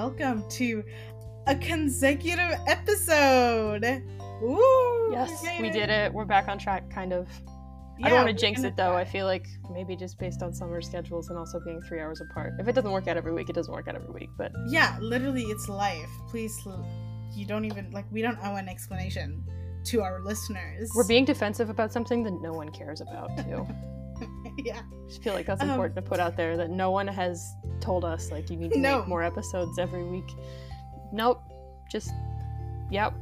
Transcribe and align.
welcome 0.00 0.42
to 0.48 0.82
a 1.46 1.54
consecutive 1.56 2.52
episode. 2.66 3.84
Woo! 4.40 5.12
Yes, 5.12 5.44
we 5.60 5.68
did 5.68 5.90
it. 5.90 6.10
We're 6.10 6.24
back 6.24 6.48
on 6.48 6.58
track, 6.58 6.88
kind 6.88 7.12
of. 7.12 7.28
Yeah, 7.98 8.06
I 8.06 8.08
don't 8.08 8.24
want 8.24 8.28
to 8.28 8.32
jinx 8.32 8.62
it 8.62 8.78
though. 8.78 8.96
I 8.96 9.04
feel 9.04 9.26
like 9.26 9.46
maybe 9.70 9.96
just 9.96 10.18
based 10.18 10.42
on 10.42 10.54
summer 10.54 10.80
schedules 10.80 11.28
and 11.28 11.38
also 11.38 11.60
being 11.60 11.82
three 11.82 12.00
hours 12.00 12.22
apart. 12.22 12.54
If 12.58 12.66
it 12.66 12.74
doesn't 12.74 12.90
work 12.90 13.08
out 13.08 13.18
every 13.18 13.34
week, 13.34 13.50
it 13.50 13.52
doesn't 13.52 13.74
work 13.74 13.88
out 13.88 13.94
every 13.94 14.10
week. 14.10 14.30
But 14.38 14.52
Yeah, 14.68 14.96
literally, 15.02 15.42
it's 15.42 15.68
life. 15.68 16.08
Please, 16.30 16.58
you 17.34 17.44
don't 17.44 17.66
even 17.66 17.90
like. 17.90 18.06
We 18.10 18.22
don't 18.22 18.38
owe 18.42 18.56
an 18.56 18.70
explanation 18.70 19.44
to 19.84 20.00
our 20.00 20.22
listeners. 20.24 20.90
we're 20.96 21.06
being 21.06 21.26
defensive 21.26 21.68
about 21.68 21.92
something 21.92 22.22
that 22.22 22.40
no 22.40 22.54
one 22.54 22.70
cares 22.70 23.02
about 23.02 23.36
too. 23.36 23.66
yeah. 24.58 24.80
I 24.80 25.08
just 25.08 25.22
feel 25.22 25.34
like 25.34 25.46
that's 25.46 25.62
Um, 25.62 25.70
important 25.70 25.96
to 25.96 26.02
put 26.02 26.20
out 26.20 26.36
there 26.36 26.56
that 26.56 26.70
no 26.70 26.90
one 26.90 27.06
has 27.06 27.54
told 27.80 28.04
us 28.04 28.30
like 28.30 28.50
you 28.50 28.56
need 28.56 28.72
to 28.72 28.78
No. 28.78 28.98
make 28.98 29.08
more 29.08 29.22
episodes 29.22 29.78
every 29.78 30.04
week. 30.04 30.30
Nope. 31.12 31.42
Just 31.90 32.10
yep. 32.90 33.14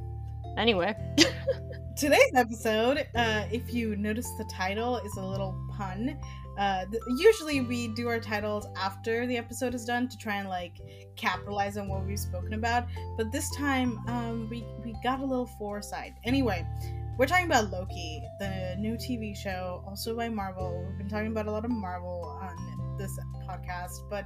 Anyway. 0.57 0.95
Today's 1.97 2.31
episode, 2.37 3.09
uh, 3.17 3.45
if 3.51 3.75
you 3.75 3.97
notice 3.97 4.31
the 4.39 4.45
title, 4.45 4.99
is 4.99 5.17
a 5.17 5.25
little 5.25 5.53
pun. 5.77 6.17
Uh, 6.57 6.85
th- 6.91 7.03
usually 7.19 7.61
we 7.61 7.89
do 7.95 8.07
our 8.09 8.21
titles 8.21 8.67
after 8.77 9.27
the 9.27 9.37
episode 9.37 9.75
is 9.75 9.85
done 9.85 10.09
to 10.09 10.17
try 10.17 10.37
and 10.37 10.49
like 10.49 10.75
capitalize 11.17 11.77
on 11.77 11.89
what 11.89 12.05
we've 12.07 12.19
spoken 12.19 12.55
about. 12.55 12.87
But 13.17 13.33
this 13.33 13.51
time, 13.57 13.99
um, 14.09 14.49
we 14.49 14.65
we 14.85 14.95
got 15.03 15.19
a 15.21 15.25
little 15.25 15.47
foresight. 15.59 16.15
Anyway, 16.25 16.65
we're 17.19 17.27
talking 17.27 17.47
about 17.47 17.71
Loki, 17.71 18.23
the 18.39 18.77
new 18.79 18.95
TV 18.95 19.37
show, 19.37 19.83
also 19.87 20.17
by 20.17 20.29
Marvel. 20.29 20.85
We've 20.89 20.99
been 20.99 21.09
talking 21.09 21.29
about 21.29 21.47
a 21.47 21.51
lot 21.51 21.65
of 21.65 21.71
Marvel 21.71 22.39
on 22.41 22.97
this 22.99 23.19
podcast, 23.49 24.09
but 24.09 24.25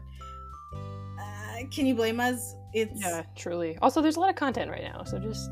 uh, 1.19 1.63
can 1.71 1.87
you 1.87 1.95
blame 1.95 2.21
us? 2.21 2.55
It's 2.75 3.01
Yeah, 3.01 3.23
truly. 3.37 3.79
Also, 3.83 4.01
there's 4.03 4.17
a 4.17 4.21
lot 4.21 4.31
of 4.31 4.37
content 4.37 4.71
right 4.71 4.83
now, 4.83 5.05
so 5.05 5.19
just 5.19 5.51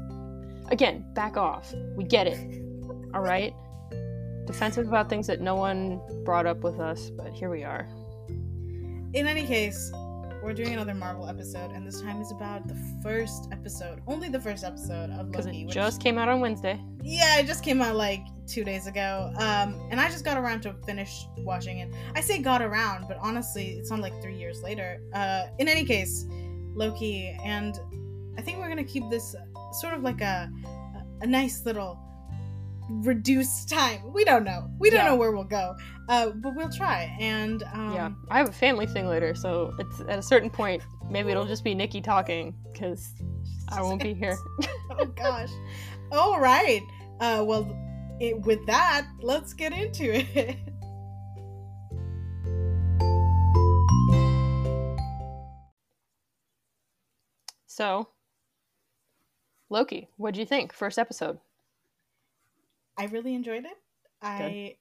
again, 0.69 1.05
back 1.15 1.37
off. 1.37 1.73
We 1.97 2.05
get 2.05 2.27
it. 2.27 2.39
All 3.15 3.23
right. 3.23 3.55
Defensive 4.47 4.89
about 4.89 5.09
things 5.09 5.27
that 5.27 5.41
no 5.41 5.55
one 5.55 6.01
brought 6.25 6.47
up 6.47 6.59
with 6.61 6.79
us, 6.81 7.11
but 7.11 7.33
here 7.33 7.51
we 7.51 7.65
are. 7.65 7.89
In 9.13 9.27
any 9.27 9.47
case, 9.47 9.91
we're 10.43 10.55
doing 10.55 10.73
another 10.73 10.95
Marvel 10.95 11.27
episode, 11.29 11.71
and 11.73 11.87
this 11.87 12.01
time 12.01 12.21
is 12.21 12.31
about 12.33 12.67
the 12.69 12.77
first 13.03 13.49
episode, 13.53 14.01
only 14.07 14.29
the 14.29 14.41
first 14.41 14.65
episode 14.65 15.11
of 15.11 15.31
Because 15.31 15.47
Loki. 15.47 15.63
it 15.63 15.65
which- 15.67 15.75
just 15.75 16.01
came 16.03 16.19
out 16.19 16.29
on 16.29 16.41
Wednesday. 16.41 16.81
Yeah, 17.03 17.39
it 17.39 17.47
just 17.47 17.63
came 17.65 17.81
out 17.83 17.97
like 17.97 18.23
two 18.47 18.65
days 18.65 18.87
ago, 18.87 19.33
um, 19.39 19.81
and 19.91 20.01
I 20.01 20.09
just 20.09 20.25
got 20.25 20.37
around 20.37 20.63
to 20.63 20.75
finish 20.85 21.25
watching 21.39 21.79
it. 21.79 21.89
I 22.15 22.21
say 22.21 22.39
got 22.39 22.63
around, 22.63 23.07
but 23.09 23.17
honestly, 23.21 23.71
it's 23.79 23.91
not 23.91 24.01
like 24.01 24.21
three 24.23 24.37
years 24.37 24.63
later. 24.63 25.01
Uh, 25.13 25.47
in 25.59 25.69
any 25.69 25.85
case, 25.85 26.27
Loki, 26.75 27.37
and 27.45 27.79
I 28.39 28.43
think 28.43 28.59
we're 28.59 28.69
gonna 28.69 28.85
keep 28.85 29.09
this 29.11 29.35
sort 29.81 29.95
of 29.95 30.03
like 30.03 30.21
a 30.21 30.51
a 31.23 31.27
nice 31.27 31.65
little 31.65 31.99
reduced 32.91 33.69
time. 33.69 34.13
We 34.13 34.25
don't 34.25 34.43
know. 34.45 34.69
We 34.79 34.91
don't 34.91 35.01
Yeah. 35.05 35.11
know 35.11 35.17
where 35.17 35.31
we'll 35.33 35.45
go, 35.45 35.77
uh, 36.09 36.31
but 36.31 36.55
we'll 36.57 36.71
try. 36.73 37.17
And 37.21 37.63
um, 37.73 37.95
yeah, 37.95 38.11
I 38.31 38.39
have 38.39 38.49
a 38.49 38.53
family 38.53 38.87
thing 38.87 39.07
later, 39.07 39.35
so 39.35 39.73
it's 39.79 40.01
at 40.09 40.19
a 40.19 40.23
certain 40.23 40.51
point, 40.51 40.83
maybe 41.09 41.31
it'll 41.31 41.47
just 41.47 41.63
be 41.63 41.75
Niki 41.75 42.03
talking 42.03 42.55
because 42.73 43.13
I 43.69 43.81
won't 43.83 44.03
be 44.03 44.13
here. 44.15 44.37
oh 44.99 45.05
gosh. 45.07 45.51
All 46.13 46.41
right. 46.41 46.83
Uh, 47.21 47.45
well, 47.47 47.77
it, 48.21 48.41
with 48.43 48.65
that, 48.67 49.07
let's 49.23 49.53
get 49.53 49.73
into 49.73 50.15
it. 50.15 50.57
So, 57.81 58.09
Loki, 59.71 60.09
what'd 60.17 60.37
you 60.37 60.45
think? 60.45 60.73
First 60.73 60.99
episode. 60.99 61.39
I 62.99 63.05
really 63.07 63.33
enjoyed 63.33 63.65
it. 63.65 63.79
I, 64.21 64.77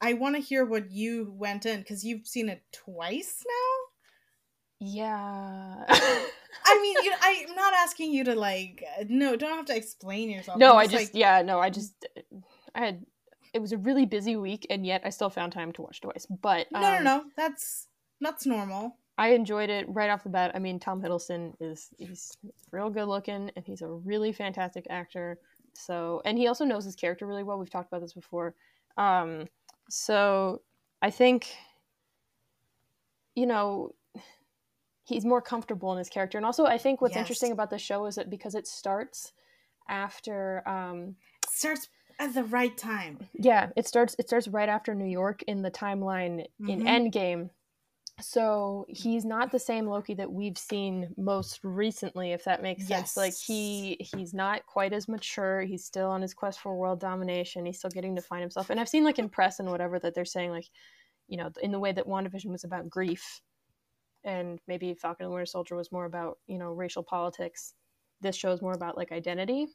I 0.00 0.12
want 0.12 0.36
to 0.36 0.40
hear 0.40 0.64
what 0.64 0.92
you 0.92 1.34
went 1.36 1.66
in 1.66 1.80
because 1.80 2.04
you've 2.04 2.26
seen 2.26 2.50
it 2.50 2.62
twice 2.72 3.42
now. 3.44 3.87
Yeah. 4.80 5.84
I 5.88 6.80
mean, 6.82 6.96
you, 7.02 7.12
I'm 7.22 7.54
not 7.54 7.74
asking 7.74 8.12
you 8.12 8.24
to 8.24 8.34
like. 8.34 8.84
No, 9.08 9.36
don't 9.36 9.56
have 9.56 9.66
to 9.66 9.76
explain 9.76 10.30
yourself. 10.30 10.58
no, 10.58 10.72
I'm 10.72 10.78
I 10.78 10.84
just 10.86 10.94
like, 10.94 11.10
yeah, 11.14 11.42
no, 11.42 11.58
I 11.60 11.70
just 11.70 12.06
I 12.74 12.80
had 12.80 13.06
it 13.54 13.60
was 13.60 13.72
a 13.72 13.78
really 13.78 14.06
busy 14.06 14.36
week 14.36 14.66
and 14.70 14.86
yet 14.86 15.02
I 15.04 15.10
still 15.10 15.30
found 15.30 15.52
time 15.52 15.72
to 15.72 15.82
watch 15.82 16.00
twice. 16.00 16.26
But 16.26 16.70
no, 16.72 16.80
no, 16.80 16.96
um, 16.96 17.04
no. 17.04 17.24
That's 17.36 17.88
that's 18.20 18.46
normal. 18.46 18.96
I 19.16 19.30
enjoyed 19.30 19.68
it 19.68 19.86
right 19.88 20.10
off 20.10 20.22
the 20.22 20.28
bat. 20.28 20.52
I 20.54 20.60
mean, 20.60 20.78
Tom 20.78 21.02
Hiddleston 21.02 21.54
is 21.60 21.88
he's 21.98 22.36
real 22.70 22.90
good 22.90 23.06
looking 23.06 23.50
and 23.56 23.64
he's 23.64 23.82
a 23.82 23.88
really 23.88 24.32
fantastic 24.32 24.86
actor. 24.90 25.38
So, 25.74 26.22
and 26.24 26.38
he 26.38 26.46
also 26.46 26.64
knows 26.64 26.84
his 26.84 26.94
character 26.94 27.26
really 27.26 27.42
well. 27.42 27.58
We've 27.58 27.70
talked 27.70 27.88
about 27.88 28.00
this 28.00 28.12
before. 28.12 28.54
Um, 28.96 29.46
so 29.88 30.62
I 31.02 31.10
think 31.10 31.48
you 33.34 33.46
know 33.46 33.94
he's 35.08 35.24
more 35.24 35.42
comfortable 35.42 35.92
in 35.92 35.98
his 35.98 36.08
character. 36.08 36.38
And 36.38 36.44
also 36.46 36.66
I 36.66 36.78
think 36.78 37.00
what's 37.00 37.16
Yes. 37.16 37.22
interesting 37.22 37.52
about 37.52 37.70
the 37.70 37.78
show 37.78 38.06
is 38.06 38.16
that 38.16 38.30
because 38.30 38.54
it 38.54 38.66
starts 38.66 39.32
after 39.88 40.68
um 40.68 41.16
starts 41.48 41.88
at 42.18 42.34
the 42.34 42.44
right 42.44 42.76
time. 42.76 43.18
yeah, 43.34 43.70
it 43.76 43.86
starts 43.86 44.14
it 44.18 44.28
starts 44.28 44.48
right 44.48 44.68
after 44.68 44.94
New 44.94 45.06
York 45.10 45.42
in 45.44 45.62
the 45.62 45.70
timeline 45.70 46.46
in 46.66 46.80
Mhm. 46.80 46.86
Endgame. 46.86 47.50
So 48.20 48.84
he's 48.88 49.24
not 49.24 49.52
the 49.52 49.60
same 49.60 49.86
Loki 49.86 50.14
that 50.14 50.32
we've 50.32 50.58
seen 50.58 51.14
most 51.16 51.60
recently, 51.62 52.32
if 52.32 52.44
that 52.44 52.62
makes 52.62 52.86
sense. 52.86 53.16
Like 53.16 53.34
he 53.34 53.96
he's 54.00 54.34
not 54.34 54.66
quite 54.66 54.92
as 54.92 55.06
mature. 55.08 55.62
He's 55.62 55.84
still 55.84 56.10
on 56.10 56.22
his 56.22 56.34
quest 56.34 56.58
for 56.60 56.74
world 56.76 56.98
domination. 57.00 57.64
He's 57.64 57.78
still 57.78 57.90
getting 57.90 58.16
to 58.16 58.22
find 58.22 58.40
himself. 58.40 58.70
And 58.70 58.80
I've 58.80 58.88
seen 58.88 59.04
like 59.04 59.20
in 59.20 59.28
press 59.28 59.60
and 59.60 59.70
whatever 59.70 60.00
that 60.00 60.14
they're 60.14 60.24
saying 60.24 60.50
like, 60.50 60.66
you 61.28 61.36
know, 61.36 61.50
in 61.62 61.70
the 61.70 61.78
way 61.78 61.92
that 61.92 62.06
WandaVision 62.06 62.50
was 62.50 62.64
about 62.64 62.90
grief 62.90 63.40
and 64.28 64.60
maybe 64.68 64.94
Falcon 64.94 65.24
and 65.24 65.32
Winter 65.32 65.46
Soldier 65.46 65.74
was 65.74 65.90
more 65.90 66.04
about, 66.04 66.38
you 66.46 66.58
know, 66.58 66.72
racial 66.72 67.02
politics. 67.02 67.74
This 68.20 68.36
show 68.36 68.52
is 68.52 68.62
more 68.62 68.74
about 68.74 68.96
like 68.96 69.10
identity. 69.12 69.68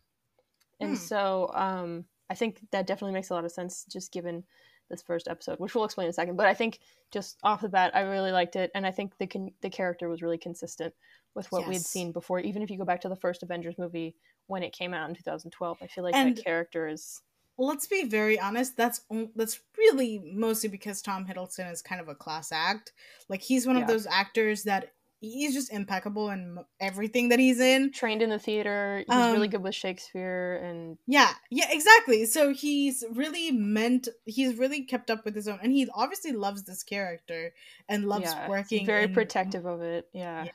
And 0.80 0.92
Hmm. 0.92 0.96
so 0.96 1.50
um 1.54 2.06
I 2.30 2.36
think 2.36 2.62
that 2.72 2.88
definitely 2.88 3.14
makes 3.14 3.30
a 3.30 3.34
lot 3.34 3.46
of 3.46 3.52
sense 3.52 3.86
just 3.86 4.12
given 4.12 4.44
this 4.90 5.02
first 5.02 5.28
episode, 5.28 5.60
which 5.60 5.76
we'll 5.76 5.84
explain 5.86 6.06
in 6.06 6.10
a 6.10 6.14
second. 6.14 6.36
But 6.36 6.46
I 6.48 6.54
think 6.54 6.80
just 7.12 7.38
off 7.44 7.62
the 7.62 7.70
bat, 7.70 7.96
I 7.96 8.02
really 8.02 8.32
liked 8.32 8.56
it, 8.56 8.72
and 8.76 8.86
I 8.86 8.92
think 8.92 9.18
the 9.18 9.28
con- 9.28 9.54
the 9.62 9.70
character 9.70 10.08
was 10.10 10.22
really 10.22 10.38
consistent 10.38 10.94
with 11.36 11.52
what 11.52 11.68
we 11.68 11.74
had 11.74 11.84
seen 11.84 12.12
before. 12.12 12.40
Even 12.40 12.62
if 12.62 12.70
you 12.70 12.78
go 12.78 12.86
back 12.86 13.02
to 13.02 13.10
the 13.10 13.16
first 13.16 13.44
Avengers 13.44 13.78
movie 13.78 14.16
when 14.48 14.62
it 14.64 14.72
came 14.74 14.94
out 14.94 15.10
in 15.10 15.16
2012, 15.16 15.78
I 15.82 15.88
feel 15.88 16.04
like 16.04 16.16
And- 16.16 16.38
that 16.38 16.44
character 16.44 16.88
is 16.88 17.22
let's 17.58 17.88
be 17.88 18.04
very 18.04 18.40
honest 18.40 18.76
that's 18.76 19.02
that's 19.36 19.60
really 19.78 20.20
mostly 20.34 20.70
because 20.70 21.02
tom 21.02 21.26
hiddleston 21.26 21.72
is 21.72 21.82
kind 21.82 22.02
of 22.02 22.08
a 22.08 22.16
class 22.16 22.52
act 22.52 22.94
like 23.30 23.42
he's 23.42 23.68
one 23.68 23.76
Yeah. 23.76 23.84
of 23.84 23.88
those 23.88 24.08
actors 24.08 24.64
that 24.64 24.94
he's 25.20 25.54
just 25.54 25.72
impeccable 25.72 26.32
in 26.32 26.58
everything 26.82 27.30
that 27.30 27.40
he's 27.40 27.60
in 27.62 27.94
trained 27.94 28.22
in 28.22 28.30
the 28.30 28.38
theater. 28.40 29.06
He's 29.08 29.16
really 29.16 29.48
Um, 29.48 29.52
good 29.52 29.64
with 29.64 29.74
Shakespeare, 29.76 30.56
and 30.62 30.98
yeah 31.08 31.32
yeah 31.50 31.68
exactly 31.70 32.26
so 32.26 32.54
he's 32.54 33.06
really 33.14 33.50
meant 33.52 34.10
he's 34.26 34.56
really 34.58 34.84
kept 34.84 35.10
up 35.10 35.24
with 35.24 35.34
his 35.36 35.48
own 35.48 35.60
and 35.64 35.72
he 35.72 35.88
obviously 35.94 36.34
loves 36.34 36.64
this 36.64 36.84
character 36.84 37.54
and 37.88 38.04
loves 38.10 38.26
yeah, 38.34 38.50
working 38.50 38.86
very 38.86 39.06
in- 39.06 39.14
protective 39.14 39.66
of 39.66 39.82
it. 39.82 40.10
Yeah, 40.14 40.44
Yeah. 40.46 40.52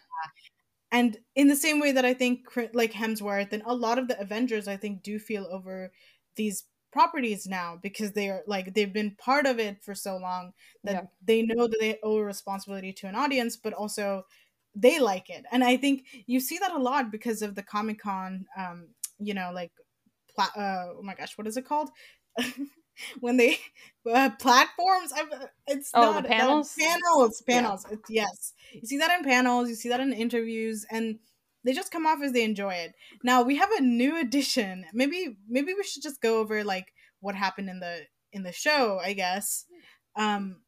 and 0.91 1.17
in 1.35 1.49
the 1.49 1.57
same 1.57 1.81
way 1.81 1.93
that 1.93 2.05
i 2.05 2.13
think 2.15 2.41
like 2.75 2.93
hemsworth 2.93 3.53
and 3.53 3.63
a 3.67 3.75
lot 3.75 3.99
of 3.99 4.09
the 4.09 4.21
avengers 4.21 4.69
i 4.69 4.77
think 4.77 5.03
do 5.03 5.19
feel 5.19 5.47
over 5.51 5.93
these 6.37 6.65
properties 6.93 7.47
now 7.47 7.79
because 7.83 8.13
they 8.13 8.29
are 8.29 8.43
like 8.47 8.75
they've 8.75 8.93
been 8.93 9.15
part 9.19 9.47
of 9.47 9.59
it 9.59 9.77
for 9.85 9.95
so 9.95 10.17
long 10.17 10.53
that 10.85 10.93
Yeah. 10.95 11.03
they 11.25 11.43
know 11.43 11.67
that 11.69 11.79
they 11.81 11.99
owe 12.03 12.17
a 12.17 12.25
responsibility 12.25 12.93
to 12.95 13.07
an 13.07 13.15
audience 13.15 13.57
but 13.57 13.73
also 13.75 14.25
they 14.75 14.99
like 14.99 15.29
it 15.31 15.45
and 15.53 15.63
i 15.65 15.77
think 15.77 16.05
you 16.27 16.41
see 16.41 16.59
that 16.59 16.73
a 16.73 16.79
lot 16.79 17.11
because 17.11 17.43
of 17.43 17.55
the 17.55 17.63
comic-con 17.63 18.47
um 18.57 18.89
you 19.19 19.35
know 19.35 19.51
like 19.53 19.73
pla- 20.35 20.55
uh, 20.57 20.87
oh 20.99 21.03
my 21.03 21.15
gosh 21.15 21.37
what 21.37 21.47
is 21.47 21.57
it 21.57 21.67
called 21.67 21.91
when 23.21 23.37
they 23.37 23.59
uh, 24.11 24.31
platforms 24.41 25.13
I've, 25.13 25.29
it's 25.67 25.91
Oh, 25.95 26.03
not 26.03 26.23
that- 26.23 26.31
panels? 26.31 26.75
panels 26.79 27.43
Yeah. 27.47 27.55
panels 27.61 27.85
It's- 27.87 28.11
yes 28.11 28.53
you 28.73 28.87
see 28.87 28.99
that 28.99 29.17
in 29.19 29.25
panels 29.25 29.69
you 29.69 29.75
see 29.75 29.89
that 29.89 30.01
in 30.01 30.13
interviews 30.13 30.87
and 30.91 31.19
they 31.69 31.75
just 31.75 31.93
come 31.93 32.07
off 32.07 32.23
as 32.23 32.33
they 32.33 32.45
enjoy 32.45 32.73
it. 32.73 32.95
Now 33.23 33.43
we 33.43 33.57
have 33.57 33.71
a 33.73 33.83
new 33.83 34.19
addition. 34.19 34.87
Maybe 34.95 35.37
maybe 35.47 35.75
we 35.75 35.83
should 35.83 36.03
just 36.03 36.23
go 36.23 36.39
over 36.39 36.65
like 36.65 36.95
what 37.21 37.35
happened 37.35 37.69
in 37.69 37.79
the 37.79 38.07
in 38.33 38.43
the 38.43 38.53
show 38.53 38.99
i 39.05 39.13
guess. 39.13 39.67
Um 40.17 40.63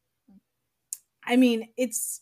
i 1.25 1.37
mean 1.37 1.69
it's 1.79 2.21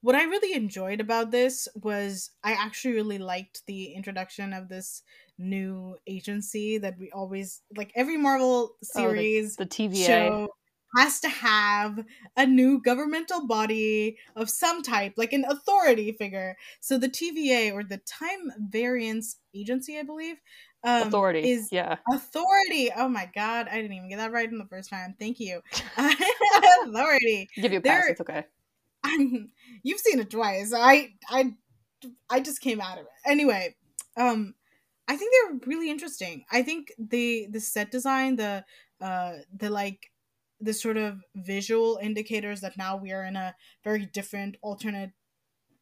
what 0.00 0.14
i 0.14 0.24
really 0.24 0.54
enjoyed 0.54 1.00
about 1.00 1.30
this 1.30 1.68
was 1.74 2.30
i 2.42 2.52
actually 2.52 2.94
really 2.94 3.18
liked 3.18 3.62
the 3.66 3.94
introduction 3.94 4.52
of 4.52 4.68
this 4.68 5.02
new 5.38 5.96
agency 6.06 6.78
that 6.78 6.98
we 6.98 7.10
always 7.12 7.62
like 7.76 7.92
every 7.94 8.16
marvel 8.16 8.76
series 8.82 9.56
the 9.56 9.66
TVA. 9.66 10.06
show 10.06 10.48
has 10.96 11.20
to 11.20 11.28
have 11.28 12.04
a 12.36 12.46
new 12.46 12.80
governmental 12.82 13.46
body 13.46 14.16
of 14.36 14.48
some 14.50 14.82
type, 14.82 15.14
like 15.16 15.32
an 15.32 15.44
authority 15.48 16.12
figure. 16.12 16.56
So 16.80 16.98
the 16.98 17.08
TVA 17.08 17.72
or 17.72 17.84
the 17.84 17.98
Time 17.98 18.50
Variance 18.70 19.36
Agency, 19.54 19.98
I 19.98 20.02
believe, 20.02 20.36
um, 20.84 21.08
Authority. 21.08 21.50
is 21.50 21.68
yeah. 21.72 21.96
authority. 22.12 22.90
Oh 22.94 23.08
my 23.08 23.30
god, 23.34 23.68
I 23.70 23.76
didn't 23.76 23.94
even 23.94 24.10
get 24.10 24.18
that 24.18 24.32
right 24.32 24.50
in 24.50 24.58
the 24.58 24.66
first 24.66 24.90
time. 24.90 25.14
Thank 25.18 25.40
you. 25.40 25.60
authority. 26.86 27.48
Give 27.56 27.72
you 27.72 27.78
a 27.78 27.80
pass. 27.80 28.02
They're- 28.02 28.08
It's 28.12 28.20
okay. 28.20 28.44
I'm, 29.04 29.50
you've 29.82 30.00
seen 30.00 30.20
it 30.20 30.30
twice. 30.30 30.72
I 30.74 31.14
I 31.28 31.54
I 32.30 32.40
just 32.40 32.60
came 32.60 32.80
out 32.80 32.98
of 32.98 33.04
it. 33.04 33.12
Anyway, 33.26 33.74
um 34.16 34.54
I 35.08 35.16
think 35.16 35.32
they're 35.32 35.60
really 35.66 35.90
interesting. 35.90 36.44
I 36.52 36.62
think 36.62 36.92
the 36.98 37.46
the 37.50 37.60
set 37.60 37.90
design, 37.90 38.36
the 38.36 38.64
uh 39.00 39.32
the 39.56 39.70
like 39.70 40.10
the 40.64 40.72
sort 40.72 40.96
of 40.96 41.20
visual 41.34 41.98
indicators 42.02 42.60
that 42.60 42.76
now 42.76 42.96
we 42.96 43.12
are 43.12 43.24
in 43.24 43.36
a 43.36 43.54
very 43.82 44.06
different 44.06 44.56
alternate 44.62 45.10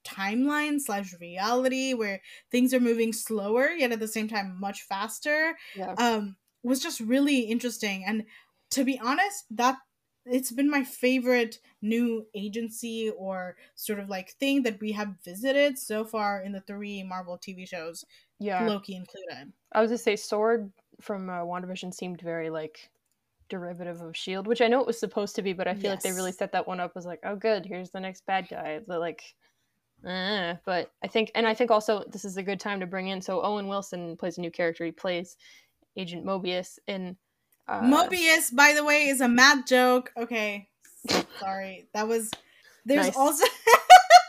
timeline 0.04 0.80
slash 0.80 1.14
reality 1.20 1.94
where 1.94 2.20
things 2.50 2.74
are 2.74 2.80
moving 2.80 3.12
slower 3.12 3.68
yet 3.70 3.92
at 3.92 4.00
the 4.00 4.08
same 4.08 4.28
time 4.28 4.58
much 4.58 4.82
faster 4.82 5.56
Yeah. 5.76 5.94
um 5.96 6.36
was 6.64 6.80
just 6.80 7.00
really 7.00 7.40
interesting 7.40 8.04
and 8.04 8.24
to 8.70 8.84
be 8.84 8.98
honest 8.98 9.44
that 9.50 9.76
it's 10.26 10.52
been 10.52 10.70
my 10.70 10.84
favorite 10.84 11.58
new 11.80 12.26
agency 12.34 13.10
or 13.10 13.56
sort 13.74 13.98
of 14.00 14.08
like 14.08 14.30
thing 14.32 14.62
that 14.64 14.80
we 14.80 14.92
have 14.92 15.14
visited 15.24 15.78
so 15.78 16.04
far 16.04 16.40
in 16.42 16.52
the 16.52 16.60
three 16.60 17.02
marvel 17.04 17.38
tv 17.38 17.68
shows 17.68 18.04
yeah. 18.40 18.66
loki 18.66 18.96
included 18.96 19.52
I 19.72 19.80
was 19.80 19.90
gonna 19.90 19.98
say 19.98 20.16
Sword 20.16 20.70
from 21.00 21.30
uh, 21.30 21.40
WandaVision 21.40 21.94
seemed 21.94 22.20
very 22.20 22.50
like 22.50 22.90
derivative 23.52 24.00
of 24.00 24.16
Shield, 24.16 24.46
which 24.46 24.60
I 24.60 24.68
know 24.68 24.80
it 24.80 24.86
was 24.86 24.98
supposed 24.98 25.36
to 25.36 25.42
be, 25.42 25.52
but 25.52 25.68
I 25.68 25.74
feel 25.74 25.90
like 25.90 26.02
they 26.02 26.12
really 26.12 26.32
set 26.32 26.52
that 26.52 26.66
one 26.66 26.80
up 26.80 26.92
as 26.96 27.06
like, 27.06 27.20
oh, 27.24 27.36
good, 27.36 27.64
here's 27.64 27.90
the 27.90 28.00
next 28.00 28.26
bad 28.26 28.48
guy. 28.48 28.80
The 28.86 28.98
like, 28.98 29.22
eh. 30.04 30.54
but 30.64 30.90
I 31.04 31.08
think, 31.08 31.30
and 31.34 31.46
I 31.46 31.54
think 31.54 31.70
also 31.70 32.04
this 32.10 32.24
is 32.24 32.36
a 32.36 32.42
good 32.42 32.58
time 32.58 32.80
to 32.80 32.86
bring 32.86 33.08
in. 33.08 33.20
So 33.20 33.42
Owen 33.42 33.68
Wilson 33.68 34.16
plays 34.16 34.38
a 34.38 34.40
new 34.40 34.50
character. 34.50 34.84
He 34.84 34.90
plays 34.90 35.36
Agent 35.96 36.24
Mobius 36.24 36.78
in. 36.88 37.16
Uh, 37.68 37.80
mobius 37.80 38.52
by 38.52 38.72
the 38.74 38.84
way 38.84 39.06
is 39.06 39.20
a 39.20 39.28
mad 39.28 39.64
joke 39.68 40.10
okay 40.16 40.68
sorry 41.38 41.86
that 41.94 42.08
was 42.08 42.28
there's 42.84 43.06
Nice. 43.06 43.16
also 43.16 43.46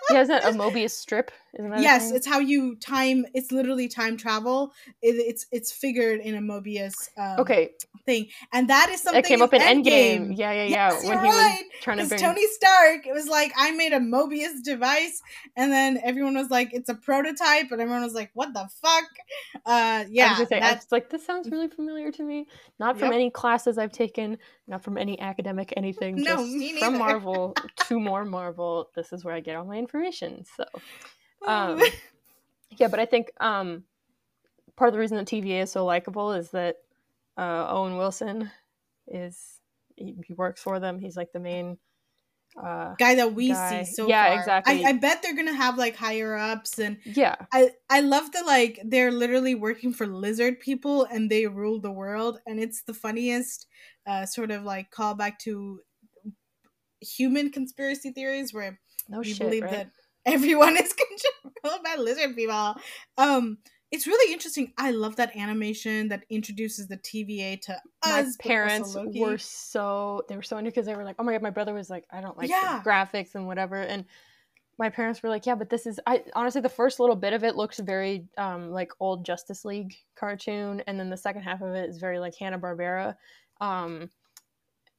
He 0.10 0.16
has 0.16 0.30
a, 0.30 0.38
a 0.38 0.52
Mobius 0.52 0.92
strip. 0.92 1.31
Isn't 1.58 1.70
that 1.72 1.80
a 1.80 1.82
yes 1.82 2.12
it's 2.12 2.26
how 2.28 2.40
you 2.40 2.76
time 2.78 3.26
it's 3.34 3.52
literally 3.52 3.88
time 3.88 4.18
travel 4.18 4.74
it, 5.02 5.16
it's 5.16 5.46
it's 5.52 5.72
figured 5.72 6.20
in 6.22 6.36
a 6.36 6.42
mobius 6.42 7.10
um, 7.18 7.40
okay. 7.40 7.72
thing 8.06 8.28
and 8.52 8.70
that 8.70 8.90
is 8.90 9.02
something 9.02 9.22
That 9.22 9.28
came 9.28 9.42
up 9.42 9.54
in 9.54 9.62
Endgame. 9.62 9.84
Endgame. 9.84 10.38
Yeah, 10.38 10.52
yeah, 10.52 10.64
yeah. 10.64 10.92
Yes, 10.92 11.06
when 11.06 11.20
he 11.20 11.26
was 11.26 11.36
right. 11.36 11.64
trying 11.82 11.98
to 11.98 12.06
bring. 12.06 12.20
Tony 12.20 12.48
Stark, 12.48 13.08
it 13.08 13.14
was 13.14 13.28
like 13.28 13.54
I 13.58 13.72
made 13.72 13.94
a 13.94 14.00
Mobius 14.00 14.64
device, 14.64 15.22
and 15.56 15.72
then 15.72 16.00
everyone 16.04 16.36
was 16.36 16.50
like, 16.50 16.74
"It's 16.74 16.90
a 16.90 16.96
prototype," 16.96 17.72
and 17.72 17.82
everyone 17.82 18.04
was 18.04 18.14
like, 18.14 18.32
"What 18.34 18.54
the 18.54 18.68
fuck?" 18.82 19.06
Uh, 19.56 19.60
I 19.66 20.08
yeah, 20.10 20.30
was 20.30 20.38
gonna 20.38 20.48
say, 20.48 20.60
I 20.60 20.74
was 20.74 20.88
like, 20.92 21.10
this 21.10 21.26
sounds 21.26 21.50
really 21.50 21.68
familiar 21.68 22.12
to 22.12 22.24
me. 22.24 22.48
Not 22.80 22.98
from 22.98 23.08
Yep. 23.08 23.16
any 23.16 23.30
classes 23.30 23.78
I've 23.78 23.92
taken, 23.92 24.38
not 24.68 24.84
from 24.84 24.98
any 24.98 25.20
academic 25.20 25.74
anything. 25.78 26.16
No, 26.16 26.38
just 26.38 26.80
from. 26.80 26.98
Marvel 26.98 27.56
to 27.88 28.00
more 28.00 28.26
Marvel. 28.26 28.90
This 28.96 29.14
is 29.14 29.24
where 29.24 29.34
I 29.34 29.40
get 29.40 29.56
all 29.56 29.66
my 29.66 29.78
information. 29.78 30.46
So, 30.58 30.66
um, 31.48 31.81
yeah, 32.78 32.88
but 32.88 33.00
I 33.00 33.06
think 33.06 33.31
um, 33.40 33.84
part 34.75 34.90
of 34.90 34.94
the 34.94 35.00
reason 35.00 35.18
that 35.18 35.28
TVA 35.28 35.63
is 35.63 35.72
so 35.72 35.86
likable 35.86 36.34
is 36.34 36.50
that 36.51 36.78
uh, 37.38 37.68
Owen 37.69 37.98
Wilson 37.98 38.51
is 39.07 39.60
he, 39.95 40.16
he 40.25 40.34
works 40.34 40.62
for 40.62 40.80
them. 40.80 41.00
He's 41.00 41.18
like 41.18 41.31
the 41.31 41.40
main. 41.40 41.78
Uh, 42.62 42.94
guy 43.00 43.16
that 43.16 43.34
we 43.34 43.50
guy. 43.50 43.81
see 43.84 43.94
so 43.94 44.07
Yeah, 44.07 44.25
far. 44.25 44.40
exactly. 44.40 44.86
I, 44.86 44.90
I 44.90 44.94
bet 44.94 45.22
they're 45.22 45.36
gonna 45.36 45.54
have 45.54 45.78
like 45.78 45.95
higher 45.95 46.36
ups, 46.36 46.78
and 46.80 46.98
yeah, 47.04 47.36
I 47.51 47.72
I 47.90 48.01
love 48.01 48.31
that 48.34 48.45
like 48.45 48.80
they're 48.86 49.12
literally 49.12 49.56
working 49.56 49.92
for 49.92 50.06
lizard 50.06 50.60
people, 50.60 51.06
and 51.06 51.30
they 51.31 51.48
rule 51.48 51.80
the 51.81 51.92
world, 51.92 52.40
and 52.45 52.60
it's 52.60 52.84
the 52.84 52.94
funniest 52.94 53.68
uh, 54.06 54.25
sort 54.25 54.51
of 54.51 54.63
like 54.63 54.92
callback 54.92 55.40
to 55.40 55.80
human 57.01 57.51
conspiracy 57.51 58.12
theories 58.12 58.54
where 58.54 58.80
no 59.10 59.22
we 59.24 59.34
shit, 59.34 59.48
believe 59.48 59.63
right? 59.63 59.72
that 59.72 59.92
everyone 60.25 60.78
is 60.78 60.94
controlled 61.74 61.83
by 61.83 61.95
lizard 62.01 62.36
people. 62.36 62.75
Um, 63.18 63.57
it's 63.92 64.07
really 64.07 64.33
interesting. 64.33 64.74
I 64.77 64.92
love 64.92 65.15
that 65.18 65.36
animation 65.36 66.07
that 66.10 66.24
introduces 66.30 66.88
the 66.88 66.98
TVA 66.98 67.62
to 67.62 67.80
my 68.06 68.19
us. 68.21 68.25
also 68.25 68.38
parents 68.50 68.95
were 69.15 69.38
so 69.38 70.24
they 70.27 70.36
were 70.36 70.42
so 70.42 70.57
into 70.57 70.71
because 70.71 70.86
they 70.86 70.95
were 70.95 71.04
like, 71.04 71.15
oh 71.19 71.24
my 71.24 71.31
god, 71.33 71.42
my 71.44 71.51
brother 71.51 71.74
was 71.74 71.89
like, 71.89 72.06
I 72.12 72.21
don't 72.21 72.38
like 72.38 72.50
Yeah. 72.50 72.81
graphics 72.83 73.36
and 73.36 73.45
whatever, 73.45 73.75
and 73.75 74.06
my 74.80 74.89
parents 74.89 75.21
were 75.21 75.30
like, 75.30 75.45
yeah, 75.45 75.54
but 75.54 75.69
this 75.69 75.86
is 75.86 76.00
I 76.07 76.24
honestly 76.33 76.62
the 76.62 76.69
first 76.69 77.00
little 77.00 77.15
bit 77.15 77.33
of 77.33 77.44
it 77.44 77.56
looks 77.56 77.77
very 77.80 78.27
um 78.38 78.71
like 78.71 78.92
old 79.00 79.24
Justice 79.25 79.63
League 79.63 79.95
cartoon, 80.16 80.81
and 80.88 81.00
then 81.00 81.12
the 81.12 81.18
second 81.18 81.44
half 81.44 81.62
of 81.62 81.75
it 81.75 81.88
is 81.89 82.00
very 82.00 82.18
like 82.19 82.36
Hanna 82.36 82.57
Barbera. 82.57 83.16
Um, 83.62 84.09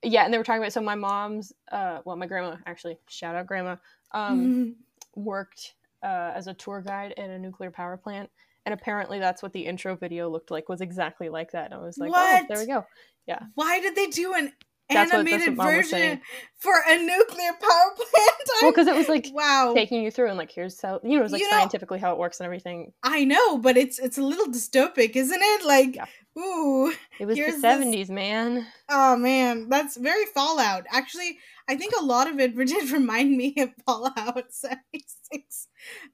yeah, 0.04 0.24
and 0.24 0.32
they 0.32 0.38
were 0.38 0.44
talking 0.44 0.62
about 0.62 0.72
so 0.72 0.80
my 0.80 0.94
mom's 0.94 1.52
uh 1.72 2.00
well 2.04 2.14
my 2.14 2.26
grandma 2.26 2.56
actually 2.66 2.96
shout 3.08 3.34
out 3.34 3.46
grandma 3.48 3.74
um 4.12 4.46
Mhm. 4.46 4.74
worked 5.16 5.74
uh, 6.04 6.32
as 6.34 6.46
a 6.46 6.54
tour 6.54 6.82
guide 6.86 7.14
in 7.16 7.30
a 7.30 7.38
nuclear 7.38 7.70
power 7.70 7.96
plant. 7.96 8.30
And 8.66 8.72
apparently, 8.72 9.18
that's 9.18 9.42
what 9.42 9.52
the 9.52 9.66
intro 9.66 9.96
video 9.96 10.28
looked 10.30 10.50
like. 10.50 10.68
Was 10.68 10.80
exactly 10.80 11.28
like 11.28 11.52
that. 11.52 11.66
And 11.66 11.74
I 11.74 11.78
was 11.78 11.98
like, 11.98 12.12
"Oh, 12.14 12.40
there 12.48 12.58
we 12.58 12.66
go. 12.66 12.84
Yeah. 13.26 13.40
Why 13.54 13.80
did 13.80 13.94
they 13.94 14.06
do 14.06 14.32
an 14.34 14.52
That's 14.88 15.12
animated 15.12 15.56
what 15.58 15.66
version 15.70 16.20
for 16.60 16.72
a 16.88 16.96
nuclear 16.98 17.52
power 17.60 17.90
plant? 17.96 18.08
Well, 18.46 18.56
I'm- 18.62 18.70
because 18.72 18.86
it 18.86 18.94
was 18.94 19.08
like 19.08 19.28
wow, 19.32 19.72
taking 19.74 20.02
you 20.02 20.10
through 20.10 20.28
and 20.28 20.38
like 20.38 20.50
here's 20.52 20.80
how 20.80 21.00
you 21.02 21.10
know 21.10 21.20
it 21.20 21.22
was 21.24 21.32
like 21.32 21.40
You 21.42 21.50
know- 21.50 21.58
scientifically 21.58 21.98
how 21.98 22.12
it 22.12 22.18
works 22.18 22.40
and 22.40 22.46
everything. 22.46 22.92
I 23.02 23.24
know, 23.24 23.58
but 23.58 23.76
it's 23.76 23.98
it's 23.98 24.16
a 24.18 24.22
little 24.22 24.46
dystopic, 24.46 25.16
isn't 25.16 25.40
it? 25.42 25.64
Like, 25.66 25.96
Yeah. 25.96 26.06
ooh, 26.38 26.92
It 27.20 27.26
was 27.26 27.36
the 27.36 27.52
seventies, 27.60 28.08
man. 28.10 28.66
oh 28.88 29.16
man, 29.16 29.68
that's 29.68 29.96
very 29.98 30.24
Fallout. 30.26 30.84
Actually, 30.90 31.38
I 31.68 31.76
think 31.76 31.94
a 31.98 32.04
lot 32.04 32.28
of 32.28 32.38
it 32.38 32.56
did 32.66 32.90
remind 32.90 33.36
me 33.36 33.54
of 33.58 33.70
Fallout 33.86 34.52
76. 34.52 35.68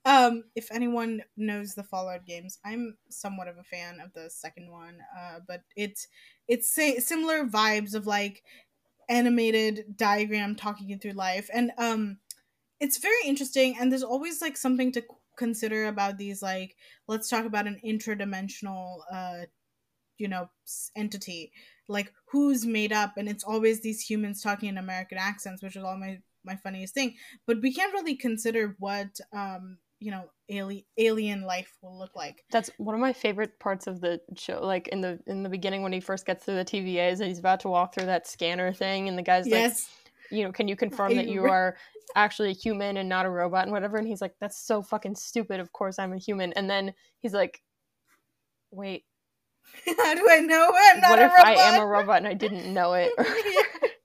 Um, 0.04 0.44
if 0.54 0.70
anyone 0.70 1.22
knows 1.36 1.74
the 1.74 1.82
Fallout 1.82 2.26
games, 2.26 2.58
I'm 2.64 2.96
somewhat 3.08 3.48
of 3.48 3.58
a 3.58 3.64
fan 3.64 4.00
of 4.00 4.12
the 4.12 4.30
second 4.30 4.70
one. 4.70 4.98
Uh, 5.18 5.40
but 5.46 5.62
it's 5.76 6.06
it's 6.48 6.72
similar 6.72 7.44
vibes 7.44 7.94
of 7.94 8.06
like 8.06 8.42
animated 9.08 9.96
diagram 9.96 10.54
talking 10.54 10.88
you 10.88 10.98
through 10.98 11.12
life, 11.12 11.50
and 11.52 11.72
um, 11.78 12.18
it's 12.80 12.98
very 12.98 13.26
interesting. 13.26 13.76
And 13.78 13.90
there's 13.90 14.02
always 14.02 14.40
like 14.40 14.56
something 14.56 14.92
to 14.92 15.04
consider 15.36 15.86
about 15.86 16.18
these. 16.18 16.42
Like, 16.42 16.76
let's 17.08 17.28
talk 17.28 17.44
about 17.44 17.66
an 17.66 17.80
interdimensional, 17.84 19.00
uh, 19.12 19.46
you 20.18 20.28
know, 20.28 20.48
entity 20.96 21.52
like 21.90 22.12
who's 22.26 22.64
made 22.64 22.92
up 22.92 23.14
and 23.16 23.28
it's 23.28 23.44
always 23.44 23.80
these 23.80 24.00
humans 24.00 24.42
talking 24.42 24.68
in 24.68 24.78
american 24.78 25.18
accents 25.18 25.62
which 25.62 25.76
is 25.76 25.84
all 25.84 25.96
my 25.96 26.18
my 26.44 26.56
funniest 26.56 26.94
thing 26.94 27.14
but 27.46 27.60
we 27.60 27.72
can't 27.72 27.92
really 27.92 28.14
consider 28.14 28.76
what 28.78 29.20
um 29.32 29.76
you 30.00 30.10
know 30.10 30.24
alien 30.48 30.84
alien 30.96 31.42
life 31.42 31.76
will 31.82 31.98
look 31.98 32.16
like 32.16 32.42
That's 32.50 32.70
one 32.78 32.94
of 32.94 33.00
my 33.00 33.12
favorite 33.12 33.58
parts 33.60 33.86
of 33.86 34.00
the 34.00 34.20
show. 34.36 34.60
Like 34.64 34.88
in 34.88 35.00
the 35.00 35.20
in 35.26 35.42
the 35.42 35.48
beginning 35.48 35.82
when 35.82 35.92
he 35.92 36.00
first 36.00 36.26
gets 36.26 36.44
through 36.44 36.56
the 36.56 36.64
TVAs 36.64 37.20
and 37.20 37.28
he's 37.28 37.38
about 37.38 37.60
to 37.60 37.68
walk 37.68 37.94
through 37.94 38.06
that 38.06 38.26
scanner 38.26 38.72
thing, 38.72 39.08
and 39.08 39.16
the 39.16 39.22
guy's 39.22 39.46
like, 39.46 39.72
you 40.30 40.44
know, 40.44 40.52
can 40.52 40.68
you 40.68 40.76
confirm 40.76 41.14
that 41.16 41.28
you 41.28 41.44
are 41.44 41.76
actually 42.16 42.50
a 42.50 42.54
human 42.54 42.96
and 42.96 43.08
not 43.08 43.26
a 43.26 43.30
robot 43.30 43.64
and 43.64 43.72
whatever? 43.72 43.96
And 43.96 44.08
he's 44.08 44.20
like, 44.20 44.34
that's 44.40 44.58
so 44.58 44.82
fucking 44.82 45.14
stupid. 45.14 45.60
Of 45.60 45.72
course 45.72 45.98
I'm 45.98 46.12
a 46.12 46.18
human. 46.18 46.52
And 46.54 46.68
then 46.68 46.94
he's 47.20 47.34
like, 47.34 47.62
wait, 48.70 49.04
how 49.98 50.14
do 50.14 50.26
i 50.28 50.40
know 50.40 50.72
i'm 50.90 51.00
not 51.00 51.10
what 51.10 51.18
a 51.18 51.24
if 51.24 51.32
I 51.32 51.54
am 51.54 51.80
a 51.80 51.86
robot 51.86 52.18
and 52.18 52.26
I 52.26 52.34
didn't 52.34 52.72
know 52.72 52.94
it? 52.94 53.12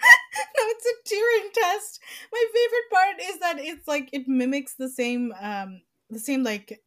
no, 0.56 0.62
it's 0.68 0.86
a 0.86 1.14
Turing 1.14 1.52
test. 1.52 2.00
My 2.32 2.44
favorite 2.54 2.90
part 2.92 3.20
is 3.20 3.38
that 3.40 3.58
it's 3.58 3.86
like 3.86 4.08
it 4.12 4.26
mimics 4.26 4.74
the 4.74 4.88
same 4.88 5.32
um 5.40 5.82
the 6.08 6.18
same 6.18 6.42
like 6.42 6.80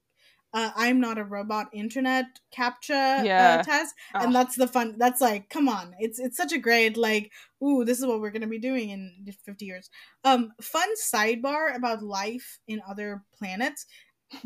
uh, 0.56 0.70
I'm 0.76 1.00
not 1.00 1.18
a 1.18 1.24
robot 1.24 1.70
internet 1.74 2.26
captcha 2.56 3.26
Yeah. 3.26 3.58
uh, 3.60 3.64
test, 3.64 3.96
and 4.14 4.36
that's 4.36 4.56
the 4.56 4.68
fun. 4.68 4.96
That's 5.00 5.20
like, 5.20 5.50
come 5.50 5.68
on, 5.68 5.96
it's 5.98 6.20
it's 6.20 6.38
such 6.38 6.54
a 6.54 6.60
great 6.60 6.96
like, 6.96 7.32
ooh, 7.64 7.84
this 7.84 8.00
is 8.00 8.06
what 8.06 8.22
we're 8.22 8.30
gonna 8.30 8.46
be 8.46 8.60
doing 8.60 8.92
in 8.92 9.26
50 9.46 9.66
years. 9.66 9.90
Um, 10.24 10.52
fun 10.62 10.88
sidebar 10.96 11.76
about 11.76 12.04
life 12.04 12.60
in 12.68 12.82
other 12.88 13.24
planets. 13.36 13.88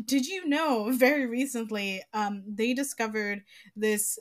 Did 0.04 0.26
you 0.26 0.48
know 0.48 0.90
very 0.92 1.26
recently 1.26 2.02
um, 2.12 2.42
they 2.46 2.74
discovered 2.74 3.42
this 3.76 4.18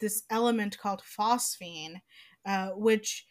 this 0.00 0.24
element 0.30 0.78
called 0.78 1.02
phosphine, 1.02 2.00
uh, 2.44 2.68
which 2.70 3.26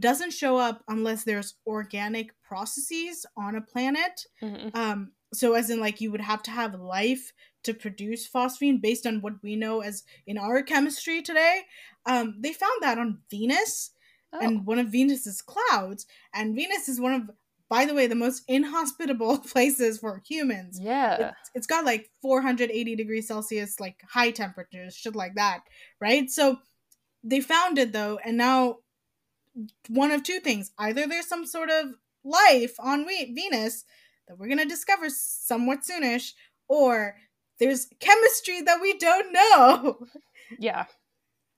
doesn't 0.00 0.32
show 0.32 0.56
up 0.56 0.82
unless 0.88 1.22
there's 1.24 1.54
organic 1.66 2.30
processes 2.42 3.24
on 3.36 3.54
a 3.54 3.60
planet. 3.60 4.26
Mhm. 4.42 4.74
Um, 4.74 5.12
so 5.32 5.54
as 5.54 5.70
in 5.70 5.78
like 5.78 6.00
you 6.00 6.10
would 6.10 6.20
have 6.20 6.42
to 6.44 6.50
have 6.50 6.74
life 6.74 7.32
to 7.62 7.74
produce 7.74 8.28
phosphine 8.28 8.80
based 8.80 9.06
on 9.06 9.20
what 9.20 9.34
we 9.42 9.54
know 9.54 9.80
as 9.80 10.02
in 10.26 10.38
our 10.38 10.62
chemistry 10.62 11.22
today. 11.22 11.62
Um, 12.06 12.36
they 12.40 12.52
found 12.52 12.82
that 12.82 12.98
on 12.98 13.22
Venus. 13.30 13.92
Oh. 14.30 14.40
and 14.40 14.66
one 14.66 14.78
of 14.78 14.88
Venus's 14.88 15.40
clouds. 15.40 16.04
And 16.34 16.54
Venus 16.54 16.86
is 16.86 17.00
one 17.00 17.14
of, 17.14 17.30
by 17.70 17.84
the 17.84 17.94
way, 17.94 18.06
the 18.06 18.14
most 18.14 18.42
inhospitable 18.48 19.38
places 19.52 19.98
for 19.98 20.22
humans. 20.26 20.78
yeah. 20.80 21.32
It's, 21.40 21.50
it's 21.54 21.66
got 21.66 21.84
like 21.84 22.10
480 22.22 22.96
degrees 22.96 23.28
Celsius, 23.28 23.78
like 23.80 24.00
high 24.08 24.30
temperatures, 24.30 24.94
shit 24.94 25.14
like 25.14 25.34
that, 25.34 25.60
right? 26.00 26.30
So 26.30 26.58
they 27.24 27.40
found 27.40 27.78
it 27.78 27.92
though, 27.92 28.18
and 28.24 28.36
now 28.36 28.76
one 29.88 30.10
of 30.12 30.22
two 30.22 30.40
things: 30.40 30.70
either 30.78 31.06
there's 31.06 31.26
some 31.26 31.44
sort 31.46 31.70
of 31.70 31.86
life 32.24 32.74
on 32.78 33.06
we- 33.06 33.32
Venus 33.34 33.84
that 34.28 34.38
we're 34.38 34.48
gonna 34.48 34.64
discover 34.66 35.08
somewhat 35.10 35.80
soonish, 35.80 36.32
or 36.68 37.16
there's 37.58 37.88
chemistry 37.98 38.60
that 38.62 38.80
we 38.80 38.96
don't 38.98 39.32
know, 39.32 40.06
Yeah. 40.58 40.84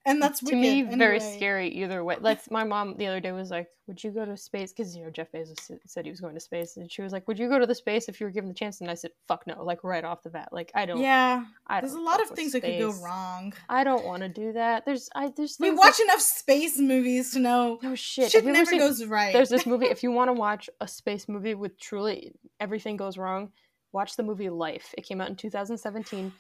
And 0.07 0.21
that's 0.23 0.41
to 0.41 0.55
me 0.57 0.83
wicked. 0.85 0.99
very 0.99 1.21
scary 1.21 1.69
either 1.69 2.03
way. 2.03 2.17
Like 2.21 2.51
my 2.51 2.65
mom 2.65 2.97
the 2.97 3.07
other 3.07 3.21
day 3.21 3.33
was 3.33 3.51
like, 3.51 3.69
"Would 3.87 4.03
you 4.03 4.11
go 4.11 4.25
to 4.25 4.37
space?" 4.37 4.73
Because 4.73 4.97
you 4.97 5.05
know 5.05 5.11
Jeff 5.11 5.31
Bezos 5.33 5.71
said 5.87 6.05
he 6.07 6.11
was 6.11 6.21
going 6.21 6.35
to 6.35 6.41
space, 6.41 6.77
and 6.77 6.91
she 6.91 7.03
was 7.03 7.13
like, 7.13 7.29
"Would 7.29 7.39
you 7.39 7.49
go 7.49 7.59
to 7.59 7.67
the 7.67 7.75
space 7.75 8.09
if 8.09 8.19
you 8.21 8.27
were 8.27 8.31
given 8.33 8.49
the 8.49 8.55
chance?" 8.55 8.81
And 8.81 8.91
I 8.91 8.95
said, 8.95 9.11
"Fuck 9.29 9.47
no!" 9.47 9.63
Like 9.63 9.85
right 9.85 10.05
off 10.05 10.23
the 10.23 10.31
bat. 10.31 10.49
Like 10.53 10.71
I 10.75 10.87
don't. 10.87 11.01
Yeah, 11.01 11.45
I 11.67 11.81
there's 11.81 11.93
a 11.93 11.97
don't 11.97 12.05
lot 12.05 12.23
of 12.23 12.31
things 12.31 12.53
that 12.53 12.63
could 12.63 12.79
go 12.79 12.93
wrong. 13.03 13.53
I 13.69 13.85
don't 13.85 14.05
want 14.07 14.23
to 14.23 14.29
do 14.29 14.53
that. 14.55 14.85
There's 14.87 15.09
I 15.15 15.33
there's 15.37 15.57
We 15.61 15.71
watch 15.71 15.99
that- 15.99 16.05
enough 16.05 16.21
space 16.21 16.79
movies 16.79 17.33
to 17.33 17.41
know 17.41 17.79
no 17.83 17.95
shit. 17.95 18.33
shit 18.33 18.35
Have 18.35 18.45
you 18.45 18.51
ever 18.51 18.59
never 18.59 18.71
seen- 18.71 18.79
goes 18.81 19.05
right. 19.05 19.33
There's 19.33 19.51
this 19.51 19.67
movie. 19.67 19.87
If 19.91 20.03
you 20.03 20.13
want 20.13 20.29
to 20.29 20.33
watch 20.35 20.71
a 20.81 20.89
space 20.89 21.29
movie 21.29 21.55
with 21.55 21.79
truly 21.79 22.33
everything 22.59 22.97
goes 22.97 23.19
wrong, 23.19 23.53
watch 23.93 24.17
the 24.17 24.23
movie 24.23 24.49
Life. 24.49 24.95
It 24.97 25.03
came 25.07 25.21
out 25.21 25.29
in 25.29 25.37
2017. 25.37 26.33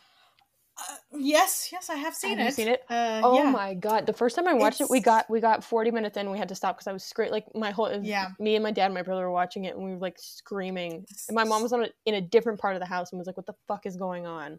Uh, 0.80 0.96
yes, 1.18 1.68
yes, 1.70 1.90
I 1.90 1.96
have 1.96 2.14
seen 2.14 2.38
Have 2.38 2.48
it. 2.48 2.54
seen 2.54 2.68
it? 2.68 2.82
Uh, 2.88 3.20
Oh 3.22 3.42
yeah. 3.42 3.50
my 3.50 3.74
god! 3.74 4.06
The 4.06 4.12
first 4.12 4.34
time 4.36 4.48
I 4.48 4.54
watched 4.54 4.80
it, 4.80 4.88
we 4.88 5.00
got 5.00 5.28
we 5.28 5.40
got 5.40 5.62
forty 5.62 5.90
minutes 5.90 6.16
in. 6.16 6.30
We 6.30 6.38
had 6.38 6.48
to 6.48 6.54
stop 6.54 6.76
because 6.76 6.86
I 6.86 6.92
was 6.92 7.04
screaming. 7.04 7.32
Like 7.32 7.46
my 7.54 7.70
whole 7.70 7.92
Yeah. 8.02 8.28
Me 8.38 8.54
and 8.56 8.62
my 8.62 8.70
dad 8.70 8.86
and 8.86 8.94
my 8.94 9.02
brother 9.02 9.22
were 9.22 9.32
watching 9.32 9.64
it, 9.66 9.74
and 9.74 9.84
we 9.84 9.90
were 9.92 9.98
like 9.98 10.16
screaming. 10.18 11.04
And 11.28 11.34
my 11.34 11.44
mom 11.44 11.62
was 11.62 11.72
on 11.72 11.84
a, 11.84 11.88
in 12.06 12.14
a 12.14 12.20
different 12.20 12.58
part 12.60 12.74
of 12.76 12.80
the 12.80 12.86
house 12.86 13.12
and 13.12 13.18
was 13.18 13.26
like, 13.26 13.36
"What 13.36 13.46
the 13.46 13.56
fuck 13.68 13.84
is 13.86 13.96
going 13.96 14.26
on?" 14.26 14.58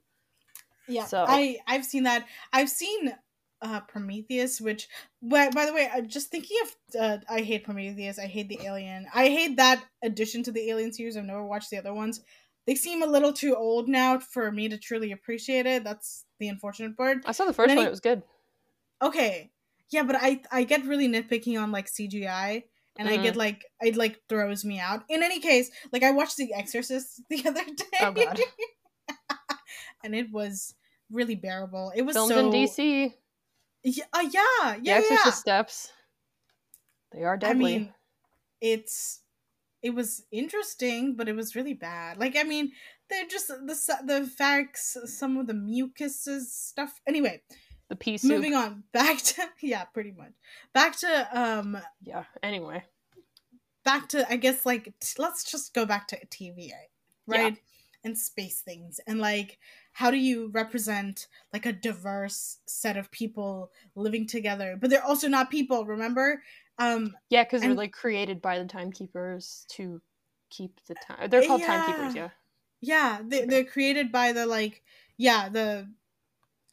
Yeah, 0.88 1.06
So- 1.06 1.26
I 1.28 1.58
I've 1.68 1.86
seen 1.86 2.04
that. 2.04 2.26
I've 2.54 2.70
seen 2.70 3.14
uh 3.64 3.80
Prometheus, 3.82 4.60
which 4.60 4.88
by, 5.22 5.50
by 5.50 5.66
the 5.68 5.74
way, 5.74 5.88
uh, 5.94 6.02
just 6.02 6.30
thinking 6.32 6.58
of 6.64 7.00
uh, 7.00 7.18
I 7.30 7.42
hate 7.42 7.64
Prometheus. 7.64 8.20
I 8.20 8.26
hate 8.28 8.50
the 8.50 8.60
Alien. 8.64 9.06
I 9.14 9.28
hate 9.28 9.58
that 9.58 9.84
addition 10.04 10.44
to 10.44 10.52
the 10.52 10.70
Alien 10.70 10.92
series. 10.94 11.16
I've 11.18 11.26
never 11.26 11.44
watched 11.46 11.70
the 11.70 11.78
other 11.78 11.94
ones. 11.94 12.22
They 12.68 12.76
seem 12.76 13.02
a 13.02 13.08
little 13.08 13.34
too 13.34 13.56
old 13.56 13.88
now 13.90 14.20
for 14.20 14.52
me 14.52 14.70
to 14.70 14.78
truly 14.78 15.12
appreciate 15.12 15.66
it. 15.66 15.84
That's 15.84 16.26
the 16.40 16.48
unfortunate 16.48 16.96
part. 16.96 17.20
I 17.26 17.32
saw 17.32 17.46
the 17.46 17.54
first 17.54 17.70
one; 17.70 17.78
he- 17.78 17.84
it 17.86 17.90
was 17.90 18.00
good. 18.00 18.24
Okay, 19.02 19.52
yeah, 19.90 20.04
but 20.04 20.16
I 20.20 20.42
I 20.52 20.64
get 20.64 20.86
really 20.86 21.08
nitpicking 21.08 21.62
on 21.62 21.72
like 21.72 21.88
CGI. 21.88 22.66
And 23.00 23.08
I 23.10 23.18
get 23.18 23.36
like 23.38 23.66
it 23.80 23.96
like 23.96 24.20
throws 24.30 24.64
me 24.64 24.78
out. 24.78 25.04
In 25.10 25.24
any 25.24 25.40
case, 25.40 25.72
like 25.92 26.04
I 26.04 26.12
watched 26.12 26.38
The 26.38 26.54
Exorcist 26.54 27.22
the 27.30 27.42
other 27.48 27.64
day. 27.64 27.86
Oh, 28.02 28.12
God. 28.12 28.40
and 30.04 30.14
it 30.14 30.30
was 30.32 30.76
really 31.10 31.36
bearable. 31.36 31.92
It 31.96 32.04
was 32.04 32.16
Filmed 32.16 32.34
so 32.34 32.46
in 32.48 32.52
DC. 32.52 33.14
Yeah, 33.84 34.04
uh, 34.14 34.20
yeah, 34.30 34.76
The 34.76 34.82
yeah, 34.84 34.94
Exorcist 34.98 35.26
yeah. 35.26 35.32
steps. 35.32 35.92
They 37.12 37.24
are 37.24 37.34
I 37.36 37.38
deadly. 37.38 37.78
mean, 37.80 37.94
it's 38.62 39.21
it 39.84 39.96
was 39.96 40.26
interesting, 40.32 41.16
but 41.16 41.28
it 41.28 41.36
was 41.36 41.56
really 41.56 41.74
bad. 41.74 42.18
Like, 42.18 42.36
I 42.38 42.44
mean, 42.44 42.72
they're 43.10 43.28
just 43.28 43.48
the 43.48 43.98
the 44.06 44.26
facts, 44.26 44.98
some 45.06 45.38
of 45.38 45.48
the 45.48 45.54
mucuses 45.54 46.52
stuff. 46.54 47.02
Anyway, 47.08 47.42
the 47.90 47.96
pea 47.96 48.18
soup. 48.18 48.32
moving 48.32 48.56
on 48.56 48.84
back 48.94 49.18
to 49.18 49.44
yeah, 49.62 49.84
pretty 49.86 50.12
much 50.12 50.32
back 50.74 50.98
to 51.00 51.40
um 51.40 51.78
Yeah. 52.02 52.24
Anyway. 52.42 52.84
back 53.84 54.08
to 54.10 54.30
I 54.32 54.38
guess 54.38 54.66
like 54.66 54.86
t- 55.02 55.22
let's 55.22 55.44
just 55.44 55.74
go 55.74 55.86
back 55.86 56.08
to 56.10 56.26
TVA, 56.28 56.72
right? 57.28 57.58
And 58.04 58.18
space 58.18 58.62
things 58.62 59.00
and 59.06 59.20
like 59.20 59.60
how 59.94 60.10
do 60.10 60.18
you 60.18 60.50
represent 60.54 61.28
like 61.54 61.66
a 61.66 61.74
diverse 61.74 62.58
set 62.66 62.98
of 62.98 63.12
people 63.12 63.72
living 63.96 64.26
together, 64.26 64.78
but 64.80 64.90
they're 64.90 65.06
also 65.06 65.28
not 65.28 65.52
people. 65.52 65.86
Remember, 65.86 66.42
um, 66.82 67.16
Yeah, 67.30 67.44
because 67.44 67.62
they're 67.62 67.74
like 67.74 67.92
created 67.92 68.42
by 68.42 68.60
the 68.60 68.66
timekeepers 68.66 69.66
to 69.72 70.02
keep 70.50 70.80
the 70.88 70.96
time. 70.96 71.30
They're 71.30 71.48
called 71.48 71.64
timekeepers. 71.64 72.16
Yeah. 72.16 72.30
Yeah. 72.82 73.20
yeah, 73.20 73.22
they, 73.26 73.46
they're 73.46 73.66
created 73.66 74.12
by 74.12 74.34
the 74.34 74.46
like 74.46 74.84
yeah 75.18 75.50
the 75.50 75.88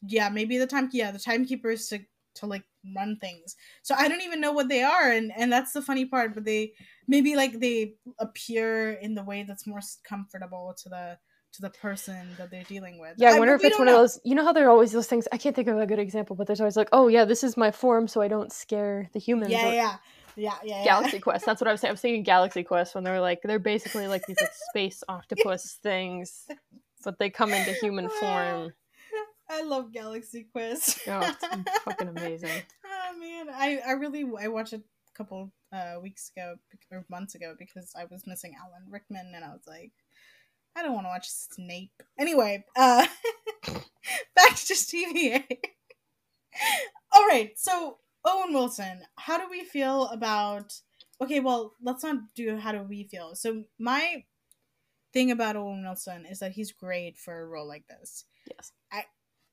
yeah 0.07 0.29
maybe 0.29 0.57
the 0.57 0.67
time 0.67 0.89
yeah 0.91 1.11
the 1.11 1.19
timekeepers 1.19 1.87
to 1.89 1.99
to 2.35 2.45
like 2.45 2.63
run 2.95 3.17
things. 3.17 3.55
So 3.83 3.95
I 3.97 4.07
don't 4.07 4.21
even 4.21 4.41
know 4.41 4.51
what 4.51 4.69
they 4.69 4.83
are, 4.83 5.11
and 5.11 5.31
and 5.35 5.51
that's 5.51 5.73
the 5.73 5.81
funny 5.81 6.05
part. 6.05 6.33
But 6.33 6.45
they 6.45 6.73
maybe 7.07 7.35
like 7.35 7.59
they 7.59 7.95
appear 8.19 8.93
in 8.93 9.15
the 9.15 9.23
way 9.23 9.43
that's 9.43 9.67
more 9.67 9.81
comfortable 10.03 10.73
to 10.83 10.89
the 10.89 11.19
to 11.53 11.61
the 11.61 11.69
person 11.69 12.29
that 12.37 12.51
they're 12.51 12.63
dealing 12.63 12.99
with. 12.99 13.13
Yeah, 13.17 13.31
I 13.31 13.39
wonder 13.39 13.55
if 13.55 13.63
it's 13.63 13.79
one 13.79 13.87
of 13.87 13.95
those. 13.95 14.19
You 14.23 14.35
know 14.35 14.43
how 14.43 14.53
there 14.53 14.67
are 14.67 14.71
always 14.71 14.91
those 14.91 15.07
things. 15.07 15.27
I 15.31 15.37
can't 15.37 15.55
think 15.55 15.67
of 15.67 15.77
a 15.79 15.85
good 15.85 15.99
example, 15.99 16.35
but 16.35 16.47
there's 16.47 16.61
always 16.61 16.77
like, 16.77 16.89
oh 16.91 17.07
yeah, 17.07 17.25
this 17.25 17.43
is 17.43 17.57
my 17.57 17.71
form, 17.71 18.07
so 18.07 18.21
I 18.21 18.27
don't 18.27 18.51
scare 18.51 19.09
the 19.13 19.19
humans. 19.19 19.51
Yeah, 19.51 19.69
or- 19.69 19.73
yeah, 19.73 19.95
yeah, 20.35 20.53
yeah, 20.63 20.77
yeah. 20.79 20.83
Galaxy 20.83 21.19
Quest. 21.19 21.45
That's 21.45 21.59
what 21.61 21.67
I 21.67 21.71
was 21.71 21.81
saying. 21.81 21.89
I 21.89 21.93
was 21.93 22.01
thinking 22.01 22.23
Galaxy 22.23 22.63
Quest 22.63 22.95
when 22.95 23.03
they're 23.03 23.19
like 23.21 23.41
they're 23.43 23.59
basically 23.59 24.07
like 24.07 24.25
these 24.27 24.39
like 24.39 24.51
space 24.69 25.03
octopus 25.09 25.77
things, 25.81 26.47
but 27.03 27.17
they 27.19 27.29
come 27.29 27.51
into 27.53 27.73
human 27.73 28.09
form. 28.19 28.73
I 29.51 29.63
love 29.63 29.91
Galaxy 29.91 30.45
Quest. 30.51 30.99
Oh, 31.07 31.35
it's 31.51 31.79
fucking 31.83 32.09
amazing. 32.09 32.61
oh 32.85 33.19
man, 33.19 33.47
I 33.51 33.79
I 33.87 33.91
really 33.93 34.23
I 34.39 34.47
watched 34.47 34.73
a 34.73 34.81
couple 35.15 35.51
uh 35.73 35.95
weeks 36.01 36.31
ago 36.35 36.55
or 36.91 37.03
months 37.09 37.35
ago 37.35 37.55
because 37.57 37.91
I 37.99 38.05
was 38.05 38.25
missing 38.27 38.55
Alan 38.59 38.83
Rickman 38.89 39.31
and 39.35 39.43
I 39.43 39.49
was 39.49 39.63
like, 39.67 39.91
I 40.75 40.83
don't 40.83 40.93
want 40.93 41.05
to 41.05 41.09
watch 41.09 41.29
Snape. 41.29 41.91
Anyway, 42.17 42.63
uh, 42.75 43.05
back 44.35 44.55
to 44.55 44.65
just 44.67 44.91
TVA. 44.91 45.43
All 47.11 47.27
right, 47.27 47.51
so 47.57 47.97
Owen 48.25 48.53
Wilson, 48.53 49.01
how 49.17 49.37
do 49.37 49.49
we 49.49 49.63
feel 49.63 50.05
about? 50.07 50.73
Okay, 51.21 51.39
well, 51.39 51.73
let's 51.81 52.03
not 52.03 52.17
do 52.35 52.55
how 52.57 52.71
do 52.71 52.83
we 52.83 53.03
feel. 53.03 53.35
So 53.35 53.63
my 53.77 54.23
thing 55.13 55.31
about 55.31 55.55
Owen 55.55 55.83
Wilson 55.83 56.25
is 56.25 56.39
that 56.39 56.51
he's 56.51 56.71
great 56.71 57.17
for 57.17 57.41
a 57.41 57.45
role 57.45 57.67
like 57.67 57.87
this 57.87 58.25
Yes. 58.51 58.71
I. 58.91 59.05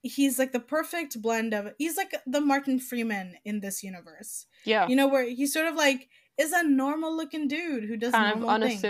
he's 0.02 0.38
like 0.38 0.52
the 0.52 0.60
perfect 0.60 1.20
blend 1.22 1.54
of 1.54 1.72
he's 1.78 1.96
like 1.96 2.14
the 2.26 2.40
Martin 2.40 2.78
Freeman 2.78 3.36
in 3.44 3.60
this 3.60 3.82
universe. 3.82 4.46
Yeah. 4.64 4.86
You 4.86 4.96
know 4.96 5.08
where 5.08 5.24
he's 5.28 5.52
sort 5.52 5.66
of 5.66 5.74
like 5.74 6.08
is 6.38 6.52
a 6.52 6.62
normal 6.62 7.16
looking 7.16 7.48
dude 7.48 7.84
who 7.84 7.96
does 7.96 8.12
kind 8.12 8.34
of 8.34 8.40
normal 8.40 8.68
things. 8.68 8.84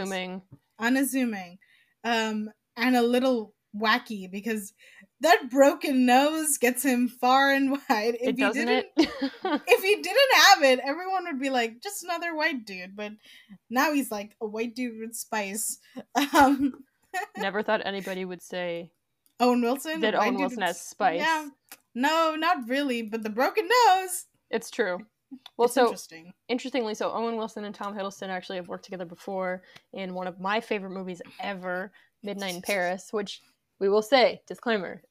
unassuming. 0.78 1.59
Um, 2.05 2.50
and 2.76 2.97
a 2.97 3.03
little 3.03 3.55
wacky 3.76 4.31
because 4.31 4.73
that 5.21 5.50
broken 5.50 6.07
nose 6.07 6.59
gets 6.59 6.83
him 6.83 7.09
far 7.09 7.50
and 7.53 7.71
wide. 7.88 8.17
If 8.21 8.38
it 8.38 8.38
he 8.38 8.50
didn't, 8.53 8.87
if 8.97 9.83
he 9.83 9.97
didn't 9.97 10.35
have 10.47 10.62
it, 10.62 10.81
everyone 10.85 11.25
would 11.25 11.41
be 11.41 11.50
like 11.50 11.83
just 11.83 12.05
another 12.05 12.35
white 12.35 12.65
dude. 12.65 12.97
But 12.97 13.12
now 13.71 13.93
he's 13.93 14.11
like 14.11 14.37
a 14.41 14.47
white 14.47 14.75
dude 14.75 14.99
with 15.00 15.15
spice. 15.15 15.79
Um, 16.35 16.73
Never 17.38 17.62
thought 17.62 17.81
anybody 17.87 18.26
would 18.26 18.43
say 18.43 18.91
Owen 19.41 19.62
Wilson. 19.62 20.00
that 20.03 20.15
Owen 20.15 20.37
Wilson 20.37 20.61
has 20.62 20.81
spice. 20.81 21.21
Yeah. 21.21 21.49
No, 21.95 22.35
not 22.37 22.69
really, 22.69 23.00
but 23.00 23.23
the 23.23 23.31
broken 23.31 23.67
nose. 23.88 24.26
It's 24.50 24.71
true. 24.71 24.99
Well, 25.56 25.66
it's 25.66 25.75
so 25.75 25.85
interesting. 25.87 26.33
interestingly, 26.49 26.95
so 26.95 27.11
Owen 27.12 27.37
Wilson 27.37 27.64
and 27.64 27.75
Tom 27.75 27.95
Hiddleston 27.97 28.28
actually 28.28 28.56
have 28.56 28.68
worked 28.68 28.85
together 28.85 29.04
before 29.04 29.62
in 29.92 30.14
one 30.14 30.26
of 30.26 30.38
my 30.40 30.61
favorite 30.61 30.90
movies 30.90 31.21
ever, 31.40 31.92
Midnight 32.23 32.54
in 32.54 32.62
Paris, 32.62 33.09
which 33.12 33.40
we 33.80 33.88
will 33.88 34.02
say, 34.02 34.40
disclaimer, 34.47 35.02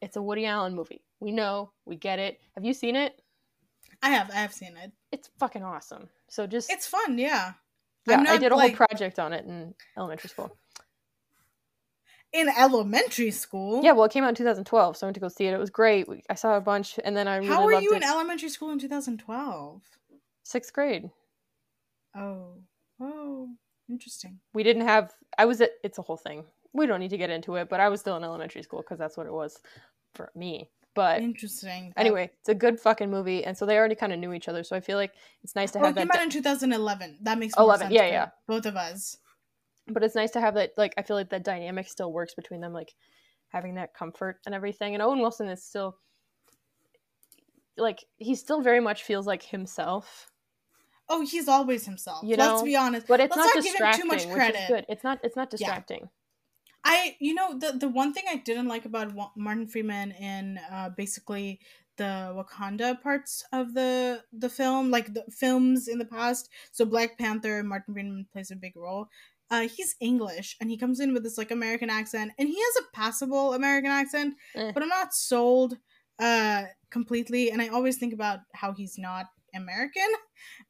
it's 0.00 0.16
a 0.16 0.22
Woody 0.22 0.46
Allen 0.46 0.74
movie. 0.74 1.02
We 1.20 1.32
know, 1.32 1.72
we 1.86 1.96
get 1.96 2.18
it. 2.18 2.40
Have 2.54 2.64
you 2.64 2.74
seen 2.74 2.96
it? 2.96 3.20
I 4.02 4.10
have, 4.10 4.30
I 4.30 4.34
have 4.36 4.52
seen 4.52 4.76
it. 4.76 4.92
It's 5.12 5.30
fucking 5.38 5.62
awesome. 5.62 6.08
So 6.28 6.46
just 6.46 6.70
It's 6.70 6.86
fun, 6.86 7.18
yeah. 7.18 7.52
yeah, 8.06 8.16
I'm 8.18 8.26
I 8.26 8.36
did 8.38 8.52
a 8.52 8.56
like- 8.56 8.76
whole 8.76 8.86
project 8.86 9.18
on 9.18 9.32
it 9.32 9.44
in 9.46 9.74
elementary 9.96 10.28
school. 10.30 10.56
In 12.34 12.48
elementary 12.58 13.30
school. 13.30 13.82
Yeah, 13.82 13.92
well, 13.92 14.04
it 14.04 14.12
came 14.12 14.24
out 14.24 14.28
in 14.30 14.34
2012, 14.34 14.96
so 14.96 15.06
I 15.06 15.08
went 15.08 15.14
to 15.14 15.20
go 15.20 15.28
see 15.28 15.46
it. 15.46 15.54
It 15.54 15.58
was 15.58 15.70
great. 15.70 16.08
We- 16.08 16.24
I 16.28 16.34
saw 16.34 16.56
a 16.56 16.60
bunch, 16.60 16.98
and 17.04 17.16
then 17.16 17.28
I 17.28 17.36
really 17.36 17.48
How 17.48 17.64
were 17.64 17.80
you 17.80 17.92
it. 17.92 17.96
in 17.98 18.02
elementary 18.02 18.48
school 18.48 18.70
in 18.70 18.78
2012? 18.78 19.80
Sixth 20.42 20.72
grade. 20.72 21.10
Oh, 22.16 22.58
oh, 23.00 23.48
interesting. 23.88 24.40
we 24.52 24.62
didn't 24.62 24.86
have 24.86 25.12
i 25.36 25.44
was 25.44 25.60
at 25.60 25.70
it's 25.82 25.98
a 25.98 26.02
whole 26.02 26.16
thing 26.16 26.44
we 26.72 26.86
don't 26.86 27.00
need 27.00 27.10
to 27.10 27.18
get 27.18 27.28
into 27.28 27.56
it 27.56 27.68
but 27.68 27.80
i 27.80 27.88
was 27.88 28.00
still 28.00 28.16
in 28.16 28.22
elementary 28.24 28.62
school 28.62 28.80
because 28.80 28.98
that's 28.98 29.16
what 29.16 29.26
it 29.26 29.32
was 29.32 29.58
for 30.14 30.30
me 30.34 30.70
but 30.94 31.20
Interesting. 31.20 31.92
Anyway 31.96 32.30
it's 32.38 32.48
a 32.48 32.54
good 32.54 32.78
fucking 32.78 33.10
movie 33.10 33.44
and 33.44 33.58
so 33.58 33.66
they 33.66 33.76
already 33.76 33.96
kind 33.96 34.12
of 34.12 34.20
knew 34.20 34.32
each 34.32 34.48
other 34.48 34.62
so 34.62 34.76
i 34.76 34.80
feel 34.80 34.96
like 34.96 35.12
it's 35.42 35.56
nice 35.56 35.72
to 35.72 35.78
well, 35.78 35.88
have 35.88 35.96
it 35.96 36.00
came 36.00 36.08
that 36.08 36.18
out 36.18 36.22
in 36.24 36.30
2011. 36.30 37.18
That 37.22 37.38
makes 37.38 37.56
more 37.56 37.64
11, 37.64 37.86
sense 37.86 37.94
yeah, 37.94 38.06
yeah. 38.06 38.28
both 38.46 38.64
of 38.64 38.76
us. 38.76 39.16
But 39.88 40.02
it's 40.02 40.14
nice 40.14 40.30
to 40.30 40.40
have 40.40 40.54
that 40.54 40.72
like 40.76 40.94
i 40.96 41.02
feel 41.02 41.16
like 41.16 41.30
that 41.30 41.44
dynamic 41.44 41.88
still 41.88 42.12
works 42.12 42.34
between 42.34 42.60
them 42.60 42.72
like 42.72 42.94
having 43.48 43.74
that 43.74 43.94
comfort 43.94 44.38
and 44.46 44.54
everything 44.54 44.94
and 44.94 45.02
owen 45.02 45.20
wilson 45.20 45.48
is 45.48 45.62
still 45.62 45.96
like 47.76 48.04
he 48.16 48.34
still 48.34 48.62
very 48.62 48.80
much 48.80 49.02
feels 49.02 49.26
like 49.26 49.42
himself 49.42 50.30
oh, 51.08 51.26
he's 51.26 51.48
always 51.48 51.84
himself. 51.84 52.22
You 52.24 52.36
know? 52.36 52.52
Let's 52.52 52.62
be 52.62 52.76
honest. 52.76 53.06
But 53.06 53.20
it's 53.20 53.36
Let's 53.36 53.46
not 53.46 53.54
not 53.56 53.64
give 53.64 53.64
him 53.64 53.72
distracting, 53.72 54.02
too 54.02 54.08
much 54.08 54.30
credit. 54.30 54.68
good. 54.68 54.86
It's 54.88 55.04
not. 55.04 55.18
It's 55.22 55.36
not 55.36 55.50
distracting. 55.50 56.08
I, 56.84 57.16
you 57.18 57.34
know, 57.34 57.58
the 57.58 57.72
the 57.72 57.88
one 57.88 58.12
thing 58.12 58.24
I 58.30 58.36
didn't 58.36 58.68
like 58.68 58.84
about 58.84 59.12
Martin 59.36 59.66
Freeman 59.66 60.12
in 60.12 60.58
uh, 60.70 60.90
basically 60.90 61.60
the 61.96 62.34
Wakanda 62.36 63.00
parts 63.00 63.44
of 63.52 63.74
the 63.74 64.22
the 64.32 64.48
film, 64.48 64.90
like 64.90 65.14
the 65.14 65.24
films 65.30 65.88
in 65.88 65.98
the 65.98 66.04
past. 66.04 66.50
So 66.72 66.84
Black 66.84 67.18
Panther, 67.18 67.62
Martin 67.62 67.94
Freeman 67.94 68.26
plays 68.32 68.50
a 68.50 68.56
big 68.56 68.76
role. 68.76 69.08
Uh, 69.54 69.68
he's 69.76 69.94
English, 70.00 70.56
and 70.60 70.68
he 70.70 70.76
comes 70.76 70.98
in 71.00 71.12
with 71.14 71.22
this 71.22 71.38
like 71.38 71.50
American 71.52 71.90
accent, 71.90 72.32
and 72.38 72.48
he 72.48 72.58
has 72.66 72.76
a 72.82 72.90
passable 72.92 73.54
American 73.54 73.90
accent, 73.90 74.34
Eh. 74.54 74.72
but 74.74 74.82
I'm 74.82 74.88
not 75.00 75.14
sold 75.14 75.78
uh 76.18 76.62
completely. 76.90 77.50
And 77.52 77.60
I 77.62 77.68
always 77.68 77.96
think 77.98 78.12
about 78.14 78.40
how 78.60 78.72
he's 78.72 78.96
not 78.98 79.26
American, 79.54 80.10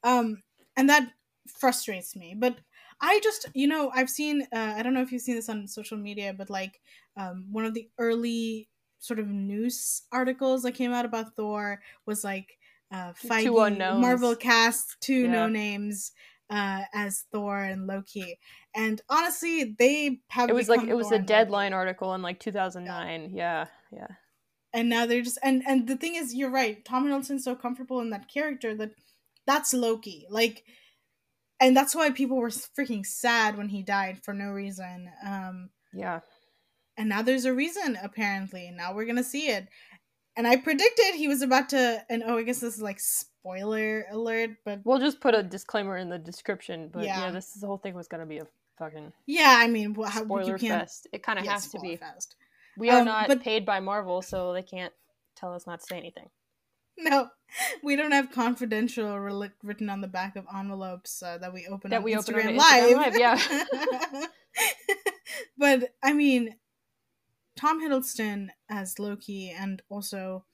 um, 0.02 0.42
and 0.76 0.88
that 0.88 1.12
frustrates 1.60 2.16
me. 2.16 2.34
But 2.44 2.54
I 3.00 3.20
just, 3.22 3.42
you 3.54 3.66
know, 3.66 3.90
I've 3.94 4.10
seen, 4.10 4.42
uh, 4.52 4.74
I 4.78 4.82
don't 4.82 4.94
know 4.94 5.02
if 5.02 5.12
you've 5.12 5.22
seen 5.22 5.34
this 5.36 5.48
on 5.48 5.66
social 5.68 5.98
media, 5.98 6.32
but 6.32 6.48
like 6.50 6.80
um, 7.16 7.46
one 7.52 7.64
of 7.64 7.74
the 7.74 7.88
early 7.98 8.68
sort 8.98 9.18
of 9.20 9.28
news 9.28 10.02
articles 10.12 10.62
that 10.62 10.72
came 10.72 10.92
out 10.92 11.04
about 11.04 11.36
Thor 11.36 11.80
was 12.06 12.24
like 12.24 12.58
uh, 12.90 13.12
Feige. 13.12 14.00
Marvel 14.00 14.34
cast 14.36 14.96
two 15.00 15.22
Yeah. 15.22 15.32
no 15.38 15.48
names 15.48 16.12
uh, 16.50 16.82
as 16.94 17.24
Thor 17.32 17.58
and 17.62 17.86
Loki. 17.86 18.38
And 18.74 19.00
honestly, 19.08 19.74
they 19.78 20.20
have 20.28 20.48
It 20.50 20.54
was 20.54 20.68
like 20.68 20.82
it 20.86 20.94
was 20.94 21.08
Thor 21.08 21.18
a 21.18 21.22
deadline 21.22 21.72
Loki. 21.72 21.78
article 21.80 22.14
in 22.14 22.22
like 22.22 22.40
2009. 22.40 23.30
Yeah, 23.34 23.66
yeah. 23.92 24.06
and 24.72 24.88
now 24.88 25.06
they're 25.06 25.22
just 25.22 25.38
and 25.42 25.62
and 25.66 25.86
the 25.86 25.96
thing 25.96 26.16
is 26.16 26.34
you're 26.34 26.50
right 26.50 26.84
tom 26.84 27.06
hiddleston's 27.06 27.44
so 27.44 27.54
comfortable 27.54 28.00
in 28.00 28.10
that 28.10 28.28
character 28.28 28.74
that 28.74 28.90
that's 29.46 29.72
loki 29.72 30.26
like 30.30 30.64
and 31.60 31.76
that's 31.76 31.94
why 31.94 32.10
people 32.10 32.36
were 32.36 32.48
freaking 32.50 33.06
sad 33.06 33.56
when 33.56 33.68
he 33.68 33.82
died 33.82 34.18
for 34.24 34.34
no 34.34 34.50
reason 34.50 35.08
um 35.24 35.70
Yeah. 35.92 36.20
and 36.96 37.08
now 37.08 37.22
there's 37.22 37.44
a 37.44 37.54
reason 37.54 37.96
apparently 38.02 38.72
now 38.74 38.92
we're 38.94 39.06
gonna 39.06 39.22
see 39.22 39.46
it 39.48 39.68
and 40.36 40.46
i 40.46 40.56
predicted 40.56 41.14
he 41.14 41.28
was 41.28 41.42
about 41.42 41.68
to 41.70 42.04
and 42.10 42.22
oh 42.26 42.36
i 42.38 42.42
guess 42.42 42.60
this 42.60 42.74
is 42.76 42.82
like 42.82 42.98
spoiler 43.00 44.04
alert 44.10 44.50
but 44.64 44.80
We'll 44.84 44.98
just 44.98 45.20
put 45.20 45.34
a 45.34 45.42
disclaimer 45.42 45.96
in 45.96 46.08
the 46.08 46.18
description, 46.18 46.88
but 46.92 47.04
yeah, 47.04 47.26
Yeah. 47.26 47.30
this 47.32 47.52
the 47.52 47.66
whole 47.66 47.78
thing 47.78 47.94
was 47.94 48.08
gonna 48.08 48.26
be 48.26 48.38
a 48.38 48.46
fucking 48.78 49.12
yeah 49.26 49.56
i 49.58 49.68
mean 49.68 49.94
wha- 49.94 50.08
how, 50.08 50.20
you 50.20 50.26
spoiler 50.26 50.58
can't 50.58 50.82
fest. 50.82 51.06
It 51.12 51.22
kind 51.22 51.38
of 51.38 51.44
yeah, 51.44 51.52
has 51.52 51.68
to 51.68 51.78
be. 51.80 51.96
fest. 51.96 52.36
We 52.76 52.90
are 52.90 53.00
Um, 53.00 53.04
not 53.04 53.28
but- 53.28 53.40
paid 53.42 53.64
by 53.64 53.80
Marvel, 53.80 54.20
so 54.22 54.52
they 54.52 54.62
can't 54.62 54.92
tell 55.36 55.54
us 55.54 55.66
not 55.66 55.80
to 55.80 55.86
say 55.86 55.96
anything. 55.98 56.28
no 56.98 57.28
we 57.82 57.94
don't 57.96 58.12
have 58.12 58.30
confidential 58.32 59.18
written 59.62 59.90
on 59.90 60.00
the 60.00 60.08
back 60.08 60.36
of 60.36 60.44
envelopes 60.56 61.22
uh, 61.22 61.38
that 61.38 61.52
we 61.52 61.66
open 61.66 61.90
That 61.90 61.98
on 61.98 62.02
we 62.04 62.16
open 62.16 62.34
on 62.34 62.40
Instagram, 62.40 62.56
Instagram 62.56 62.58
live. 62.58 63.14
Live, 63.14 63.18
yeah. 63.18 64.26
but 65.58 65.90
I 66.02 66.12
mean, 66.12 66.54
Tom 67.56 67.80
Hiddleston 67.80 68.48
as 68.68 68.98
Loki, 68.98 69.50
and 69.50 69.82
also 69.88 70.44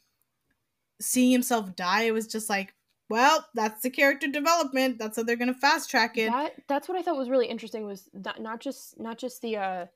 seeing 1.00 1.32
himself 1.32 1.74
die, 1.74 2.02
it 2.02 2.12
was 2.12 2.26
just 2.26 2.50
like, 2.50 2.74
well, 3.08 3.46
that's 3.54 3.82
the 3.82 3.90
character 3.90 4.28
development. 4.28 4.98
That's 4.98 5.16
how 5.16 5.24
they're 5.24 5.36
gonna 5.36 5.52
fast 5.52 5.90
track 5.90 6.16
it. 6.16 6.30
That 6.30 6.54
that's 6.68 6.88
what 6.88 6.96
I 6.96 7.02
thought 7.02 7.16
was 7.16 7.28
really 7.28 7.48
interesting 7.48 7.84
was 7.84 8.08
not 8.14 8.40
not 8.40 8.60
just 8.60 8.98
not 9.00 9.18
just 9.18 9.42
the 9.42 9.56
uh 9.56 9.86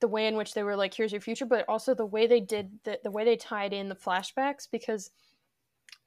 the 0.00 0.08
way 0.08 0.26
in 0.26 0.36
which 0.36 0.52
they 0.52 0.62
were 0.62 0.76
like 0.76 0.92
here's 0.92 1.12
your 1.12 1.20
future, 1.20 1.46
but 1.46 1.64
also 1.68 1.94
the 1.94 2.04
way 2.04 2.26
they 2.26 2.40
did 2.40 2.70
the 2.84 2.98
the 3.04 3.10
way 3.10 3.24
they 3.24 3.36
tied 3.36 3.72
in 3.72 3.88
the 3.88 3.94
flashbacks 3.94 4.68
because 4.70 5.10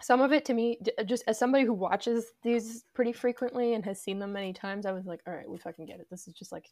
some 0.02 0.22
of 0.22 0.32
it 0.32 0.46
to 0.46 0.54
me 0.54 0.78
just 1.06 1.24
as 1.28 1.40
somebody 1.40 1.66
who 1.66 1.74
watches 1.74 2.26
these 2.44 2.84
pretty 2.94 3.14
frequently 3.14 3.74
and 3.74 3.86
has 3.86 4.02
seen 4.02 4.20
them 4.20 4.34
many 4.34 4.54
times, 4.54 4.86
I 4.86 4.92
was 4.92 5.06
like, 5.06 5.22
all 5.28 5.34
right, 5.34 5.50
we 5.50 5.58
fucking 5.58 5.86
get 5.86 6.00
it. 6.00 6.08
This 6.10 6.28
is 6.28 6.34
just 6.34 6.52
like 6.52 6.70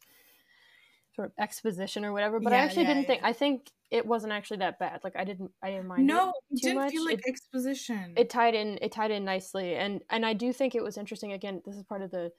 sort 1.18 1.26
of 1.26 1.32
exposition 1.36 2.04
or 2.04 2.12
whatever. 2.12 2.38
But 2.38 2.52
I 2.52 2.58
actually 2.58 2.82
yeah, 2.82 2.94
didn't 2.94 3.06
think. 3.08 3.22
I 3.24 3.32
think 3.32 3.72
it 3.90 4.06
wasn't 4.06 4.32
actually 4.32 4.58
that 4.58 4.78
bad. 4.78 5.00
Like 5.02 5.16
I 5.16 5.24
didn't 5.24 5.50
I 5.60 5.70
didn't 5.70 5.88
mind 5.88 6.06
no, 6.06 6.32
it 6.52 6.62
didn't 6.62 6.78
much. 6.78 6.92
feel 6.92 7.04
like 7.04 7.18
It- 7.18 7.24
exposition. 7.28 8.12
it 8.16 8.30
tied 8.30 8.54
in 8.54 8.78
it 8.80 8.92
tied 8.92 9.10
in 9.10 9.24
nicely 9.24 9.74
and 9.74 10.00
and 10.10 10.24
i 10.24 10.32
do 10.32 10.52
think 10.52 10.74
it 10.76 10.82
was 10.82 10.96
interesting 10.96 11.32
again 11.32 11.60
this 11.64 11.74
is 11.74 11.82
part 11.82 12.02
of 12.02 12.10
the 12.12 12.30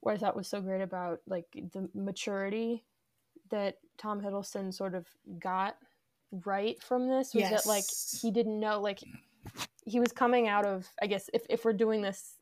what 0.00 0.14
i 0.14 0.18
thought 0.18 0.36
was 0.36 0.48
so 0.48 0.60
great 0.60 0.82
about 0.82 1.20
like 1.26 1.46
the 1.72 1.88
maturity 1.94 2.84
that 3.50 3.78
tom 3.96 4.20
hiddleston 4.20 4.72
sort 4.74 4.94
of 4.94 5.06
got 5.38 5.76
right 6.44 6.82
from 6.82 7.08
this 7.08 7.32
was 7.34 7.48
that 7.48 7.64
like 7.66 7.84
he 8.20 8.30
didn't 8.30 8.60
know 8.60 8.80
like 8.80 9.00
he 9.86 9.98
was 10.00 10.12
coming 10.12 10.48
out 10.48 10.66
of 10.66 10.86
i 11.00 11.06
guess 11.06 11.30
if, 11.32 11.46
if 11.48 11.64
we're 11.64 11.72
doing 11.72 12.02
this 12.02 12.36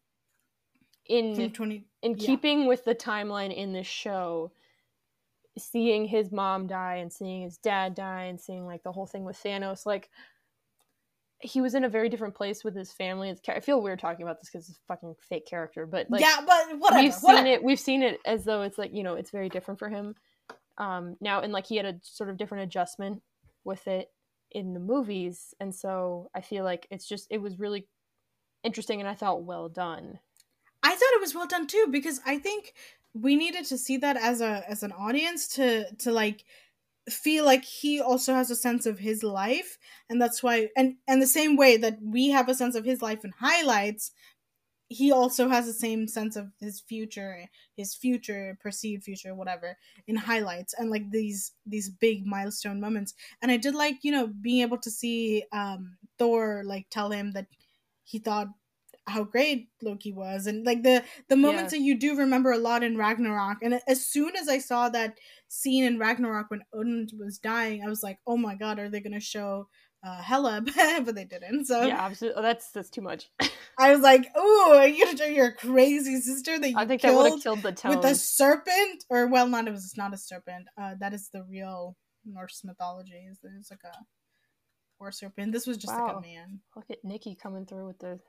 in 1.07 1.51
twenty. 1.53 1.85
in 2.03 2.13
yeah. 2.13 2.27
keeping 2.27 2.67
with 2.67 2.85
the 2.85 2.95
timeline 2.95 3.55
in 3.55 3.73
this 3.73 3.87
show 3.87 4.51
seeing 5.59 6.07
his 6.07 6.33
mom 6.33 6.67
die 6.67 6.97
and 6.97 7.13
seeing 7.13 7.43
his 7.43 7.59
dad 7.59 7.95
die 7.95 8.25
and 8.25 8.41
seeing 8.41 8.67
like 8.67 8.83
the 8.83 8.93
whole 8.93 9.07
thing 9.07 9.25
with 9.25 9.41
thanos 9.43 9.85
like 9.85 10.09
he 11.41 11.61
was 11.61 11.75
in 11.75 11.85
a 11.85 11.89
very 11.89 12.09
different 12.09 12.35
place 12.35 12.63
with 12.65 12.75
his 12.75 12.93
family 12.93 13.29
It's, 13.29 13.41
i 13.49 13.61
feel 13.61 13.83
weird 13.83 13.99
talking 13.99 14.23
about 14.23 14.41
this 14.41 14.49
because 14.51 14.69
it's 14.69 14.79
a 14.79 14.87
fucking 14.89 15.15
fake 15.29 15.47
character 15.47 15.87
but 15.87 16.11
like 16.11 16.23
yeah, 16.23 16.37
but 16.47 16.79
whatever. 16.79 17.03
we've 17.03 17.15
seen 17.15 17.29
whatever. 17.29 17.49
it 17.49 17.65
we've 17.65 17.81
seen 17.81 18.03
it 18.03 18.19
as 18.25 18.45
though 18.45 18.63
it's 18.63 18.79
like 18.79 18.95
you 18.95 19.03
know 19.03 19.15
it's 19.15 19.31
very 19.31 19.49
different 19.49 19.79
for 19.79 19.89
him 19.89 20.15
um 20.79 21.17
now 21.21 21.41
and 21.41 21.53
like 21.53 21.67
he 21.67 21.77
had 21.77 21.87
a 21.87 21.99
sort 22.03 22.31
of 22.31 22.37
different 22.39 22.65
adjustment 22.65 23.23
with 23.65 23.87
it 23.87 24.09
in 24.53 24.73
the 24.73 24.81
movies 24.81 25.55
and 25.61 25.75
so 25.75 26.31
i 26.35 26.41
feel 26.41 26.65
like 26.65 26.87
it's 26.91 27.07
just 27.07 27.27
it 27.31 27.39
was 27.39 27.59
really 27.59 27.87
interesting 28.65 29.01
and 29.01 29.09
i 29.09 29.15
thought 29.15 29.45
well 29.45 29.69
done 29.69 30.19
I 30.83 30.91
thought 30.91 31.13
it 31.15 31.21
was 31.21 31.35
well 31.35 31.47
done 31.47 31.67
too 31.67 31.87
because 31.91 32.21
I 32.27 32.39
think 32.39 32.75
we 33.15 33.37
needed 33.37 33.65
to 33.67 33.79
see 33.79 33.97
that 33.99 34.17
as 34.17 34.41
a 34.41 34.65
as 34.69 34.83
an 34.83 34.93
audience 34.93 35.49
to 35.49 35.93
to 35.97 36.13
like 36.13 36.45
feel 37.11 37.45
like 37.45 37.65
he 37.65 38.01
also 38.01 38.35
has 38.35 38.51
a 38.51 38.57
sense 38.57 38.87
of 38.87 38.99
his 38.99 39.23
life. 39.23 39.79
And 40.09 40.21
that's 40.21 40.43
why 40.43 40.71
and 40.77 40.97
and 41.09 41.21
the 41.21 41.27
same 41.27 41.57
way 41.57 41.77
that 41.79 41.99
we 42.03 42.31
have 42.31 42.49
a 42.49 42.55
sense 42.55 42.75
of 42.75 42.85
his 42.85 43.03
life 43.03 43.25
in 43.25 43.33
highlights 43.39 44.13
he 44.89 45.11
also 45.11 45.49
has 45.49 45.67
the 45.67 45.73
same 45.73 46.07
sense 46.07 46.37
of 46.37 46.53
his 46.61 46.81
future 46.81 47.49
his 47.77 47.95
future 47.95 48.59
perceived 48.61 49.03
future 49.05 49.35
whatever 49.35 49.77
in 50.07 50.17
highlights 50.17 50.75
and 50.75 50.91
like 50.91 51.11
these 51.11 51.53
these 51.67 51.89
big 51.89 52.27
milestone 52.27 52.81
moments. 52.81 53.15
And 53.41 53.51
i 53.51 53.57
did 53.57 53.75
like 53.75 53.97
you 54.03 54.13
know 54.13 54.29
being 54.29 54.63
able 54.63 54.79
to 54.79 54.91
see 54.91 55.45
um 55.53 55.97
thor 56.19 56.63
like 56.67 56.87
tell 56.91 57.11
him 57.11 57.33
that 57.33 57.47
he 58.05 58.19
thought 58.19 58.49
how 59.07 59.25
great 59.25 59.69
Loki 59.83 60.13
was, 60.13 60.47
and 60.47 60.65
like 60.65 60.83
the 60.83 61.03
the 61.29 61.37
moments 61.37 61.73
Yeah. 61.73 61.79
that 61.79 61.85
you 61.85 61.99
do 61.99 62.17
remember 62.17 62.53
a 62.53 62.59
lot 62.59 62.83
in 62.83 62.97
Ragnarok. 62.97 63.59
And 63.63 63.81
as 63.89 64.07
soon 64.07 64.37
as 64.37 64.49
I 64.49 64.59
saw 64.59 64.89
that 64.91 65.19
scene 65.49 65.85
in 65.85 65.99
Ragnarok 65.99 66.51
when 66.51 66.63
Odin 66.73 67.09
was 67.19 67.39
dying, 67.39 67.83
I 67.85 67.89
was 67.89 68.03
like, 68.03 68.19
oh 68.27 68.37
my 68.37 68.55
god, 68.55 68.79
are 68.79 68.89
they 68.89 69.01
gonna 69.01 69.21
show 69.21 69.69
uh, 70.05 70.23
Hela? 70.23 70.63
but 71.05 71.15
they 71.15 71.25
didn't. 71.25 71.67
So 71.67 71.83
yeah 71.87 72.01
absolutely 72.05 72.39
oh, 72.39 72.43
that's 72.43 72.71
that's 72.71 72.91
too 72.91 73.03
much 73.03 73.29
I 73.79 73.93
was 73.93 74.03
like, 74.03 74.27
oh, 74.35 74.77
are 74.79 74.87
you 74.87 75.05
gonna 75.05 75.17
show 75.17 75.25
your 75.25 75.53
crazy 75.53 76.21
sister 76.21 76.59
that 76.59 76.71
you 76.71 76.77
i 76.79 76.87
think 76.87 77.03
that 77.03 77.15
would 77.15 77.31
have 77.33 77.43
killed 77.43 77.63
the 77.63 77.73
tone 77.73 77.97
with 77.97 78.05
a 78.05 78.15
serpent? 78.15 79.05
Or 79.09 79.27
well, 79.27 79.49
not 79.49 79.67
it 79.67 79.73
was 79.73 79.95
not 79.97 80.15
a 80.15 80.19
serpent. 80.19 80.67
Uh, 80.81 80.95
that 81.01 81.13
is 81.13 81.31
the 81.33 81.45
real 81.51 81.97
Norse 82.25 82.63
mythology. 82.65 83.15
Is 83.31 83.41
It's 83.59 83.71
like 83.71 83.81
a 83.85 83.97
horse 84.99 85.19
serpent. 85.19 85.53
This 85.53 85.67
was 85.67 85.77
just 85.77 85.93
like 85.93 86.17
a 86.17 86.21
man. 86.21 86.61
Look 86.77 86.87
at 86.91 87.05
Niki 87.05 87.39
coming 87.39 87.67
through 87.67 87.87
with 87.87 87.99
the 87.99 88.21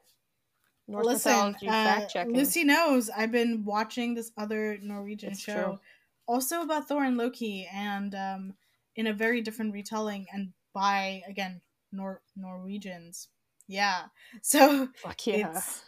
Norse 0.88 1.06
Listen, 1.06 1.32
mythology 1.32 1.68
uh, 1.68 1.72
fact 1.72 2.14
checking. 2.14 2.34
Lucy 2.34 2.64
knows 2.64 3.10
I've 3.10 3.32
been 3.32 3.64
watching 3.64 4.14
this 4.14 4.32
other 4.38 4.78
Norwegian 4.82 5.32
It's 5.32 5.42
show, 5.42 5.54
true. 5.64 5.80
also 6.28 6.62
about 6.62 6.88
Thor 6.88 7.04
and 7.04 7.18
Loki, 7.18 7.68
and 7.74 8.14
um, 8.16 8.54
in 8.96 9.08
a 9.08 9.14
very 9.14 9.42
different 9.42 9.74
retelling, 9.74 10.28
and 10.34 10.52
by 10.74 11.22
again 11.28 11.62
Nor 11.92 12.22
Norwegians. 12.36 13.30
Yeah, 13.68 14.06
so 14.42 14.90
Fuck 14.96 15.28
yeah. 15.28 15.52
it's 15.56 15.84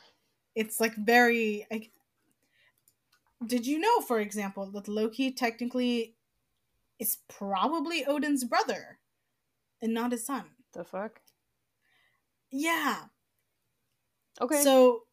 it's 0.55 0.79
like 0.79 0.95
very. 0.95 1.67
Like, 1.69 1.91
did 3.45 3.67
you 3.67 3.79
know, 3.79 3.99
for 3.99 4.19
example, 4.19 4.71
that 4.71 4.87
Loki 4.87 5.31
technically 5.31 6.15
is 6.99 7.17
probably 7.27 8.05
Odin's 8.05 8.45
brother, 8.45 8.99
and 9.81 9.93
not 9.93 10.13
his 10.13 10.25
son? 10.25 10.45
the 10.75 10.83
fuck? 10.83 11.21
Yeah. 12.51 13.05
Okay. 14.41 14.61
So 14.61 15.03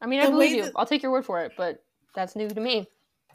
I 0.00 0.06
mean, 0.06 0.20
I 0.20 0.30
believe 0.30 0.52
you. 0.56 0.62
that- 0.64 0.72
I'll 0.76 0.86
take 0.86 1.02
your 1.02 1.12
word 1.12 1.24
for 1.24 1.42
it, 1.42 1.52
but 1.56 1.82
that's 2.14 2.36
new 2.36 2.48
to 2.48 2.60
me. 2.60 2.86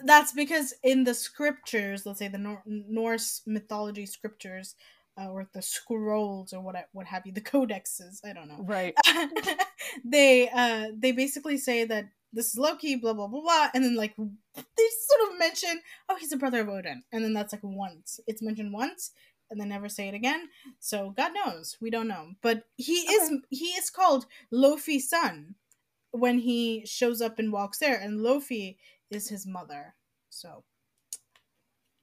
that's 0.03 0.31
because 0.33 0.73
in 0.83 1.03
the 1.03 1.13
scriptures, 1.13 2.05
let's 2.05 2.19
say 2.19 2.27
the 2.27 2.37
Nor- 2.37 2.63
Norse 2.65 3.41
mythology 3.45 4.05
scriptures, 4.05 4.75
uh, 5.19 5.27
or 5.29 5.47
the 5.53 5.61
scrolls, 5.61 6.53
or 6.53 6.61
what 6.61 6.75
what 6.93 7.05
have 7.07 7.25
you, 7.25 7.31
the 7.33 7.41
codexes, 7.41 8.19
I 8.25 8.33
don't 8.33 8.47
know. 8.47 8.63
Right. 8.63 8.95
they 10.05 10.49
uh 10.49 10.87
they 10.97 11.11
basically 11.11 11.57
say 11.57 11.85
that 11.85 12.05
this 12.33 12.47
is 12.47 12.57
Loki, 12.57 12.95
blah 12.95 13.13
blah 13.13 13.27
blah 13.27 13.41
blah, 13.41 13.67
and 13.73 13.83
then 13.83 13.95
like 13.95 14.15
they 14.17 14.87
sort 15.09 15.31
of 15.31 15.39
mention, 15.39 15.81
oh, 16.09 16.15
he's 16.15 16.31
a 16.31 16.37
brother 16.37 16.61
of 16.61 16.69
Odin, 16.69 17.03
and 17.11 17.23
then 17.23 17.33
that's 17.33 17.53
like 17.53 17.63
once 17.63 18.19
it's 18.27 18.41
mentioned 18.41 18.71
once, 18.73 19.11
and 19.51 19.59
then 19.59 19.69
never 19.69 19.89
say 19.89 20.07
it 20.07 20.15
again. 20.15 20.47
So 20.79 21.13
God 21.15 21.33
knows, 21.33 21.77
we 21.79 21.91
don't 21.91 22.07
know, 22.07 22.29
but 22.41 22.63
he 22.77 22.93
is 22.93 23.31
he 23.49 23.65
is 23.65 23.91
called 23.91 24.25
Laufey's 24.51 25.09
son, 25.09 25.55
when 26.11 26.39
he 26.39 26.85
shows 26.85 27.21
up 27.21 27.39
and 27.39 27.51
walks 27.51 27.79
there, 27.79 27.99
and 27.99 28.19
Laufey 28.19 28.77
is 29.09 29.29
his 29.29 29.47
mother. 29.47 29.95
So. 30.29 30.63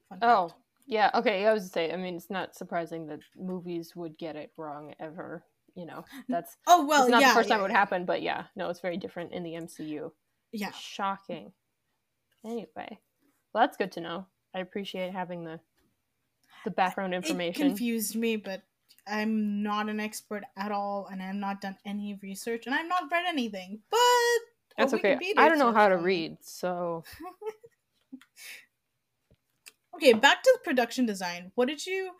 fun 0.08 0.18
oh, 0.22 0.54
yeah. 0.86 1.10
Okay, 1.14 1.46
I 1.46 1.52
was 1.52 1.64
to 1.64 1.68
say. 1.68 1.92
I 1.92 1.96
mean, 1.96 2.16
it's 2.16 2.30
not 2.30 2.54
surprising 2.54 3.06
that 3.08 3.20
movies 3.36 3.94
would 3.94 4.18
get 4.18 4.36
it 4.36 4.52
wrong 4.56 4.94
ever. 4.98 5.44
You 5.74 5.86
know, 5.86 6.04
that's 6.28 6.56
oh 6.66 6.86
well. 6.86 7.02
It's 7.02 7.10
not 7.10 7.20
yeah, 7.20 7.28
the 7.28 7.34
first 7.34 7.48
yeah, 7.48 7.54
time 7.54 7.60
it 7.60 7.68
would 7.68 7.76
happen, 7.76 8.04
but 8.04 8.22
yeah, 8.22 8.44
no, 8.56 8.68
it's 8.68 8.80
very 8.80 8.96
different 8.96 9.32
in 9.32 9.42
the 9.42 9.52
MCU. 9.52 10.10
Yeah. 10.52 10.72
Shocking. 10.72 11.52
Anyway, 12.44 12.66
well, 13.52 13.62
that's 13.64 13.76
good 13.76 13.92
to 13.92 14.00
know. 14.00 14.26
I 14.54 14.60
appreciate 14.60 15.12
having 15.12 15.44
the 15.44 15.60
the 16.68 16.74
background 16.74 17.14
information. 17.14 17.62
It 17.62 17.68
confused 17.68 18.14
me, 18.14 18.36
but 18.36 18.62
I'm 19.06 19.62
not 19.62 19.88
an 19.88 20.00
expert 20.00 20.44
at 20.56 20.70
all, 20.70 21.08
and 21.10 21.22
I've 21.22 21.34
not 21.34 21.60
done 21.60 21.76
any 21.86 22.18
research, 22.22 22.66
and 22.66 22.74
I've 22.74 22.88
not 22.88 23.10
read 23.10 23.24
anything. 23.26 23.80
But 23.90 23.98
that's 24.76 24.94
okay. 24.94 25.18
I 25.36 25.48
don't 25.48 25.58
know 25.58 25.72
how 25.72 25.88
to 25.88 25.96
read, 25.96 26.36
so. 26.42 27.04
okay, 29.94 30.12
back 30.12 30.42
to 30.42 30.50
the 30.54 30.64
production 30.64 31.06
design. 31.06 31.52
What 31.54 31.68
did 31.68 31.86
you, 31.86 32.10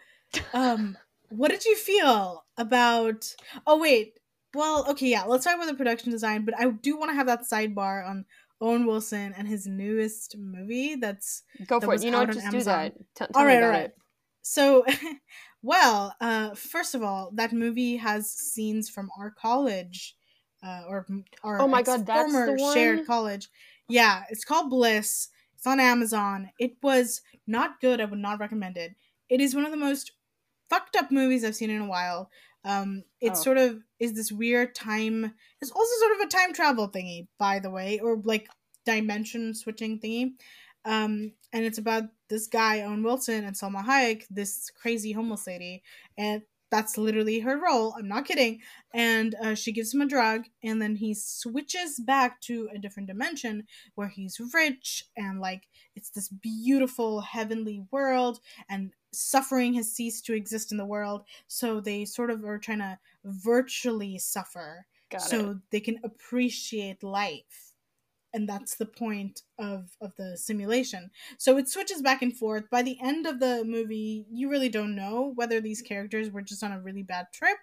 um, 0.55 0.97
what 1.29 1.51
did 1.51 1.65
you 1.65 1.77
feel 1.77 2.45
about? 2.57 3.35
Oh 3.67 3.79
wait, 3.79 4.19
well, 4.55 4.87
okay, 4.91 5.09
yeah. 5.09 5.25
Let's 5.25 5.45
talk 5.45 5.57
about 5.57 5.67
the 5.67 5.75
production 5.75 6.11
design, 6.11 6.45
but 6.45 6.59
I 6.59 6.71
do 6.71 6.97
want 6.97 7.11
to 7.11 7.15
have 7.15 7.27
that 7.27 7.43
sidebar 7.43 8.09
on 8.09 8.25
Owen 8.61 8.87
Wilson 8.87 9.35
and 9.37 9.47
his 9.47 9.67
newest 9.67 10.37
movie. 10.37 10.97
That's 10.97 11.43
go 11.67 11.79
that 11.79 11.87
for 11.87 11.95
it. 11.95 12.03
You 12.03 12.11
know? 12.11 12.25
Just 12.27 12.41
Amazon. 12.41 12.55
do 12.55 12.65
that. 12.65 13.29
T- 13.29 13.35
all 13.35 13.45
right, 13.45 13.63
all 13.63 13.69
right. 13.69 13.85
It. 13.85 13.99
So, 14.43 14.85
well, 15.63 16.15
uh, 16.21 16.55
first 16.55 16.95
of 16.95 17.03
all, 17.03 17.31
that 17.35 17.53
movie 17.53 17.97
has 17.97 18.31
scenes 18.31 18.89
from 18.89 19.11
our 19.19 19.31
college, 19.31 20.17
uh, 20.63 20.83
or 20.89 21.07
our 21.45 21.61
oh 21.63 21.69
my 21.69 21.83
god, 21.83 22.07
former 22.07 22.57
shared 22.73 23.07
college. 23.07 23.49
Yeah, 23.89 24.25
it's 24.31 24.45
called 24.45 24.71
Bliss. 24.71 25.29
It's 25.55 25.67
on 25.67 25.81
Amazon. 25.81 26.51
It 26.59 26.77
was 26.83 27.23
not 27.47 27.81
good. 27.81 28.01
I 28.01 28.05
would 28.05 28.19
not 28.19 28.39
recommend 28.39 28.77
it. 28.77 28.95
It 29.29 29.41
is 29.41 29.55
one 29.55 29.65
of 29.65 29.71
the 29.71 29.77
most 29.77 30.13
fucked 30.71 30.97
up 30.97 31.11
movies 31.11 31.45
I've 31.45 31.57
seen 31.57 31.71
in 31.71 31.83
a 31.83 31.89
while. 31.89 32.31
Um, 32.65 33.05
it 33.21 33.33
oh. 33.33 33.35
sort 33.35 33.59
of 33.59 33.83
is 33.99 34.15
this 34.15 34.31
weird 34.31 34.75
time. 34.75 35.35
It's 35.61 35.71
also 35.71 35.91
sort 36.01 36.21
of 36.21 36.27
a 36.27 36.31
time 36.31 36.53
travel 36.53 36.89
thingy, 36.89 37.27
by 37.39 37.59
the 37.59 37.71
way, 37.71 37.99
or 37.99 38.21
like 38.25 38.49
dimension 38.85 39.55
switching 39.55 39.99
thingy. 39.99 40.33
Um, 40.85 41.33
and 41.53 41.65
it's 41.65 41.79
about 41.79 42.05
this 42.29 42.47
guy 42.47 42.83
Owen 42.83 43.03
Wilson 43.03 43.45
and 43.45 43.57
Salma 43.57 43.85
Hayek, 43.85 44.25
this 44.31 44.71
crazy 44.71 45.13
homeless 45.13 45.47
lady, 45.47 45.83
and 46.17 46.43
that's 46.71 46.99
literally 46.99 47.41
her 47.41 47.59
role. 47.59 47.95
I'm 47.99 48.09
not 48.09 48.27
kidding. 48.27 48.61
And 48.93 49.35
uh, 49.43 49.55
she 49.55 49.73
gives 49.73 49.95
him 49.95 50.03
a 50.03 50.07
drug, 50.07 50.45
and 50.63 50.81
then 50.81 50.97
he 50.97 51.15
switches 51.15 51.99
back 51.99 52.41
to 52.43 52.69
a 52.75 52.79
different 52.79 53.09
dimension 53.09 53.65
where 53.95 54.09
he's 54.09 54.41
rich 54.53 55.05
and 55.17 55.41
like 55.41 55.67
it's 55.95 56.11
this 56.11 56.29
beautiful 56.29 57.21
heavenly 57.21 57.85
world, 57.91 58.41
and 58.69 58.93
suffering 59.13 59.75
has 59.75 59.93
ceased 59.93 60.27
to 60.27 60.35
exist 60.35 60.71
in 60.71 60.79
the 60.79 60.85
world. 60.85 61.23
So 61.47 61.81
they 61.81 62.05
sort 62.05 62.31
of 62.31 62.45
are 62.45 62.59
trying 62.59 62.81
to 62.81 62.99
virtually 63.25 64.19
suffer 64.19 64.87
Got 65.11 65.23
so 65.23 65.51
it. 65.51 65.57
they 65.71 65.81
can 65.81 65.99
appreciate 66.05 67.03
life 67.03 67.68
and 68.35 68.49
that's 68.49 68.77
the 68.77 68.87
point 68.87 69.43
of 69.59 69.91
of 70.01 70.15
the 70.17 70.37
simulation. 70.37 71.11
So 71.39 71.57
it 71.57 71.69
switches 71.69 72.03
back 72.03 72.23
and 72.23 72.37
forth. 72.37 72.69
By 72.71 72.83
the 72.83 72.99
end 73.03 73.27
of 73.27 73.41
the 73.41 73.65
movie 73.65 74.27
you 74.31 74.51
really 74.51 74.69
don't 74.69 74.95
know 74.95 75.33
whether 75.35 75.61
these 75.61 75.83
characters 75.83 76.31
were 76.31 76.43
just 76.43 76.63
on 76.63 76.73
a 76.73 76.81
really 76.81 77.03
bad 77.03 77.27
trip 77.33 77.59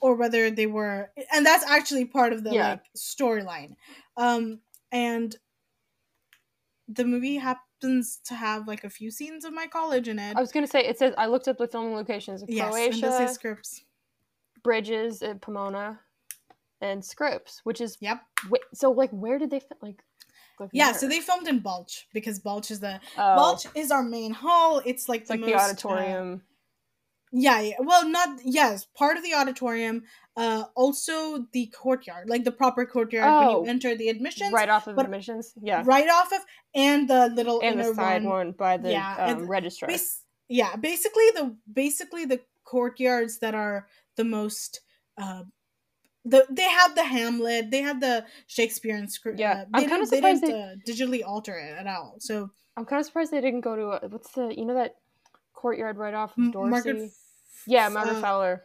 or 0.00 0.14
whether 0.14 0.50
they 0.50 0.66
were 0.66 1.10
and 1.32 1.44
that's 1.44 1.64
actually 1.64 2.04
part 2.04 2.32
of 2.32 2.44
the 2.44 2.50
yeah. 2.50 2.70
like 2.70 2.84
storyline. 2.96 3.74
Um 4.16 4.60
and 4.92 5.36
the 6.88 7.04
movie 7.04 7.36
happens 7.36 8.20
to 8.24 8.34
have 8.34 8.66
like 8.66 8.84
a 8.84 8.90
few 8.90 9.10
scenes 9.10 9.44
of 9.44 9.52
my 9.52 9.66
college 9.66 10.08
in 10.08 10.18
it. 10.18 10.36
I 10.36 10.40
was 10.40 10.52
gonna 10.52 10.66
say 10.66 10.80
it 10.80 10.98
says 10.98 11.14
i 11.16 11.26
looked 11.26 11.48
up 11.48 11.58
the 11.58 11.68
filming 11.68 11.94
locations 11.94 12.42
of 12.42 12.50
yes, 12.50 12.70
croatia 12.70 12.92
and 12.92 13.00
does 13.02 13.16
say 13.16 13.26
Scripps. 13.34 13.84
Bridges 14.62 15.22
at 15.22 15.40
pomona 15.40 16.00
and 16.80 17.04
Scripps, 17.04 17.60
which 17.64 17.80
is 17.80 17.96
yep. 18.00 18.20
Wh- 18.50 18.74
so 18.74 18.90
like, 18.90 19.10
where 19.10 19.38
did 19.38 19.50
they 19.50 19.60
fit? 19.60 19.78
Like, 19.82 20.02
like 20.60 20.70
yeah, 20.72 20.90
where? 20.90 20.94
so 20.98 21.08
they 21.08 21.20
filmed 21.20 21.48
in 21.48 21.60
Balch 21.60 22.08
because 22.12 22.38
Balch 22.38 22.70
is 22.70 22.80
the 22.80 23.00
oh. 23.16 23.36
Balch 23.36 23.66
is 23.74 23.90
our 23.90 24.02
main 24.02 24.32
hall. 24.32 24.80
It's 24.84 25.08
like 25.08 25.22
it's 25.22 25.30
the 25.30 25.34
like 25.34 25.40
most, 25.40 25.50
the 25.50 25.56
auditorium. 25.56 26.34
Uh, 26.34 26.38
yeah, 27.30 27.60
yeah, 27.60 27.74
well, 27.80 28.08
not 28.08 28.40
yes, 28.42 28.86
part 28.96 29.16
of 29.16 29.22
the 29.22 29.34
auditorium. 29.34 30.04
Uh, 30.36 30.64
also 30.76 31.46
the 31.52 31.66
courtyard, 31.66 32.28
like 32.28 32.44
the 32.44 32.52
proper 32.52 32.86
courtyard 32.86 33.26
oh, 33.26 33.40
when 33.40 33.50
you 33.50 33.56
oh, 33.56 33.64
enter 33.64 33.94
the 33.96 34.08
admissions, 34.08 34.52
right 34.52 34.68
off 34.68 34.86
of 34.86 34.96
admissions. 34.96 35.52
Yeah, 35.60 35.82
right 35.84 36.08
off 36.08 36.32
of, 36.32 36.40
and 36.74 37.08
the 37.08 37.28
little 37.34 37.60
and 37.62 37.78
the 37.78 37.92
side 37.94 38.22
one, 38.22 38.32
one 38.32 38.52
by 38.52 38.76
the 38.76 38.92
yeah, 38.92 39.16
um, 39.16 39.46
registrar. 39.46 39.90
Bas- 39.90 40.24
yeah, 40.48 40.76
basically 40.76 41.30
the 41.34 41.54
basically 41.70 42.24
the 42.24 42.40
courtyards 42.64 43.40
that 43.40 43.54
are 43.54 43.88
the 44.16 44.24
most 44.24 44.80
uh, 45.20 45.42
the 46.24 46.46
they 46.50 46.68
had 46.68 46.94
the 46.94 47.04
Hamlet, 47.04 47.70
they 47.70 47.80
had 47.80 48.00
the 48.00 48.24
Shakespearean 48.46 49.08
script. 49.08 49.38
Yeah, 49.38 49.62
uh, 49.62 49.64
I'm 49.74 49.88
kind 49.88 50.02
of 50.02 50.08
surprised 50.08 50.42
they 50.42 50.48
didn't 50.48 50.82
they... 50.86 50.92
uh, 50.92 50.94
digitally 50.94 51.22
alter 51.26 51.56
it 51.56 51.78
at 51.78 51.86
all. 51.86 52.16
So 52.18 52.50
I'm 52.76 52.84
kind 52.84 53.00
of 53.00 53.06
surprised 53.06 53.32
they 53.32 53.40
didn't 53.40 53.62
go 53.62 53.76
to 53.76 53.86
a, 53.90 54.08
what's 54.08 54.32
the 54.32 54.54
you 54.56 54.64
know 54.64 54.74
that 54.74 54.96
courtyard 55.52 55.96
right 55.96 56.14
off 56.14 56.36
of 56.38 56.52
Dorsey. 56.52 56.70
Margaret, 56.70 57.10
yeah, 57.66 57.88
Margaret 57.88 58.16
uh, 58.16 58.20
Fowler. 58.20 58.62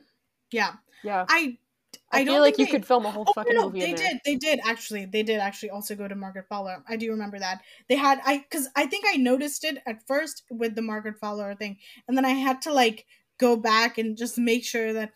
Yeah, 0.51 0.73
yeah. 1.03 1.25
I 1.27 1.57
I, 2.11 2.21
I 2.21 2.25
feel 2.25 2.41
like 2.41 2.59
you 2.59 2.65
they... 2.65 2.71
could 2.71 2.85
film 2.85 3.05
a 3.05 3.11
whole 3.11 3.25
oh, 3.27 3.33
fucking 3.33 3.55
no, 3.55 3.65
movie. 3.65 3.79
They 3.79 3.93
did. 3.93 4.19
They 4.23 4.35
did 4.35 4.59
actually. 4.63 5.05
They 5.05 5.23
did 5.23 5.39
actually 5.39 5.71
also 5.71 5.95
go 5.95 6.07
to 6.07 6.15
Margaret 6.15 6.47
Fowler. 6.47 6.83
I 6.87 6.95
do 6.95 7.09
remember 7.11 7.39
that 7.39 7.61
they 7.89 7.95
had. 7.95 8.19
I 8.23 8.37
because 8.37 8.69
I 8.75 8.85
think 8.85 9.05
I 9.07 9.17
noticed 9.17 9.63
it 9.63 9.79
at 9.87 10.05
first 10.07 10.43
with 10.49 10.75
the 10.75 10.81
Margaret 10.81 11.19
Fowler 11.19 11.55
thing, 11.55 11.77
and 12.07 12.15
then 12.15 12.25
I 12.25 12.29
had 12.29 12.61
to 12.63 12.73
like 12.73 13.05
go 13.39 13.55
back 13.55 13.97
and 13.97 14.15
just 14.15 14.37
make 14.37 14.63
sure 14.63 14.93
that 14.93 15.11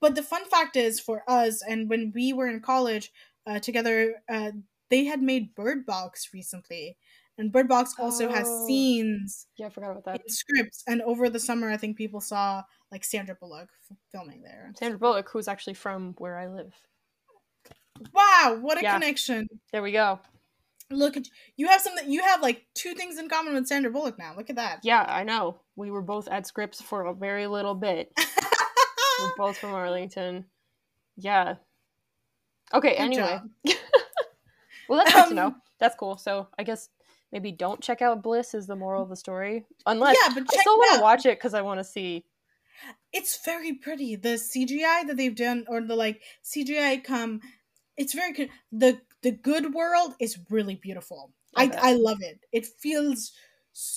but 0.00 0.14
the 0.14 0.22
fun 0.22 0.44
fact 0.44 0.76
is 0.76 1.00
for 1.00 1.22
us, 1.28 1.62
and 1.62 1.88
when 1.88 2.12
we 2.14 2.32
were 2.32 2.48
in 2.48 2.60
college 2.60 3.10
uh, 3.46 3.58
together, 3.58 4.22
uh, 4.28 4.52
they 4.90 5.04
had 5.04 5.22
made 5.22 5.54
Bird 5.54 5.86
Box 5.86 6.30
recently. 6.32 6.96
And 7.36 7.52
Bird 7.52 7.68
Box 7.68 7.94
also 7.98 8.28
oh. 8.28 8.32
has 8.32 8.48
scenes. 8.66 9.46
Yeah, 9.56 9.66
I 9.66 9.70
forgot 9.70 9.92
about 9.92 10.04
that. 10.06 10.20
Scripps. 10.28 10.82
And 10.88 11.00
over 11.02 11.30
the 11.30 11.38
summer, 11.38 11.70
I 11.70 11.76
think 11.76 11.96
people 11.96 12.20
saw 12.20 12.64
like 12.90 13.04
Sandra 13.04 13.36
Bullock 13.36 13.68
f- 13.90 13.96
filming 14.10 14.42
there. 14.42 14.72
Sandra 14.76 14.98
Bullock, 14.98 15.28
who's 15.30 15.46
actually 15.46 15.74
from 15.74 16.14
where 16.18 16.36
I 16.36 16.48
live. 16.48 16.74
Wow, 18.12 18.58
what 18.60 18.78
a 18.78 18.82
yeah. 18.82 18.94
connection. 18.94 19.46
There 19.72 19.82
we 19.82 19.92
go. 19.92 20.18
Look 20.90 21.16
at 21.16 21.26
you 21.56 21.68
have 21.68 21.82
something 21.82 22.10
you 22.10 22.22
have 22.22 22.42
like 22.42 22.64
two 22.74 22.94
things 22.94 23.18
in 23.18 23.28
common 23.28 23.54
with 23.54 23.66
Sandra 23.66 23.90
Bullock 23.90 24.18
now. 24.18 24.34
Look 24.36 24.50
at 24.50 24.56
that. 24.56 24.80
Yeah, 24.82 25.04
I 25.06 25.22
know. 25.22 25.60
We 25.76 25.90
were 25.90 26.02
both 26.02 26.28
at 26.28 26.46
Scripps 26.46 26.80
for 26.80 27.06
a 27.06 27.14
very 27.14 27.46
little 27.46 27.74
bit. 27.74 28.10
We're 29.20 29.32
both 29.36 29.58
from 29.58 29.72
Arlington. 29.72 30.44
Yeah. 31.16 31.56
Okay, 32.72 32.90
Good 32.90 33.00
anyway. 33.00 33.40
well, 34.88 34.98
that's 34.98 35.12
good 35.12 35.22
um, 35.22 35.28
to 35.30 35.34
know. 35.34 35.46
Um, 35.46 35.62
that's 35.80 35.96
cool. 35.96 36.16
So 36.18 36.48
I 36.58 36.62
guess 36.64 36.88
maybe 37.32 37.52
don't 37.52 37.80
check 37.80 38.02
out 38.02 38.22
Bliss 38.22 38.54
is 38.54 38.66
the 38.66 38.76
moral 38.76 39.02
of 39.02 39.08
the 39.08 39.16
story. 39.16 39.64
Unless 39.86 40.16
yeah, 40.22 40.34
but 40.34 40.44
I 40.52 40.60
still 40.60 40.76
want 40.76 40.96
to 40.96 41.02
watch 41.02 41.26
it 41.26 41.38
because 41.38 41.54
I 41.54 41.62
want 41.62 41.80
to 41.80 41.84
see. 41.84 42.24
It's 43.12 43.44
very 43.44 43.72
pretty. 43.74 44.16
The 44.16 44.34
CGI 44.34 45.06
that 45.06 45.16
they've 45.16 45.34
done, 45.34 45.64
or 45.68 45.80
the 45.80 45.96
like 45.96 46.22
CGI 46.44 47.02
come, 47.02 47.40
it's 47.96 48.14
very 48.14 48.32
good. 48.32 48.50
The 48.70 49.00
the 49.22 49.32
good 49.32 49.74
world 49.74 50.14
is 50.20 50.38
really 50.50 50.76
beautiful. 50.76 51.32
I, 51.56 51.64
I, 51.64 51.90
I 51.90 51.92
love 51.94 52.18
it. 52.20 52.40
It 52.52 52.66
feels, 52.66 53.32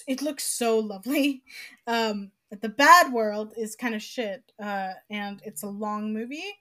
it 0.08 0.22
looks 0.22 0.44
so 0.44 0.80
lovely. 0.80 1.44
Um, 1.88 2.32
the 2.60 2.70
bad 2.70 3.14
world 3.14 3.54
is 3.56 3.76
kind 3.78 3.96
of 3.96 4.02
shit 4.02 4.52
uh, 4.62 4.92
and 5.10 5.42
it's 5.46 5.64
a 5.64 5.68
long 5.68 6.14
movie 6.14 6.58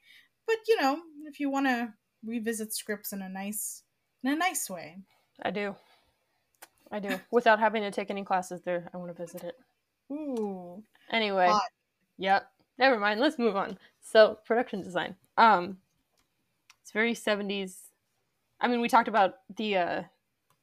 but 0.47 0.57
you 0.69 0.81
know 0.81 1.01
if 1.27 1.41
you 1.41 1.51
want 1.51 1.67
to 1.67 1.93
revisit 2.25 2.73
Scripps 2.73 3.13
in 3.13 3.23
a 3.23 3.29
nice 3.29 3.83
in 4.23 4.33
a 4.33 4.37
nice 4.37 4.69
way. 4.69 4.99
I 5.43 5.51
do. 5.51 5.75
I 6.93 7.01
do. 7.01 7.19
Without 7.31 7.59
having 7.59 7.83
to 7.83 7.91
take 7.91 8.11
any 8.11 8.25
classes 8.25 8.61
there 8.63 8.91
i 8.93 8.97
want 8.99 9.17
to 9.17 9.23
visit 9.23 9.45
it. 9.45 9.57
Ooh. 10.13 10.83
Anyway. 11.11 11.49
Hot. 11.49 11.63
yep. 12.19 12.51
Never 12.79 12.99
mind. 12.99 13.21
Let's 13.21 13.39
move 13.39 13.57
on. 13.57 13.79
So 14.03 14.39
production 14.45 14.83
design. 14.83 15.17
Um 15.39 15.79
it's 16.83 16.93
very 16.93 17.15
70s 17.15 17.77
i 18.61 18.67
mean 18.67 18.81
we 18.81 18.89
talked 18.89 19.07
about 19.07 19.35
the 19.57 19.77
uh 19.77 20.03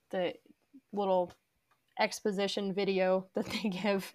the 0.09 0.33
little 0.91 1.31
exposition 1.97 2.73
video 2.73 3.25
that 3.33 3.45
they 3.45 3.69
give 3.83 4.13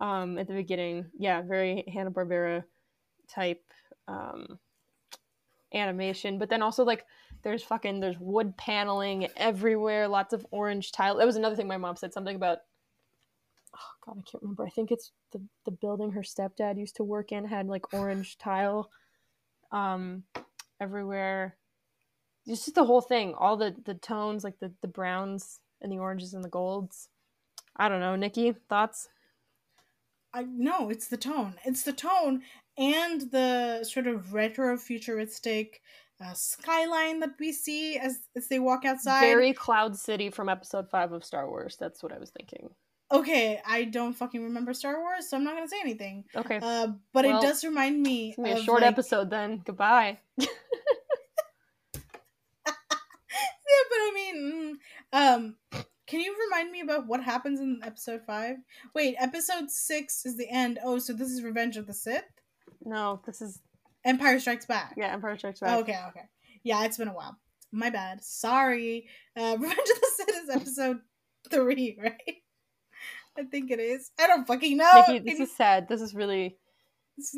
um, 0.00 0.38
at 0.38 0.48
the 0.48 0.54
beginning. 0.54 1.06
Yeah, 1.18 1.42
very 1.42 1.84
Hanna 1.92 2.10
Barbera 2.10 2.64
type 3.28 3.62
um, 4.08 4.58
animation, 5.74 6.38
but 6.38 6.50
then 6.50 6.62
also 6.62 6.84
like 6.84 7.06
there's 7.42 7.62
fucking 7.62 8.00
there's 8.00 8.18
wood 8.18 8.56
paneling 8.56 9.28
everywhere, 9.36 10.08
lots 10.08 10.32
of 10.32 10.46
orange 10.50 10.92
tile. 10.92 11.16
That 11.16 11.26
was 11.26 11.36
another 11.36 11.56
thing 11.56 11.68
my 11.68 11.76
mom 11.78 11.96
said 11.96 12.12
something 12.12 12.36
about. 12.36 12.58
Oh 13.76 13.92
god, 14.06 14.18
I 14.18 14.22
can't 14.30 14.42
remember. 14.42 14.66
I 14.66 14.70
think 14.70 14.90
it's 14.90 15.12
the 15.32 15.40
the 15.64 15.70
building 15.70 16.12
her 16.12 16.22
stepdad 16.22 16.78
used 16.78 16.96
to 16.96 17.04
work 17.04 17.32
in 17.32 17.44
had 17.44 17.68
like 17.68 17.94
orange 17.94 18.38
tile 18.38 18.90
um, 19.72 20.24
everywhere. 20.80 21.56
it's 22.46 22.64
just 22.64 22.74
the 22.74 22.84
whole 22.84 23.00
thing. 23.02 23.34
All 23.34 23.56
the 23.56 23.74
the 23.84 23.94
tones, 23.94 24.44
like 24.44 24.58
the 24.60 24.72
the 24.82 24.88
browns 24.88 25.60
and 25.80 25.92
the 25.92 25.98
oranges 25.98 26.34
and 26.34 26.44
the 26.44 26.48
golds. 26.48 27.08
I 27.76 27.88
don't 27.88 28.00
know, 28.00 28.16
Niki, 28.16 28.54
thoughts? 28.68 29.08
I 30.32 30.42
no, 30.48 30.90
it's 30.90 31.08
the 31.08 31.16
tone. 31.16 31.54
It's 31.64 31.82
the 31.82 31.92
tone 31.92 32.42
and 32.78 33.22
the 33.30 33.84
sort 33.84 34.06
of 34.06 34.32
retro 34.32 34.76
futuristic 34.76 35.80
uh, 36.24 36.34
skyline 36.34 37.20
that 37.20 37.30
we 37.40 37.52
see 37.52 37.96
as 37.98 38.18
as 38.36 38.48
they 38.48 38.58
walk 38.58 38.84
outside. 38.84 39.20
Very 39.20 39.52
Cloud 39.52 39.96
City 39.96 40.30
from 40.30 40.48
Episode 40.48 40.88
Five 40.90 41.12
of 41.12 41.24
Star 41.24 41.48
Wars. 41.48 41.76
That's 41.80 42.02
what 42.02 42.12
I 42.12 42.18
was 42.18 42.30
thinking. 42.30 42.70
Okay, 43.12 43.60
I 43.66 43.84
don't 43.84 44.12
fucking 44.12 44.44
remember 44.44 44.72
Star 44.72 45.00
Wars, 45.00 45.28
so 45.28 45.36
I'm 45.36 45.42
not 45.42 45.54
gonna 45.56 45.66
say 45.68 45.80
anything. 45.80 46.24
Okay, 46.36 46.60
Uh, 46.62 46.88
but 47.12 47.24
Well, 47.24 47.38
it 47.38 47.42
does 47.42 47.64
remind 47.64 48.00
me. 48.00 48.36
it's 48.38 48.60
a 48.60 48.62
short 48.62 48.82
like- 48.82 48.92
episode 48.92 49.30
then. 49.30 49.62
Goodbye. 49.64 50.18
Yeah, 52.66 53.84
but 53.88 53.98
I 53.98 54.12
mean, 54.14 54.78
mm, 55.14 55.34
um, 55.36 55.56
can 56.10 56.20
you 56.20 56.34
remind 56.50 56.72
me 56.72 56.80
about 56.80 57.06
what 57.06 57.22
happens 57.22 57.60
in 57.60 57.80
episode 57.84 58.22
five? 58.26 58.56
Wait, 58.94 59.14
episode 59.18 59.70
six 59.70 60.26
is 60.26 60.36
the 60.36 60.48
end. 60.50 60.78
Oh, 60.84 60.98
so 60.98 61.12
this 61.12 61.30
is 61.30 61.42
Revenge 61.42 61.76
of 61.76 61.86
the 61.86 61.94
Sith. 61.94 62.24
No, 62.84 63.20
this 63.24 63.40
is 63.40 63.60
Empire 64.04 64.40
Strikes 64.40 64.66
Back. 64.66 64.94
yeah, 64.96 65.12
Empire 65.12 65.38
Strikes 65.38 65.60
Back. 65.60 65.78
Okay, 65.80 65.98
okay. 66.08 66.24
Yeah, 66.64 66.84
it's 66.84 66.96
been 66.98 67.08
a 67.08 67.14
while. 67.14 67.36
My 67.72 67.90
bad. 67.90 68.22
Sorry. 68.24 69.06
Uh, 69.36 69.56
Revenge 69.60 69.78
of 69.78 70.00
the 70.00 70.10
Sith 70.16 70.42
is 70.42 70.50
episode 70.50 70.98
three, 71.50 71.96
right? 72.02 72.34
I 73.38 73.44
think 73.44 73.70
it 73.70 73.78
is. 73.78 74.10
I 74.18 74.26
don't 74.26 74.46
fucking 74.46 74.76
know. 74.76 74.84
Niki, 74.92 75.06
Can 75.18 75.24
this 75.24 75.38
you- 75.38 75.44
is 75.44 75.56
sad. 75.56 75.88
This 75.88 76.00
is 76.00 76.14
really 76.14 76.56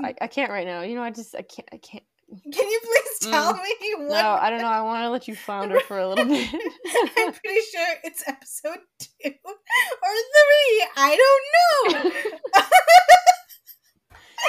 I, 0.03 0.15
I 0.21 0.27
can't 0.29 0.51
right 0.51 0.67
now. 0.67 0.83
You 0.83 0.95
know, 0.95 1.03
I 1.03 1.11
just 1.11 1.35
I 1.35 1.43
can't 1.43 1.69
I 1.73 1.77
can't. 1.77 2.05
Can 2.53 2.69
you 2.69 2.81
please 2.83 3.31
tell 3.31 3.55
me 3.55 3.75
what? 3.99 4.01
Mm. 4.01 4.23
No, 4.23 4.39
I 4.41 4.51
don't 4.51 4.61
know. 4.61 4.69
I 4.69 4.83
want 4.83 5.05
to 5.05 5.11
let 5.11 5.29
you 5.29 5.35
flounder 5.47 5.81
for 5.81 5.99
a 5.99 6.09
little 6.09 6.25
bit. 6.25 6.49
I'm 6.53 7.33
pretty 7.33 7.61
sure 7.71 7.87
it's 8.05 8.23
episode 8.27 8.79
two 8.99 9.31
or 9.45 10.15
three. 10.33 10.87
I 10.97 11.17
don't 11.17 12.05
know. 12.05 12.11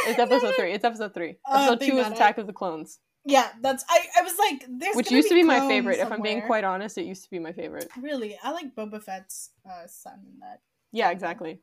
it's 0.08 0.20
episode 0.20 0.56
three. 0.56 0.74
It's 0.74 0.84
episode 0.84 1.14
three. 1.14 1.38
Oh, 1.48 1.74
Episode 1.74 1.86
two 1.86 1.98
is 1.98 2.08
Attack 2.08 2.38
of 2.38 2.48
the 2.48 2.54
Clones, 2.54 3.00
Yeah, 3.26 3.50
that's 3.62 3.84
I. 3.90 4.06
I 4.18 4.22
was 4.22 4.38
like, 4.38 4.66
there's 4.70 4.96
which 4.96 5.12
used 5.12 5.30
to 5.30 5.36
be 5.36 5.44
my 5.44 5.60
favorite. 5.68 6.00
If 6.00 6.12
I'm 6.12 6.22
being 6.22 6.42
quite 6.42 6.64
honest, 6.64 6.98
it 6.98 7.06
used 7.06 7.24
to 7.24 7.30
be 7.30 7.40
my 7.40 7.52
favorite. 7.52 7.90
really, 8.00 8.38
I 8.44 8.52
like 8.52 8.76
Boba 8.76 9.02
Fett's 9.04 9.52
uh, 9.70 9.88
son 9.88 10.20
in 10.26 10.40
that. 10.40 10.62
Yeah, 10.92 11.10
exactly. 11.10 11.60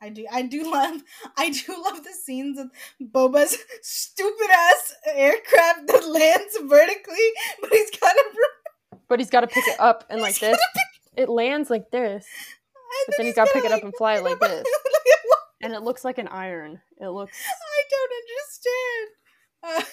I 0.00 0.10
do. 0.10 0.26
I 0.30 0.42
do 0.42 0.70
love. 0.72 1.02
I 1.36 1.50
do 1.50 1.82
love 1.82 2.04
the 2.04 2.12
scenes 2.12 2.58
of 2.58 2.70
Boba's 3.02 3.56
stupid 3.82 4.50
ass 4.52 4.94
aircraft 5.14 5.86
that 5.88 6.08
lands 6.08 6.58
vertically, 6.62 7.30
but 7.60 7.70
he's 7.72 7.90
got 7.98 8.14
a. 8.14 8.24
But 9.08 9.20
he's 9.20 9.30
got 9.30 9.40
to 9.42 9.46
pick 9.46 9.66
it 9.68 9.78
up 9.78 10.04
and 10.10 10.20
like 10.20 10.38
this. 10.38 10.58
It 11.16 11.28
lands 11.28 11.70
like 11.70 11.90
this, 11.90 12.24
And 12.24 13.06
but 13.06 13.14
then 13.16 13.26
he's 13.26 13.36
got 13.36 13.46
got 13.46 13.52
to 13.52 13.58
to 13.58 13.62
pick 13.62 13.70
it 13.70 13.72
up 13.72 13.84
and 13.84 13.94
fly 13.96 14.16
it 14.16 14.24
like 14.24 14.40
this, 14.40 14.66
and 15.62 15.72
it 15.72 15.82
looks 15.82 16.04
like 16.04 16.18
an 16.18 16.28
iron. 16.28 16.80
It 17.00 17.08
looks. 17.08 17.38
I 17.46 17.82
don't 17.90 18.12
understand. 19.72 19.88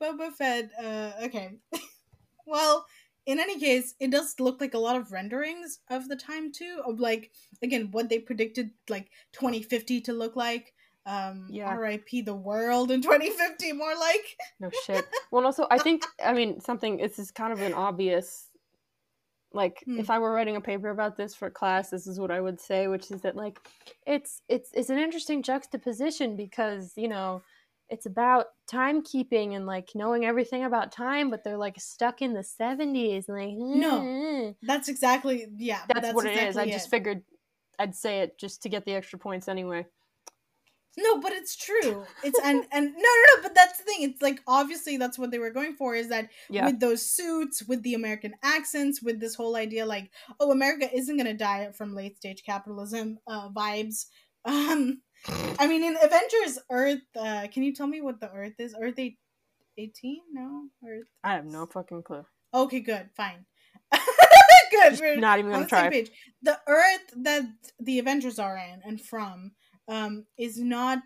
Uh, 0.00 0.14
Boba 0.26 0.32
Fett. 0.32 0.70
Uh, 0.82 1.24
okay. 1.26 1.58
well, 2.46 2.84
in 3.28 3.38
any 3.38 3.58
case, 3.60 3.94
it 4.00 4.10
does 4.10 4.34
look 4.40 4.60
like 4.60 4.74
a 4.74 4.78
lot 4.86 4.96
of 4.96 5.12
renderings 5.12 5.80
of 5.90 6.08
the 6.08 6.16
time 6.16 6.50
too, 6.50 6.74
of 6.88 6.98
like 6.98 7.30
again 7.62 7.90
what 7.92 8.08
they 8.08 8.18
predicted 8.18 8.70
like 8.88 9.06
2050 9.32 10.00
to 10.00 10.12
look 10.12 10.34
like. 10.34 10.72
Um, 11.06 11.46
Yeah. 11.50 11.68
R.I.P. 11.68 12.22
the 12.22 12.34
world 12.34 12.90
in 12.90 13.00
2050, 13.00 13.72
more 13.72 13.94
like. 14.08 14.26
No 14.60 14.70
shit. 14.84 15.04
Well, 15.30 15.40
and 15.40 15.46
also, 15.46 15.66
I 15.70 15.78
think, 15.78 16.02
I 16.22 16.32
mean, 16.34 16.60
something, 16.60 16.98
this 16.98 17.18
is 17.18 17.30
kind 17.30 17.50
of 17.50 17.60
an 17.62 17.72
obvious, 17.72 18.48
like, 19.54 19.82
Hmm. 19.86 19.98
if 20.00 20.10
I 20.10 20.18
were 20.18 20.32
writing 20.32 20.56
a 20.56 20.60
paper 20.60 20.90
about 20.90 21.16
this 21.16 21.34
for 21.34 21.48
class, 21.48 21.88
this 21.88 22.06
is 22.06 22.20
what 22.20 22.30
I 22.30 22.40
would 22.42 22.60
say, 22.60 22.88
which 22.88 23.10
is 23.10 23.22
that, 23.22 23.36
like, 23.36 23.58
it's, 24.06 24.42
it's, 24.48 24.70
it's 24.74 24.90
an 24.90 24.98
interesting 24.98 25.42
juxtaposition 25.42 26.36
because, 26.36 26.92
you 26.96 27.08
know, 27.08 27.40
it's 27.88 28.06
about 28.06 28.46
timekeeping 28.70 29.54
and, 29.56 29.66
like, 29.66 29.90
knowing 29.94 30.24
everything 30.24 30.64
about 30.64 30.92
time, 30.92 31.30
but 31.30 31.42
they're, 31.44 31.56
like, 31.56 31.80
stuck 31.80 32.20
in 32.22 32.34
the 32.34 32.40
70s. 32.44 33.28
Like, 33.28 33.54
No, 33.56 34.54
That's 34.62 34.88
exactly 34.88 35.46
yeah. 35.56 35.82
That's, 35.88 36.00
That's, 36.00 36.14
what 36.14 36.26
it 36.26 36.32
is. 36.32 36.38
I 36.56 36.62
exactly 36.62 36.72
just 36.72 36.90
figured 36.90 37.22
I'd 37.78 37.94
say 37.94 38.20
it 38.20 38.38
just 38.38 38.62
to 38.62 38.68
get 38.68 38.84
the 38.84 38.94
extra 38.94 39.18
points 39.18 39.48
anyway. 39.48 39.86
No, 40.96 41.20
but 41.20 41.32
it's 41.32 41.54
true. 41.54 42.04
It's 42.24 42.40
and 42.42 42.66
and 42.72 42.86
no, 42.86 42.98
no, 42.98 43.36
no. 43.36 43.42
But 43.42 43.54
that's 43.54 43.78
the 43.78 43.84
thing. 43.84 44.02
It's 44.02 44.20
like 44.20 44.42
obviously 44.48 44.96
that's 44.96 45.16
what 45.16 45.30
they 45.30 45.38
were 45.38 45.50
going 45.50 45.76
for. 45.76 45.94
Is 45.94 46.08
that 46.08 46.28
Yeah. 46.50 46.66
with 46.66 46.80
those 46.80 47.02
suits, 47.06 47.62
with 47.68 47.82
the 47.84 47.94
American 47.94 48.34
accents, 48.42 49.00
with 49.00 49.20
this 49.20 49.36
whole 49.36 49.54
idea 49.54 49.86
like, 49.86 50.10
oh, 50.40 50.50
America 50.50 50.88
isn't 50.92 51.16
gonna 51.16 51.34
die 51.34 51.70
from 51.70 51.94
late 51.94 52.16
stage 52.16 52.42
capitalism 52.44 53.20
uh, 53.28 53.48
vibes. 53.50 54.06
Um, 54.44 55.02
I 55.58 55.66
mean, 55.66 55.84
in 55.84 55.96
Avengers 56.02 56.58
Earth, 56.70 57.02
uh, 57.18 57.46
can 57.52 57.62
you 57.62 57.74
tell 57.74 57.86
me 57.86 58.00
what 58.00 58.20
the 58.20 58.30
Earth 58.30 58.54
is? 58.58 58.74
Earth 58.80 58.98
eight, 58.98 59.18
18? 59.76 60.20
No, 60.32 60.64
Earth. 60.86 61.06
I 61.24 61.34
have 61.34 61.44
no 61.44 61.66
fucking 61.66 62.02
clue. 62.02 62.24
Okay, 62.54 62.80
good, 62.80 63.10
fine. 63.16 63.44
good. 64.70 64.98
We're 65.00 65.16
not 65.16 65.38
even 65.38 65.52
on 65.52 65.60
gonna 65.60 65.64
the 65.64 65.68
same 65.68 65.80
try. 65.80 65.90
page. 65.90 66.10
The 66.42 66.58
Earth 66.66 67.14
that 67.22 67.44
the 67.80 67.98
Avengers 67.98 68.38
are 68.38 68.56
in 68.56 68.80
and 68.84 69.00
from 69.00 69.52
um, 69.88 70.26
is 70.38 70.58
not 70.58 71.00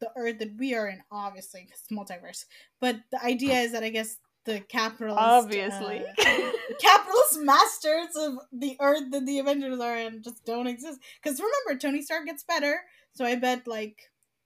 the 0.00 0.10
Earth 0.16 0.38
that 0.38 0.56
we 0.58 0.74
are 0.74 0.88
in, 0.88 1.00
obviously, 1.10 1.62
because 1.64 1.80
it's 1.80 1.92
multiverse. 1.92 2.44
But 2.80 2.96
the 3.10 3.22
idea 3.24 3.54
is 3.60 3.72
that 3.72 3.82
I 3.82 3.88
guess 3.88 4.18
the 4.44 4.60
capitalist, 4.60 5.18
Obviously. 5.18 6.04
uh, 6.06 6.50
capitalist 6.80 7.38
masters 7.40 8.16
of 8.16 8.34
the 8.52 8.76
Earth 8.80 9.10
that 9.10 9.26
the 9.26 9.38
Avengers 9.40 9.80
are 9.80 9.96
in 9.96 10.22
just 10.22 10.44
don't 10.44 10.66
exist. 10.66 11.00
Because 11.22 11.40
remember, 11.40 11.80
Tony 11.80 12.02
Stark 12.02 12.26
gets 12.26 12.44
better, 12.44 12.80
so 13.16 13.24
I 13.24 13.36
bet 13.36 13.66
like 13.66 13.98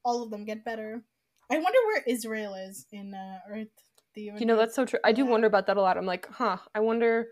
all 0.04 0.22
of 0.22 0.30
them 0.30 0.44
get 0.44 0.64
better. 0.64 1.02
I 1.50 1.58
wonder 1.58 1.78
where 1.86 2.02
Israel 2.06 2.54
is 2.54 2.86
in 2.92 3.14
uh, 3.14 3.38
Earth. 3.50 3.68
The 4.14 4.32
You 4.38 4.46
know, 4.46 4.56
that's 4.56 4.74
so 4.74 4.84
true. 4.84 4.98
I 5.04 5.12
do 5.12 5.24
wonder 5.24 5.46
about 5.46 5.66
that 5.66 5.76
a 5.76 5.80
lot. 5.80 5.96
I'm 5.96 6.06
like, 6.06 6.26
huh, 6.28 6.58
I 6.74 6.80
wonder 6.80 7.28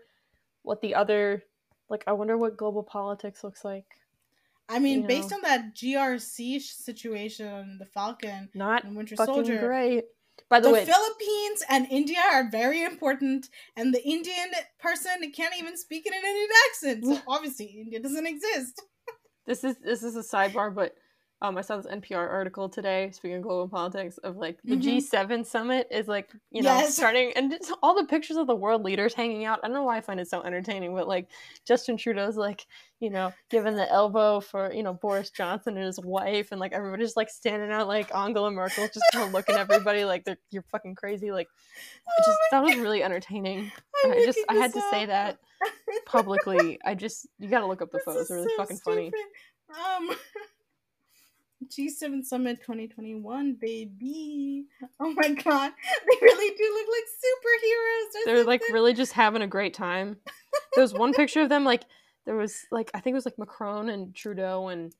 what 0.63 0.81
the 0.81 0.95
other, 0.95 1.43
like, 1.89 2.03
I 2.07 2.13
wonder 2.13 2.37
what 2.37 2.57
global 2.57 2.83
politics 2.83 3.43
looks 3.43 3.65
like. 3.65 3.85
I 4.69 4.79
mean, 4.79 5.01
you 5.01 5.07
based 5.07 5.31
know. 5.31 5.37
on 5.37 5.41
that 5.43 5.75
GRC 5.75 6.61
situation, 6.61 7.77
the 7.79 7.85
Falcon 7.85 8.49
Not 8.53 8.83
and 8.83 8.95
Winter 8.95 9.15
Soldier, 9.15 9.59
great. 9.59 10.05
By 10.47 10.59
the, 10.59 10.71
way, 10.71 10.85
the 10.85 10.91
way, 10.91 10.93
Philippines 10.93 11.63
and 11.69 11.87
India 11.91 12.19
are 12.31 12.49
very 12.49 12.83
important, 12.83 13.49
and 13.75 13.93
the 13.93 14.03
Indian 14.07 14.51
person 14.79 15.31
can't 15.35 15.53
even 15.59 15.75
speak 15.75 16.05
in 16.05 16.13
an 16.13 16.21
Indian 16.23 16.49
accent. 16.69 17.05
So 17.05 17.21
obviously, 17.27 17.65
India 17.65 17.99
doesn't 17.99 18.25
exist. 18.25 18.81
this 19.47 19.63
is 19.63 19.75
this 19.83 20.03
is 20.03 20.15
a 20.15 20.21
sidebar, 20.21 20.73
but 20.73 20.93
um, 21.41 21.57
I 21.57 21.61
saw 21.61 21.77
this 21.77 21.85
NPR 21.85 22.27
article 22.29 22.67
today. 22.67 23.11
Speaking 23.11 23.37
of 23.37 23.43
global 23.43 23.67
politics, 23.69 24.17
of 24.19 24.35
like 24.35 24.59
the 24.63 24.75
Mhm. 24.75 24.81
G7 24.83 25.45
summit 25.45 25.87
is 25.89 26.07
like 26.07 26.29
you 26.51 26.61
know 26.61 26.75
Yes. 26.75 26.95
starting, 26.95 27.31
and 27.33 27.53
it's 27.53 27.71
all 27.81 27.95
the 27.95 28.05
pictures 28.05 28.35
of 28.37 28.45
the 28.47 28.55
world 28.55 28.83
leaders 28.83 29.13
hanging 29.13 29.45
out. 29.45 29.59
I 29.63 29.67
don't 29.67 29.73
know 29.75 29.83
why 29.83 29.97
I 29.97 30.01
find 30.01 30.19
it 30.19 30.27
so 30.27 30.41
entertaining, 30.43 30.93
but 30.93 31.07
like 31.07 31.29
Justin 31.65 31.95
Trudeau's 31.95 32.35
like 32.35 32.65
you 32.99 33.09
know 33.09 33.31
giving 33.49 33.75
the 33.75 33.89
elbow 33.89 34.41
for 34.41 34.73
you 34.73 34.83
know 34.83 34.93
Boris 34.93 35.29
Johnson 35.29 35.77
and 35.77 35.85
his 35.85 35.99
wife, 35.99 36.51
and 36.51 36.59
like 36.59 36.73
everybody's 36.73 37.15
like 37.15 37.29
standing 37.29 37.71
out 37.71 37.87
like 37.87 38.13
Angela 38.13 38.51
Merkel, 38.51 38.87
just 38.93 39.05
kind 39.13 39.25
of 39.25 39.31
looking 39.33 39.55
at 39.55 39.61
everybody 39.61 40.03
like 40.03 40.25
they're 40.25 40.39
you're 40.51 40.63
fucking 40.63 40.95
crazy. 40.95 41.31
Like 41.31 41.47
I 42.07 42.21
just 42.25 42.37
that 42.51 42.63
was 42.63 42.75
really 42.75 43.01
entertaining. 43.01 43.71
I'm 44.03 44.11
I 44.11 44.25
just 44.25 44.39
I 44.49 44.55
had 44.55 44.73
to 44.73 44.81
say 44.91 45.05
that 45.05 45.39
publicly. 46.05 46.79
I 46.83 46.95
just 46.95 47.27
you 47.39 47.49
got 47.49 47.59
to 47.61 47.65
look 47.67 47.81
up 47.81 47.91
the 47.91 47.97
This 48.05 48.05
photos. 48.05 48.27
They're 48.27 48.37
really 48.39 48.49
so 48.49 48.57
fucking 48.57 48.77
funny. 48.79 49.11
Um, 49.69 50.09
G7 51.67 52.23
Summit 52.23 52.61
2021, 52.61 53.53
baby. 53.53 54.65
Oh 54.99 55.13
my 55.13 55.29
god, 55.29 55.71
they 56.09 56.17
really 56.21 56.55
do 56.55 56.73
look 56.73 56.87
like 56.87 57.03
superheroes. 57.19 58.25
They're 58.25 58.43
like 58.45 58.61
really 58.71 58.93
just 58.93 59.11
having 59.11 59.41
a 59.41 59.47
great 59.47 59.73
time. 59.73 60.17
There 60.73 60.81
was 60.81 60.93
one 60.93 61.13
picture 61.15 61.41
of 61.41 61.49
them 61.49 61.65
like 61.65 61.83
there 62.25 62.35
was 62.35 62.65
like 62.71 62.89
I 62.93 62.99
think 62.99 63.13
it 63.13 63.17
was 63.17 63.25
like 63.25 63.37
Macron 63.37 63.89
and 63.89 64.15
Trudeau 64.15 64.69
and 64.69 64.93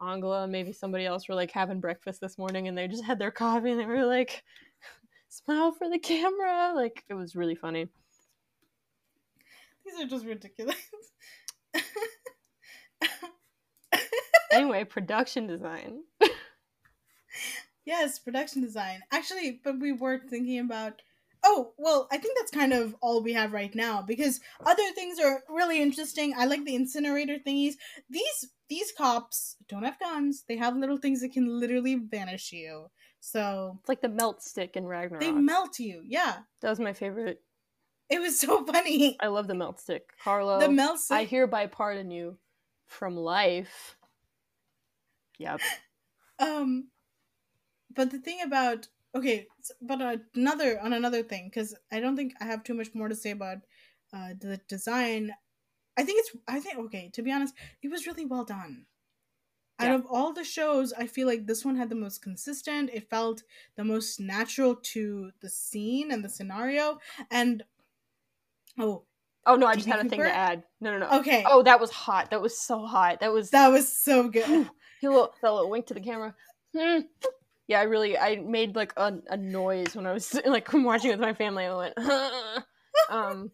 Angela 0.00 0.44
and 0.44 0.52
maybe 0.52 0.72
somebody 0.72 1.04
else 1.04 1.28
were 1.28 1.34
like 1.34 1.50
having 1.50 1.80
breakfast 1.80 2.20
this 2.20 2.38
morning 2.38 2.68
and 2.68 2.76
they 2.76 2.88
just 2.88 3.04
had 3.04 3.18
their 3.18 3.30
coffee 3.30 3.70
and 3.70 3.80
they 3.80 3.86
were 3.86 4.04
like 4.04 4.42
smile 5.28 5.72
for 5.72 5.90
the 5.90 5.98
camera. 5.98 6.72
Like 6.74 7.04
it 7.08 7.14
was 7.14 7.36
really 7.36 7.54
funny. 7.54 7.88
These 9.84 10.00
are 10.00 10.08
just 10.08 10.24
ridiculous. 10.24 10.76
Anyway, 14.56 14.84
production 14.84 15.46
design. 15.46 16.00
Yes, 17.84 18.18
production 18.18 18.62
design. 18.62 19.00
Actually, 19.12 19.60
but 19.62 19.78
we 19.78 19.92
were 19.92 20.18
thinking 20.18 20.58
about. 20.58 21.02
Oh, 21.44 21.74
well, 21.78 22.08
I 22.10 22.16
think 22.18 22.36
that's 22.36 22.50
kind 22.50 22.72
of 22.72 22.96
all 23.00 23.22
we 23.22 23.34
have 23.34 23.52
right 23.52 23.72
now 23.72 24.02
because 24.02 24.40
other 24.64 24.90
things 24.94 25.20
are 25.20 25.42
really 25.48 25.80
interesting. 25.80 26.34
I 26.36 26.46
like 26.46 26.64
the 26.64 26.74
incinerator 26.74 27.36
thingies. 27.46 27.74
These 28.10 28.48
these 28.68 28.90
cops 28.90 29.54
don't 29.68 29.84
have 29.84 30.00
guns. 30.00 30.42
They 30.48 30.56
have 30.56 30.76
little 30.76 30.96
things 30.96 31.20
that 31.20 31.32
can 31.32 31.60
literally 31.60 31.94
vanish 31.94 32.50
you. 32.52 32.86
So 33.20 33.76
It's 33.80 33.88
like 33.88 34.00
the 34.00 34.08
melt 34.08 34.42
stick 34.42 34.76
in 34.76 34.86
Ragnarok. 34.86 35.20
they 35.22 35.30
melt 35.30 35.78
you. 35.78 36.02
Yeah. 36.04 36.38
that 36.62 36.70
was 36.70 36.80
my 36.80 36.92
favorite 36.92 37.42
It 38.10 38.20
was 38.20 38.40
so 38.40 38.64
funny. 38.64 39.16
I 39.20 39.28
love 39.28 39.46
the 39.46 39.54
melt 39.54 39.78
stick. 39.78 40.10
Carlo, 40.24 40.58
The 40.58 40.68
melt 40.68 40.98
stick. 40.98 41.16
I 41.16 41.24
hereby 41.24 41.66
pardon 41.66 42.10
you 42.10 42.38
from 42.86 43.16
life. 43.16 43.96
Yep. 45.38 45.60
Um, 46.38 46.88
but 47.94 48.10
the 48.10 48.18
thing 48.18 48.40
about 48.42 48.88
okay, 49.14 49.46
but 49.80 50.20
another 50.34 50.80
on 50.80 50.92
another 50.92 51.22
thing 51.22 51.48
because 51.48 51.74
I 51.90 52.00
don't 52.00 52.16
think 52.16 52.34
I 52.40 52.44
have 52.44 52.64
too 52.64 52.74
much 52.74 52.94
more 52.94 53.08
to 53.08 53.14
say 53.14 53.30
about 53.30 53.58
uh 54.12 54.34
the 54.38 54.60
design. 54.68 55.32
I 55.96 56.02
think 56.02 56.20
it's 56.20 56.36
I 56.46 56.60
think 56.60 56.78
okay 56.78 57.10
to 57.14 57.22
be 57.22 57.32
honest, 57.32 57.54
it 57.82 57.90
was 57.90 58.06
really 58.06 58.26
well 58.26 58.44
done. 58.44 58.86
Out 59.78 59.94
of 59.94 60.06
all 60.10 60.32
the 60.32 60.42
shows, 60.42 60.94
I 60.94 61.06
feel 61.06 61.26
like 61.26 61.46
this 61.46 61.62
one 61.62 61.76
had 61.76 61.90
the 61.90 61.94
most 61.94 62.22
consistent. 62.22 62.88
It 62.94 63.10
felt 63.10 63.42
the 63.76 63.84
most 63.84 64.18
natural 64.18 64.74
to 64.74 65.32
the 65.42 65.50
scene 65.50 66.10
and 66.10 66.24
the 66.24 66.30
scenario. 66.30 66.98
And 67.30 67.62
oh, 68.78 69.04
Oh 69.44 69.54
no, 69.54 69.66
I 69.66 69.74
just 69.74 69.86
had 69.86 70.04
a 70.04 70.08
thing 70.08 70.22
to 70.22 70.34
add. 70.34 70.64
No, 70.80 70.98
no, 70.98 70.98
no. 70.98 71.18
okay, 71.20 71.44
Oh, 71.46 71.62
that 71.62 71.78
was 71.78 71.90
hot. 71.90 72.30
That 72.30 72.40
was 72.40 72.58
so 72.58 72.84
hot. 72.84 73.20
That 73.20 73.32
was 73.32 73.50
that 73.50 73.68
was 73.68 73.94
so 73.94 74.28
good. 74.28 74.68
He 75.00 75.08
little, 75.08 75.32
that 75.42 75.52
little 75.52 75.70
wink 75.70 75.86
to 75.86 75.94
the 75.94 76.00
camera. 76.00 76.34
Hmm. 76.76 77.00
Yeah, 77.68 77.80
I 77.80 77.84
really 77.84 78.16
I 78.16 78.36
made 78.36 78.76
like 78.76 78.92
a, 78.96 79.14
a 79.28 79.36
noise 79.36 79.96
when 79.96 80.06
I 80.06 80.12
was 80.12 80.38
like 80.46 80.72
watching 80.72 81.10
with 81.10 81.20
my 81.20 81.34
family. 81.34 81.64
I 81.64 81.74
went, 81.74 81.98
um, 83.10 83.50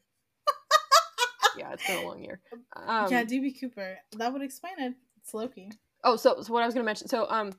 yeah, 1.57 1.73
it's 1.73 1.87
been 1.87 2.05
a 2.05 2.07
long 2.07 2.23
year. 2.23 2.41
Um, 2.77 3.11
yeah, 3.11 3.25
DB 3.25 3.59
Cooper. 3.59 3.99
That 4.19 4.33
would 4.33 4.43
explain 4.43 4.75
it. 4.79 4.95
It's 5.19 5.33
Loki. 5.33 5.71
Oh, 6.05 6.17
so 6.17 6.43
so 6.43 6.53
what 6.53 6.63
I 6.63 6.67
was 6.67 6.75
gonna 6.75 6.85
mention. 6.85 7.09
So 7.09 7.27
um, 7.31 7.53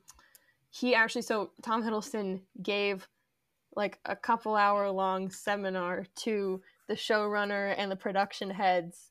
he 0.69 0.93
actually 0.93 1.24
so 1.24 1.52
Tom 1.63 1.84
Hiddleston 1.84 2.41
gave 2.62 3.08
like 3.76 4.00
a 4.06 4.15
couple 4.15 4.56
hour 4.56 4.89
long 4.91 5.32
seminar 5.32 6.06
to 6.17 6.62
the 6.88 6.93
showrunner 6.93 7.74
and 7.78 7.91
the 7.91 7.96
production 7.96 8.50
heads 8.50 9.10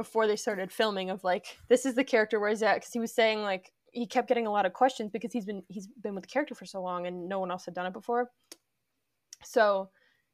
before 0.00 0.26
they 0.26 0.34
started 0.34 0.72
filming 0.72 1.10
of 1.10 1.22
like 1.22 1.58
this 1.68 1.84
is 1.84 1.94
the 1.94 2.02
character 2.02 2.40
where 2.40 2.48
he's 2.48 2.62
at 2.62 2.76
because 2.76 2.90
he 2.90 2.98
was 2.98 3.12
saying 3.12 3.42
like 3.42 3.70
he 3.92 4.06
kept 4.06 4.28
getting 4.28 4.46
a 4.46 4.50
lot 4.50 4.64
of 4.64 4.72
questions 4.72 5.10
because 5.10 5.30
he's 5.30 5.44
been 5.44 5.62
he's 5.68 5.88
been 6.02 6.14
with 6.14 6.24
the 6.24 6.30
character 6.30 6.54
for 6.54 6.64
so 6.64 6.80
long 6.80 7.06
and 7.06 7.28
no 7.28 7.38
one 7.38 7.50
else 7.50 7.66
had 7.66 7.74
done 7.74 7.84
it 7.84 7.92
before. 7.92 8.30
So 9.44 9.90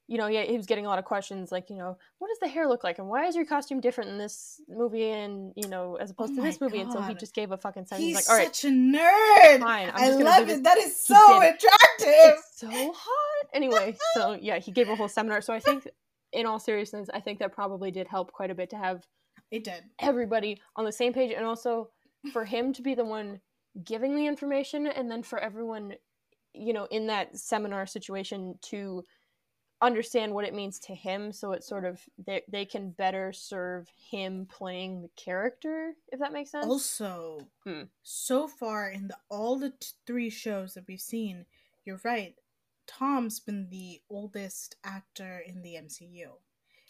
you 0.06 0.18
know 0.18 0.28
yeah 0.28 0.42
he 0.42 0.56
was 0.56 0.66
getting 0.66 0.86
a 0.86 0.88
lot 0.88 1.00
of 1.00 1.04
questions 1.04 1.50
like 1.50 1.68
you 1.68 1.74
know 1.74 1.98
what 2.18 2.28
does 2.28 2.38
the 2.40 2.46
hair 2.46 2.68
look 2.68 2.84
like? 2.84 3.00
And 3.00 3.08
why 3.08 3.26
is 3.26 3.34
your 3.34 3.44
costume 3.44 3.80
different 3.80 4.08
in 4.08 4.18
this 4.18 4.60
movie 4.68 5.10
and 5.10 5.52
you 5.56 5.68
know 5.68 5.96
as 5.96 6.12
opposed 6.12 6.34
Oh 6.34 6.36
to 6.36 6.42
this 6.42 6.60
movie? 6.60 6.78
And 6.78 6.92
so 6.92 7.02
he 7.02 7.14
just 7.14 7.34
gave 7.34 7.50
a 7.50 7.56
fucking 7.56 7.86
sentence. 7.86 8.06
He's 8.06 8.14
like 8.14 8.30
all 8.30 8.36
right 8.36 8.54
such 8.54 8.70
a 8.70 8.72
nerd. 8.72 9.58
fine 9.58 9.90
I 9.94 10.10
love 10.10 10.48
it. 10.48 10.62
That 10.62 10.78
is 10.78 10.96
so 10.96 11.38
attractive. 11.38 12.38
it's 12.38 12.60
so 12.60 12.68
hot. 12.70 13.46
Anyway 13.52 13.96
so 14.14 14.38
yeah 14.40 14.60
he 14.60 14.70
gave 14.70 14.88
a 14.88 14.94
whole 14.94 15.08
seminar. 15.08 15.40
So 15.40 15.52
i 15.52 15.58
think 15.58 15.88
in 16.32 16.44
all 16.44 16.58
seriousness 16.58 17.08
i 17.14 17.20
think 17.20 17.38
that 17.38 17.52
probably 17.52 17.90
did 17.90 18.06
help 18.08 18.32
quite 18.32 18.50
a 18.50 18.54
bit 18.54 18.68
to 18.68 18.76
have 18.76 19.06
It 19.50 19.64
did. 19.64 19.84
everybody 20.00 20.60
on 20.76 20.84
the 20.84 20.92
same 20.92 21.12
page 21.12 21.32
and 21.34 21.44
also 21.46 21.90
for 22.32 22.44
him 22.44 22.72
to 22.72 22.82
be 22.82 22.94
the 22.94 23.04
one 23.04 23.40
giving 23.84 24.14
the 24.16 24.26
information 24.26 24.86
and 24.86 25.10
then 25.10 25.22
for 25.22 25.38
everyone 25.38 25.94
you 26.54 26.72
know 26.72 26.86
in 26.90 27.06
that 27.08 27.36
seminar 27.36 27.86
situation 27.86 28.58
to 28.62 29.04
understand 29.82 30.32
what 30.32 30.46
it 30.46 30.54
means 30.54 30.78
to 30.78 30.94
him 30.94 31.30
so 31.30 31.52
it 31.52 31.62
sort 31.62 31.84
of 31.84 32.00
they, 32.26 32.42
they 32.48 32.64
can 32.64 32.90
better 32.92 33.30
serve 33.32 33.86
him 34.10 34.46
playing 34.50 35.02
the 35.02 35.10
character 35.22 35.92
if 36.08 36.18
that 36.18 36.32
makes 36.32 36.50
sense 36.50 36.64
Also, 36.66 37.46
Hmm. 37.64 37.82
so 38.02 38.48
far 38.48 38.88
in 38.90 39.08
the 39.08 39.16
all 39.28 39.56
the 39.58 39.70
t- 39.70 39.88
three 40.06 40.30
shows 40.30 40.72
that 40.74 40.84
we've 40.88 41.00
seen, 41.00 41.44
you're 41.84 42.00
right. 42.04 42.34
Tom's 42.86 43.38
been 43.40 43.68
the 43.68 44.00
oldest 44.08 44.76
actor 44.84 45.42
in 45.46 45.60
the 45.62 45.74
MCU. 45.74 46.30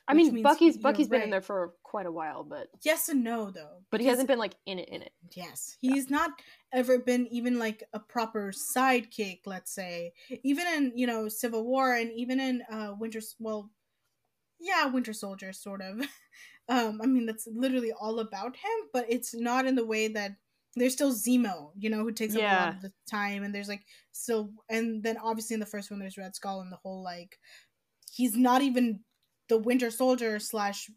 I 0.09 0.15
mean 0.15 0.43
bucky's 0.43 0.77
bucky's 0.77 1.09
been 1.09 1.23
in 1.23 1.31
there 1.31 1.41
for 1.41 1.75
quite 1.83 2.07
a 2.07 2.13
while 2.13 2.45
but 2.45 2.69
Yes 2.83 3.09
and 3.09 3.25
no, 3.25 3.51
though. 3.51 3.83
but 3.91 4.01
he 4.01 4.07
hasn't 4.07 4.29
been 4.29 4.39
like 4.39 4.55
in 4.67 4.79
it 4.79 4.89
in 4.89 5.03
it 5.03 5.13
Yes, 5.35 5.77
he's 5.81 6.11
not 6.11 6.31
ever 6.73 6.99
been 6.99 7.27
even 7.31 7.59
like 7.59 7.83
a 7.93 7.99
proper 7.99 8.53
sidekick. 8.53 9.41
Let's 9.47 9.75
say, 9.75 10.13
even 10.45 10.67
in 10.67 10.93
you 10.95 11.07
know 11.07 11.29
Civil 11.29 11.65
War 11.65 11.95
and 11.95 12.13
even 12.13 12.41
in 12.41 12.63
uh 12.71 12.95
Winter. 12.99 13.21
Well, 13.39 13.71
yeah, 14.61 14.87
Winter 14.87 15.13
Soldier, 15.13 15.53
sort 15.53 15.83
of. 15.83 16.01
um, 16.69 17.01
I 17.03 17.07
mean 17.07 17.27
that's 17.27 17.49
literally 17.53 17.93
all 17.93 18.21
about 18.21 18.57
him, 18.57 18.89
but 18.93 19.07
it's 19.09 19.35
not 19.35 19.67
in 19.67 19.75
the 19.75 19.87
way 19.87 20.09
that 20.09 20.33
there's 20.77 20.93
still 20.93 21.13
Zemo, 21.13 21.71
you 21.79 21.89
know, 21.89 22.03
who 22.03 22.13
takes 22.13 22.35
up 22.35 22.43
a 22.43 22.45
lot 22.45 22.75
of 22.75 22.83
the 22.83 22.93
time, 23.11 23.43
and 23.43 23.55
there's 23.55 23.69
like 23.69 23.83
still, 24.13 24.51
and 24.69 25.03
then 25.03 25.17
obviously 25.17 25.55
in 25.55 25.61
the 25.61 25.67
first 25.67 25.91
one 25.91 25.99
there's 25.99 26.19
Red 26.19 26.35
Skull 26.37 26.61
and 26.61 26.71
the 26.71 26.77
whole 26.77 27.03
like, 27.03 27.39
he's 28.13 28.37
not 28.37 28.63
even 28.63 29.01
the 29.49 29.59
Winter 29.59 29.91
Soldier 29.91 30.39
slash 30.39 30.91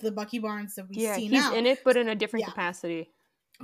the 0.00 0.10
Bucky 0.12 0.38
Barnes 0.38 0.74
that 0.74 0.88
we 0.88 0.96
yeah 0.96 1.14
see 1.16 1.22
he's 1.22 1.32
now 1.32 1.54
in 1.54 1.66
it 1.66 1.80
but 1.84 1.96
in 1.96 2.08
a 2.08 2.14
different 2.14 2.44
Yeah. 2.44 2.50
capacity 2.50 3.10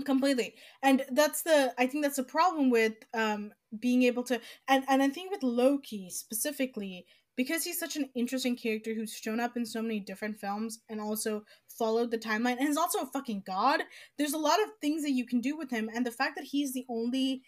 completely 0.05 0.55
and 0.85 1.05
that's 1.11 1.43
the 1.43 1.75
i 1.77 1.85
think 1.87 2.05
that's 2.05 2.19
a 2.19 2.23
problem 2.23 2.71
with 2.71 2.93
um 3.13 3.53
being 3.81 4.05
able 4.05 4.23
to 4.23 4.41
and 4.69 4.85
and 4.89 5.03
i 5.03 5.09
think 5.09 5.33
with 5.33 5.43
loki 5.43 6.09
specifically 6.09 7.05
because 7.37 7.65
he's 7.65 7.79
such 7.79 7.97
an 7.97 8.09
interesting 8.15 8.57
character 8.57 8.95
who's 8.95 9.13
shown 9.13 9.41
up 9.41 9.57
in 9.57 9.67
so 9.67 9.83
many 9.83 9.99
different 9.99 10.39
films 10.39 10.79
and 10.89 11.01
also 11.01 11.43
followed 11.77 12.13
the 12.13 12.19
timeline 12.19 12.57
and 12.59 12.69
is 12.69 12.77
also 12.77 13.01
a 13.01 13.07
fucking 13.07 13.43
god 13.45 13.81
there's 14.17 14.33
a 14.33 14.39
lot 14.39 14.63
of 14.63 14.69
things 14.81 15.03
that 15.03 15.11
you 15.13 15.27
can 15.27 15.41
do 15.41 15.57
with 15.57 15.71
him 15.71 15.91
and 15.93 16.07
the 16.07 16.11
fact 16.13 16.37
that 16.37 16.45
he's 16.45 16.73
the 16.73 16.87
only 16.89 17.43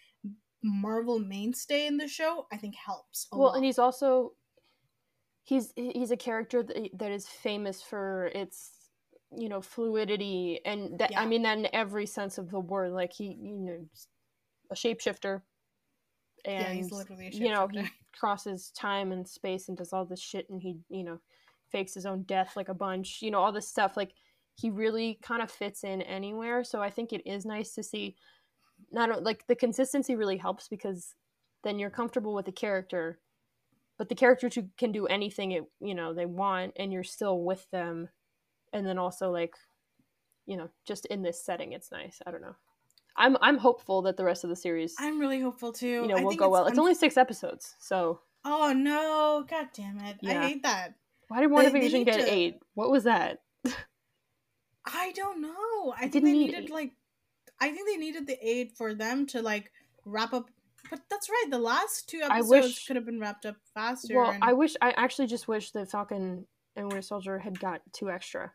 marvel 0.65 1.21
mainstay 1.21 1.87
in 1.87 1.97
the 1.97 2.09
show 2.09 2.47
i 2.53 2.57
think 2.57 2.75
helps 2.75 3.29
a 3.33 3.39
well 3.39 3.49
lot. 3.49 3.57
and 3.57 3.65
he's 3.65 3.79
also 3.79 4.33
he's 5.45 5.73
he's 5.77 6.11
a 6.11 6.17
character 6.17 6.63
that, 6.63 6.91
that 6.95 7.11
is 7.11 7.27
famous 7.27 7.83
for 7.83 8.27
its 8.35 8.71
you 9.37 9.49
know 9.49 9.61
fluidity 9.61 10.61
and 10.65 10.99
that 10.99 11.11
i 11.17 11.25
mean 11.25 11.43
that 11.43 11.59
in 11.59 11.67
every 11.73 12.07
sense 12.07 12.39
of 12.39 12.51
the 12.51 12.61
word 12.61 12.93
like 12.93 13.13
he 13.13 13.37
you 13.41 13.57
know 13.57 13.87
a 14.71 14.75
shapeshifter 14.75 15.41
and 16.45 16.61
yeah 16.61 16.73
he's 16.73 16.93
literally 16.93 17.29
a 17.29 17.31
you 17.31 17.49
know 17.49 17.67
he 17.73 17.83
crosses 18.19 18.71
time 18.77 19.11
and 19.11 19.27
space 19.27 19.69
and 19.69 19.79
does 19.79 19.93
all 19.93 20.05
this 20.05 20.21
shit 20.21 20.49
and 20.51 20.61
he 20.61 20.77
you 20.91 21.03
know 21.03 21.19
fakes 21.71 21.95
his 21.95 22.05
own 22.05 22.23
death 22.25 22.53
like 22.57 22.69
a 22.69 22.75
bunch 22.75 23.19
you 23.23 23.31
know 23.31 23.39
all 23.39 23.53
this 23.53 23.69
stuff 23.69 23.97
like 23.97 24.13
he 24.55 24.71
really 24.71 25.19
kind 25.23 25.43
of 25.43 25.51
fits 25.51 25.85
in 25.85 26.03
anywhere. 26.03 26.63
So 26.65 26.83
i 26.83 26.91
think 26.91 27.13
it 27.13 27.27
is 27.27 27.45
nice 27.45 27.75
to 27.75 27.83
see 27.83 28.17
not 28.91 29.23
like 29.23 29.47
the 29.47 29.57
consistency 29.57 30.15
really 30.15 30.37
helps 30.37 30.69
because 30.69 31.15
then 31.65 31.79
you're 31.79 31.91
comfortable 31.91 32.35
with 32.35 32.47
the 32.47 32.53
character 32.53 33.19
but 34.03 34.09
the 34.09 34.17
character 34.17 34.49
to, 34.49 34.67
can 34.77 34.91
do 34.91 35.07
anything 35.07 35.53
it 35.53 35.63
you 35.81 35.95
know 35.95 36.13
they 36.13 36.27
want 36.27 36.73
and 36.75 36.93
you're 36.93 37.05
still 37.05 37.41
with 37.41 37.71
them. 37.71 38.09
And 38.73 38.85
then 38.85 38.99
also 38.99 39.31
like 39.31 39.55
you 40.45 40.57
know 40.57 40.71
just 40.85 41.07
in 41.07 41.23
this 41.23 41.41
setting 41.41 41.73
it's 41.73 41.93
nice. 41.93 42.19
I 42.27 42.33
don't 42.33 42.43
know. 42.43 42.57
I'm 43.17 43.37
i'm 43.41 43.59
hopeful 43.59 44.03
that 44.03 44.17
the 44.17 44.25
rest 44.25 44.43
of 44.43 44.51
the 44.51 44.57
series 44.57 44.97
i'm 44.99 45.21
really 45.21 45.39
hopeful 45.39 45.73
too. 45.73 45.87
you 45.87 46.09
know 46.09 46.17
I 46.17 46.25
will 46.25 46.35
go 46.35 46.49
well. 46.49 46.67
It's 46.67 46.79
un- 46.79 46.81
only 46.81 46.97
six 46.97 47.17
episodes 47.17 47.77
so. 47.79 48.23
Oh 48.45 48.73
no. 48.73 49.45
God 49.49 49.69
damn 49.73 50.01
it. 50.01 50.17
Yeah. 50.21 50.41
i 50.41 50.47
hate 50.49 50.65
that. 50.65 50.95
Why 51.29 51.43
did 51.43 51.51
WandaVision 51.51 52.05
get 52.05 52.23
to- 52.23 52.33
eight? 52.33 52.57
What 52.75 52.91
was 52.91 53.05
that? 53.05 53.39
I 54.85 55.13
don't 55.13 55.41
know. 55.41 55.95
I 55.97 56.01
think 56.01 56.13
didn't 56.15 56.25
they 56.25 56.33
need 56.33 56.47
needed 56.47 56.65
eight. 56.65 56.73
like 56.73 56.93
I 57.61 57.71
think 57.71 57.89
they 57.89 57.99
needed 57.99 58.27
the 58.27 58.39
eight 58.43 58.77
for 58.77 58.97
them 58.97 59.27
to 59.27 59.43
like 59.43 59.71
wrap 60.05 60.33
up 60.33 60.51
but 60.91 61.01
that's 61.11 61.29
right, 61.29 61.47
the 61.51 61.59
last 61.59 62.09
two 62.09 62.21
I 62.23 62.37
episodes 62.39 62.51
wish- 62.51 62.87
could 62.87 62.97
have 62.97 63.07
been 63.07 63.21
wrapped 63.21 63.47
up 63.47 63.57
faster. 63.75 64.15
well 64.17 64.31
and- 64.31 64.43
i 64.45 64.53
wish 64.53 64.75
i 64.83 64.91
actually 64.93 65.27
just 65.29 65.49
wish 65.49 65.71
that 65.73 65.91
falcon 65.91 66.47
and 66.77 66.87
winter 66.87 67.03
soldier 67.03 67.39
had 67.39 67.59
got 67.61 67.83
two 67.93 68.11
extra 68.11 68.53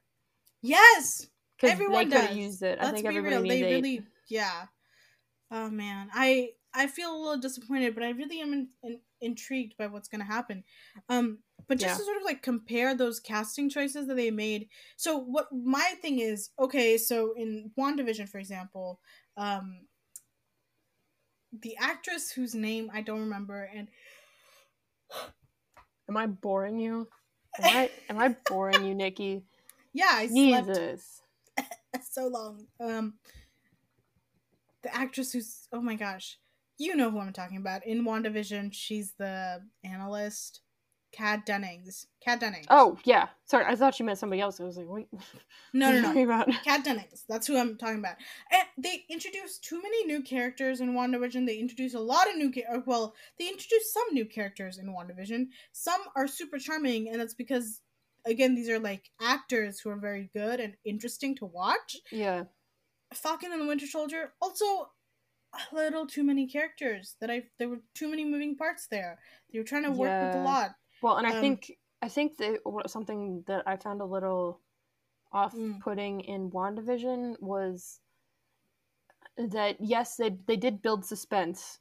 Yes. 0.62 1.28
because 1.56 1.70
they 1.78 1.84
Everyone 1.84 2.10
does. 2.10 2.36
used 2.36 2.62
it 2.64 2.80
i 2.80 2.86
Let's 2.86 3.02
think 3.02 3.10
be 3.10 3.20
real. 3.20 3.42
They 3.44 3.64
eight 3.64 3.76
really 3.76 4.02
yeah. 4.30 4.66
Oh 5.52 5.70
man. 5.70 6.10
I 6.14 6.50
I 6.74 6.88
feel 6.88 7.16
a 7.16 7.18
little 7.18 7.38
disappointed, 7.40 7.96
but 7.96 8.04
I 8.04 8.10
really 8.10 8.42
am 8.42 8.52
in, 8.54 8.68
in, 8.84 9.00
intrigued 9.22 9.78
by 9.78 9.88
what's 9.88 10.10
going 10.10 10.20
to 10.20 10.28
happen. 10.28 10.64
Um 11.10 11.40
but 11.68 11.80
just 11.80 11.94
Yeah. 11.94 11.98
to 11.98 12.04
sort 12.04 12.18
of 12.18 12.24
like 12.24 12.42
compare 12.42 12.94
those 12.96 13.20
casting 13.20 13.70
choices 13.70 14.08
that 14.08 14.16
they 14.18 14.32
made. 14.32 14.68
So 14.98 15.18
what 15.18 15.48
my 15.54 15.94
thing 16.02 16.20
is, 16.20 16.50
okay, 16.60 16.98
so 16.98 17.34
in 17.38 17.72
WandaVision 17.80 18.28
for 18.30 18.40
example, 18.40 19.00
um 19.38 19.87
the 21.52 21.76
actress 21.80 22.32
whose 22.32 22.54
name 22.54 22.90
I 22.94 23.02
don't 23.02 23.22
remember 23.22 23.70
and 23.74 23.88
am 26.10 26.18
i 26.18 26.28
boring 26.28 26.80
you? 26.80 27.08
Am 27.60 27.78
i 27.78 27.90
am 28.10 28.18
i 28.20 28.36
boring 28.50 28.86
you 28.86 28.96
Niki? 28.96 29.44
Yeah, 29.94 30.12
I 30.12 30.28
slept 30.28 30.68
jesus. 30.68 31.22
so 32.12 32.28
long. 32.28 32.68
Um, 32.80 33.16
the 34.84 34.96
actress 34.96 35.32
who's 35.32 35.68
oh 35.74 35.82
my 35.82 35.96
gosh, 35.96 36.38
you 36.78 36.96
know 36.96 37.10
who 37.10 37.20
I'm 37.20 37.34
talking 37.34 37.58
about. 37.58 37.86
In 37.86 38.06
WandaVision, 38.06 38.74
she's 38.74 39.14
the 39.18 39.62
analyst, 39.84 40.62
Kat 41.18 41.46
Dennings. 41.46 42.08
Kat 42.22 42.40
Dennings. 42.40 42.68
oh 42.70 42.98
yeah 43.06 43.28
sorry 43.46 43.66
i 43.66 43.76
thought 43.76 43.98
you 44.00 44.06
meant 44.06 44.20
somebody 44.20 44.42
else 44.42 44.60
i 44.60 44.64
was 44.64 44.78
like 44.78 44.88
wait 44.88 45.08
no, 45.74 45.92
no, 45.92 46.12
no. 46.12 46.24
about 46.24 46.50
Kat 46.64 46.84
Dennings. 46.84 47.24
That's 47.28 47.48
who 47.48 47.58
I'm 47.58 47.78
talking 47.78 48.00
about. 48.00 48.16
And 48.52 48.64
they 48.78 49.06
introduced 49.10 49.64
too 49.64 49.82
many 49.82 50.06
new 50.06 50.22
characters 50.22 50.82
in 50.82 50.94
WandaVision. 50.94 51.46
They 51.46 51.58
introduced 51.58 51.96
a 51.96 52.00
lot 52.00 52.30
of 52.30 52.36
new 52.36 52.52
characters. 52.52 52.80
Uh, 52.80 52.84
well, 52.86 53.16
they 53.38 53.48
introduced 53.48 53.94
some 53.94 54.14
new 54.14 54.26
characters 54.26 54.78
in 54.78 54.88
WandaVision. 54.88 55.48
Some 55.72 56.02
are 56.16 56.28
super 56.28 56.58
charming, 56.58 57.10
and 57.10 57.20
that's 57.20 57.34
because 57.34 57.82
again, 58.26 58.56
these 58.56 58.70
are 58.70 58.80
like 58.80 59.10
actors 59.22 59.80
who 59.80 59.90
are 59.90 59.98
very 59.98 60.30
good 60.34 60.60
and 60.60 60.76
interesting 60.86 61.36
to 61.38 61.46
watch. 61.46 61.98
Yeah. 62.12 62.44
Falcon 63.14 63.52
and 63.52 63.62
the 63.62 63.68
Winter 63.68 63.88
Soldier 63.88 64.34
also 64.42 64.66
a 65.54 65.76
little 65.76 66.06
too 66.06 66.24
many 66.24 66.46
characters 66.46 67.16
that 67.22 67.32
I 67.32 67.44
there 67.58 67.70
were 67.70 67.80
too 67.94 68.10
many 68.10 68.26
moving 68.26 68.56
parts 68.56 68.88
there. 68.90 69.18
They 69.52 69.60
were 69.60 69.66
trying 69.66 69.84
to 69.84 69.92
work 69.92 70.26
with 70.26 70.36
a 70.36 70.44
lot. 70.44 70.72
Well, 71.02 71.18
and 71.18 71.26
I 71.28 71.32
Um, 71.32 71.34
think 71.34 71.78
I 72.02 72.10
think 72.10 72.38
that 72.38 72.62
something 72.88 73.44
that 73.48 73.68
I 73.68 73.78
found 73.78 74.02
a 74.02 74.06
little 74.06 74.62
Mm. 75.54 75.82
off-putting 75.82 76.22
in 76.22 76.52
WandaVision 76.52 77.42
was 77.42 78.02
that 79.38 79.78
yes, 79.80 80.16
they 80.18 80.30
they 80.48 80.56
did 80.56 80.82
build 80.82 81.06
suspense 81.06 81.80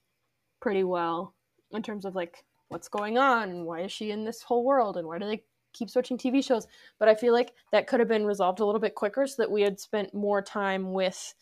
pretty 0.60 0.84
well 0.84 1.34
in 1.72 1.82
terms 1.82 2.04
of 2.06 2.16
like 2.16 2.44
what's 2.68 2.88
going 2.88 3.18
on 3.18 3.50
and 3.50 3.66
why 3.66 3.82
is 3.82 3.92
she 3.92 4.10
in 4.10 4.24
this 4.24 4.42
whole 4.44 4.64
world 4.64 4.96
and 4.96 5.06
why 5.08 5.18
do 5.18 5.26
they 5.26 5.44
keep 5.72 5.90
switching 5.90 6.18
TV 6.18 6.42
shows? 6.42 6.66
But 6.98 7.08
I 7.08 7.16
feel 7.16 7.34
like 7.34 7.54
that 7.72 7.86
could 7.88 8.00
have 8.00 8.08
been 8.08 8.26
resolved 8.26 8.60
a 8.60 8.66
little 8.66 8.80
bit 8.80 8.96
quicker 8.96 9.26
so 9.26 9.42
that 9.42 9.50
we 9.52 9.62
had 9.62 9.80
spent 9.80 10.14
more 10.14 10.42
time 10.42 10.92
with 10.94 11.34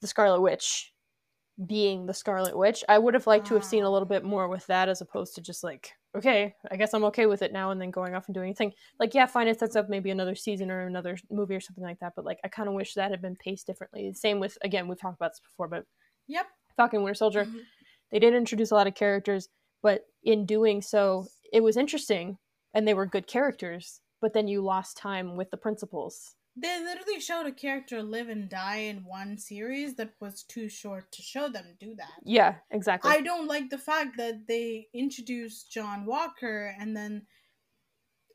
the 0.00 0.06
Scarlet 0.06 0.40
Witch 0.40 0.93
being 1.66 2.06
the 2.06 2.14
Scarlet 2.14 2.56
Witch. 2.58 2.82
I 2.88 2.98
would 2.98 3.14
have 3.14 3.26
liked 3.28 3.46
to 3.46 3.54
have 3.54 3.64
seen 3.64 3.84
a 3.84 3.90
little 3.90 4.08
bit 4.08 4.24
more 4.24 4.48
with 4.48 4.66
that 4.66 4.88
as 4.88 5.00
opposed 5.00 5.34
to 5.36 5.40
just 5.40 5.62
like, 5.62 5.92
okay, 6.16 6.54
I 6.70 6.76
guess 6.76 6.92
I'm 6.94 7.04
okay 7.04 7.26
with 7.26 7.42
it 7.42 7.52
now 7.52 7.70
and 7.70 7.80
then 7.80 7.90
going 7.92 8.14
off 8.14 8.26
and 8.26 8.34
doing 8.34 8.46
anything. 8.48 8.72
Like, 8.98 9.14
yeah, 9.14 9.26
fine, 9.26 9.46
it 9.46 9.60
sets 9.60 9.76
up 9.76 9.88
maybe 9.88 10.10
another 10.10 10.34
season 10.34 10.70
or 10.70 10.80
another 10.86 11.16
movie 11.30 11.54
or 11.54 11.60
something 11.60 11.84
like 11.84 12.00
that, 12.00 12.14
but 12.16 12.24
like 12.24 12.40
I 12.44 12.48
kind 12.48 12.68
of 12.68 12.74
wish 12.74 12.94
that 12.94 13.12
had 13.12 13.22
been 13.22 13.36
paced 13.36 13.66
differently. 13.68 14.12
Same 14.14 14.40
with 14.40 14.58
again, 14.62 14.88
we've 14.88 15.00
talked 15.00 15.16
about 15.16 15.32
this 15.32 15.40
before, 15.40 15.68
but 15.68 15.84
Yep. 16.26 16.46
Falcon 16.76 17.02
Winter 17.02 17.14
Soldier, 17.14 17.44
Mhm. 17.44 17.60
they 18.10 18.18
did 18.18 18.34
introduce 18.34 18.70
a 18.72 18.74
lot 18.74 18.86
of 18.88 18.94
characters, 18.96 19.48
but 19.82 20.06
in 20.24 20.46
doing 20.46 20.82
so, 20.82 21.26
it 21.52 21.60
was 21.62 21.76
interesting 21.76 22.38
and 22.72 22.88
they 22.88 22.94
were 22.94 23.06
good 23.06 23.26
characters, 23.28 24.00
but 24.20 24.32
then 24.32 24.48
you 24.48 24.60
lost 24.60 24.96
time 24.96 25.36
with 25.36 25.50
the 25.50 25.56
principals. 25.56 26.34
They 26.56 26.80
literally 26.80 27.20
showed 27.20 27.46
a 27.46 27.52
character 27.52 28.02
live 28.02 28.28
and 28.28 28.48
die 28.48 28.76
in 28.76 29.04
one 29.04 29.38
series 29.38 29.96
that 29.96 30.12
was 30.20 30.44
too 30.44 30.68
short 30.68 31.10
to 31.12 31.22
show 31.22 31.48
them 31.48 31.64
do 31.80 31.94
that. 31.96 32.12
Yeah, 32.24 32.56
exactly. 32.70 33.10
I 33.10 33.22
don't 33.22 33.48
like 33.48 33.70
the 33.70 33.78
fact 33.78 34.16
that 34.18 34.46
they 34.46 34.86
introduced 34.94 35.72
John 35.72 36.06
Walker 36.06 36.74
and 36.78 36.96
then 36.96 37.26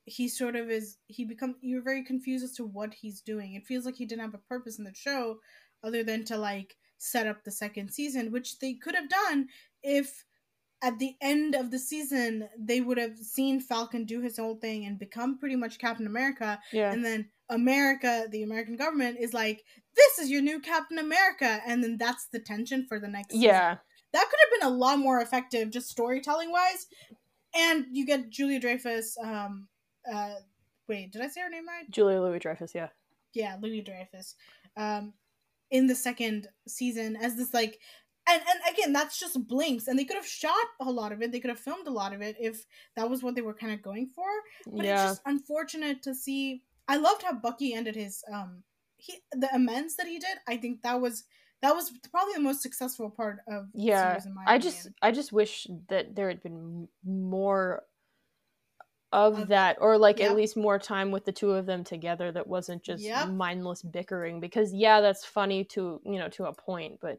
he 0.04 0.28
sort 0.28 0.56
of 0.56 0.70
is 0.70 0.98
he 1.08 1.24
become 1.24 1.56
you're 1.62 1.84
very 1.84 2.04
confused 2.04 2.44
as 2.44 2.54
to 2.54 2.66
what 2.66 2.94
he's 2.94 3.22
doing. 3.22 3.54
It 3.54 3.68
feels 3.68 3.86
like 3.86 3.96
he 3.96 4.06
didn't 4.06 4.24
have 4.24 4.34
a 4.34 4.50
purpose 4.50 4.80
in 4.80 4.84
the 4.84 4.94
show 4.94 5.38
other 5.84 6.04
than 6.04 6.26
to 6.26 6.38
like 6.38 6.76
set 6.98 7.28
up 7.28 7.44
the 7.44 7.52
second 7.52 7.92
season, 7.92 8.32
which 8.32 8.60
they 8.60 8.74
could 8.74 8.96
have 8.96 9.10
done 9.10 9.48
if 9.82 10.26
at 10.82 10.98
the 11.00 11.16
end 11.22 11.56
of 11.56 11.72
the 11.72 11.80
season 11.80 12.48
they 12.58 12.82
would 12.82 12.98
have 12.98 13.18
seen 13.18 13.60
Falcon 13.60 14.06
do 14.06 14.22
his 14.22 14.38
whole 14.38 14.56
thing 14.56 14.86
and 14.86 15.00
become 15.00 15.38
pretty 15.38 15.56
much 15.56 15.80
Captain 15.80 16.08
America 16.08 16.60
yeah. 16.72 16.92
and 16.92 17.04
then 17.04 17.30
America, 17.50 18.28
the 18.30 18.44
American 18.44 18.76
government 18.76 19.18
is 19.20 19.34
like, 19.34 19.64
"This 19.96 20.20
is 20.20 20.30
your 20.30 20.42
new 20.42 20.60
Captain 20.60 21.00
America," 21.00 21.62
and 21.66 21.84
then 21.84 21.98
that's 21.98 22.28
the 22.32 22.40
tension 22.40 22.86
for 22.88 23.00
the 23.00 23.08
next. 23.08 23.34
season. 23.34 23.46
yeah. 23.46 23.78
that 24.14 24.30
could 24.30 24.40
have 24.40 24.60
been 24.60 24.74
a 24.74 24.78
lot 24.78 25.00
more 25.00 25.22
effective, 25.22 25.70
just 25.70 25.90
storytelling 25.90 26.52
wise. 26.52 26.88
And 27.56 27.86
you 27.92 28.06
get 28.06 28.30
Julia 28.30 28.60
Dreyfus. 28.60 29.18
Um, 29.24 29.68
uh, 30.12 30.36
wait, 30.88 31.12
did 31.12 31.22
I 31.22 31.28
say 31.28 31.42
her 31.42 31.50
name 31.50 31.68
right? 31.68 31.90
Julia 31.90 32.22
Louis 32.22 32.40
Dreyfus, 32.40 32.74
yeah. 32.76 32.90
Yeah, 33.34 33.58
Louis 33.62 33.82
Dreyfus. 33.82 34.36
Um, 34.78 35.14
in 35.72 35.88
the 35.88 35.96
second 35.96 36.48
season 36.68 37.16
as 37.16 37.36
this 37.36 37.54
like. 37.54 37.80
And, 38.28 38.44
and 38.48 38.76
again, 38.76 38.94
that's 38.94 39.20
just 39.20 39.48
blinks, 39.48 39.88
and 39.88 39.98
they 39.98 40.04
could 40.04 40.18
have 40.18 40.28
shot 40.28 40.54
a 40.80 40.92
lot 40.92 41.12
of 41.12 41.24
it. 41.24 41.32
They 41.32 41.40
could 41.40 41.50
have 41.50 41.60
filmed 41.60 41.88
a 41.88 41.92
lot 41.92 42.14
of 42.14 42.22
it 42.22 42.36
if 42.40 42.64
that 42.96 43.10
was 43.10 43.24
what 43.24 43.34
they 43.34 43.42
were 43.42 43.56
kind 43.56 43.74
of 43.74 43.82
going 43.82 44.12
for 44.14 44.28
but 44.68 44.86
yeah. 44.86 44.94
it's 44.94 45.12
just 45.12 45.22
unfortunate 45.26 46.04
to 46.04 46.14
see 46.14 46.62
i 46.90 46.98
loved 46.98 47.24
how 47.24 47.34
bucky 47.34 47.74
ended 47.74 47.96
his 47.96 48.24
um 48.34 48.64
he 48.98 49.20
the 49.34 49.54
amends 49.56 49.96
that 49.98 50.08
he 50.08 50.20
did 50.20 50.40
i 50.48 50.58
think 50.58 50.82
that 50.84 51.02
was 51.02 51.26
that 51.62 51.76
was 51.76 51.92
probably 52.12 52.34
the 52.36 52.42
most 52.42 52.62
successful 52.64 53.10
part 53.12 53.40
of 53.50 53.68
the 53.90 53.94
Yeah, 53.94 53.96
series, 53.96 54.26
in 54.26 54.34
my 54.36 54.48
I 54.48 54.58
just 54.58 54.88
opinion. 54.88 54.96
I 55.02 55.12
just 55.12 55.32
wish 55.32 55.68
that 55.90 56.16
there 56.16 56.28
had 56.28 56.42
been 56.42 56.90
more 57.04 57.84
of 59.12 59.48
Of- 59.48 59.48
that 59.48 59.76
or 59.82 59.98
like 59.98 60.20
Yep. 60.20 60.22
at 60.22 60.34
least 60.36 60.56
more 60.56 60.78
time 60.78 61.10
with 61.12 61.26
the 61.26 61.32
two 61.32 61.52
of 61.52 61.66
them 61.66 61.84
together 61.84 62.32
that 62.32 62.46
wasn't 62.48 62.84
just 62.84 63.16
Yep. 63.16 63.16
mindless 63.16 63.82
bickering 63.82 64.40
because 64.40 64.72
yeah 64.72 65.02
that's 65.02 65.26
funny 65.26 65.64
to 65.66 66.00
you 66.06 66.20
know 66.20 66.30
to 66.30 66.46
a 66.46 66.54
point 66.54 67.00
but 67.02 67.18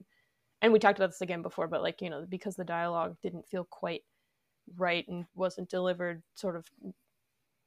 and 0.62 0.72
we 0.72 0.78
talked 0.78 0.98
about 0.98 1.08
this 1.10 1.22
again 1.22 1.42
before 1.42 1.68
but 1.68 1.82
like 1.82 2.02
you 2.02 2.10
know 2.10 2.26
because 2.28 2.56
the 2.56 2.64
dialogue 2.64 3.16
didn't 3.22 3.48
feel 3.48 3.64
quite 3.64 4.04
right 4.76 5.08
and 5.08 5.26
wasn't 5.34 5.70
delivered 5.70 6.22
sort 6.34 6.56
of 6.56 6.68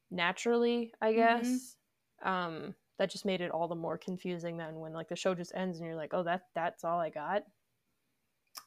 naturally 0.09 0.93
i 1.01 1.13
Mhm. 1.13 1.13
guess 1.13 1.77
um 2.23 2.73
that 2.99 3.09
just 3.09 3.25
made 3.25 3.41
it 3.41 3.51
all 3.51 3.67
the 3.67 3.75
more 3.75 3.97
confusing 3.97 4.57
then 4.57 4.75
when 4.75 4.93
like 4.93 5.09
the 5.09 5.15
show 5.15 5.33
just 5.33 5.53
ends 5.55 5.79
and 5.79 5.87
you're 5.87 5.95
like 5.95 6.13
oh 6.13 6.23
that 6.23 6.43
that's 6.55 6.83
all 6.83 6.99
i 6.99 7.09
got. 7.09 7.43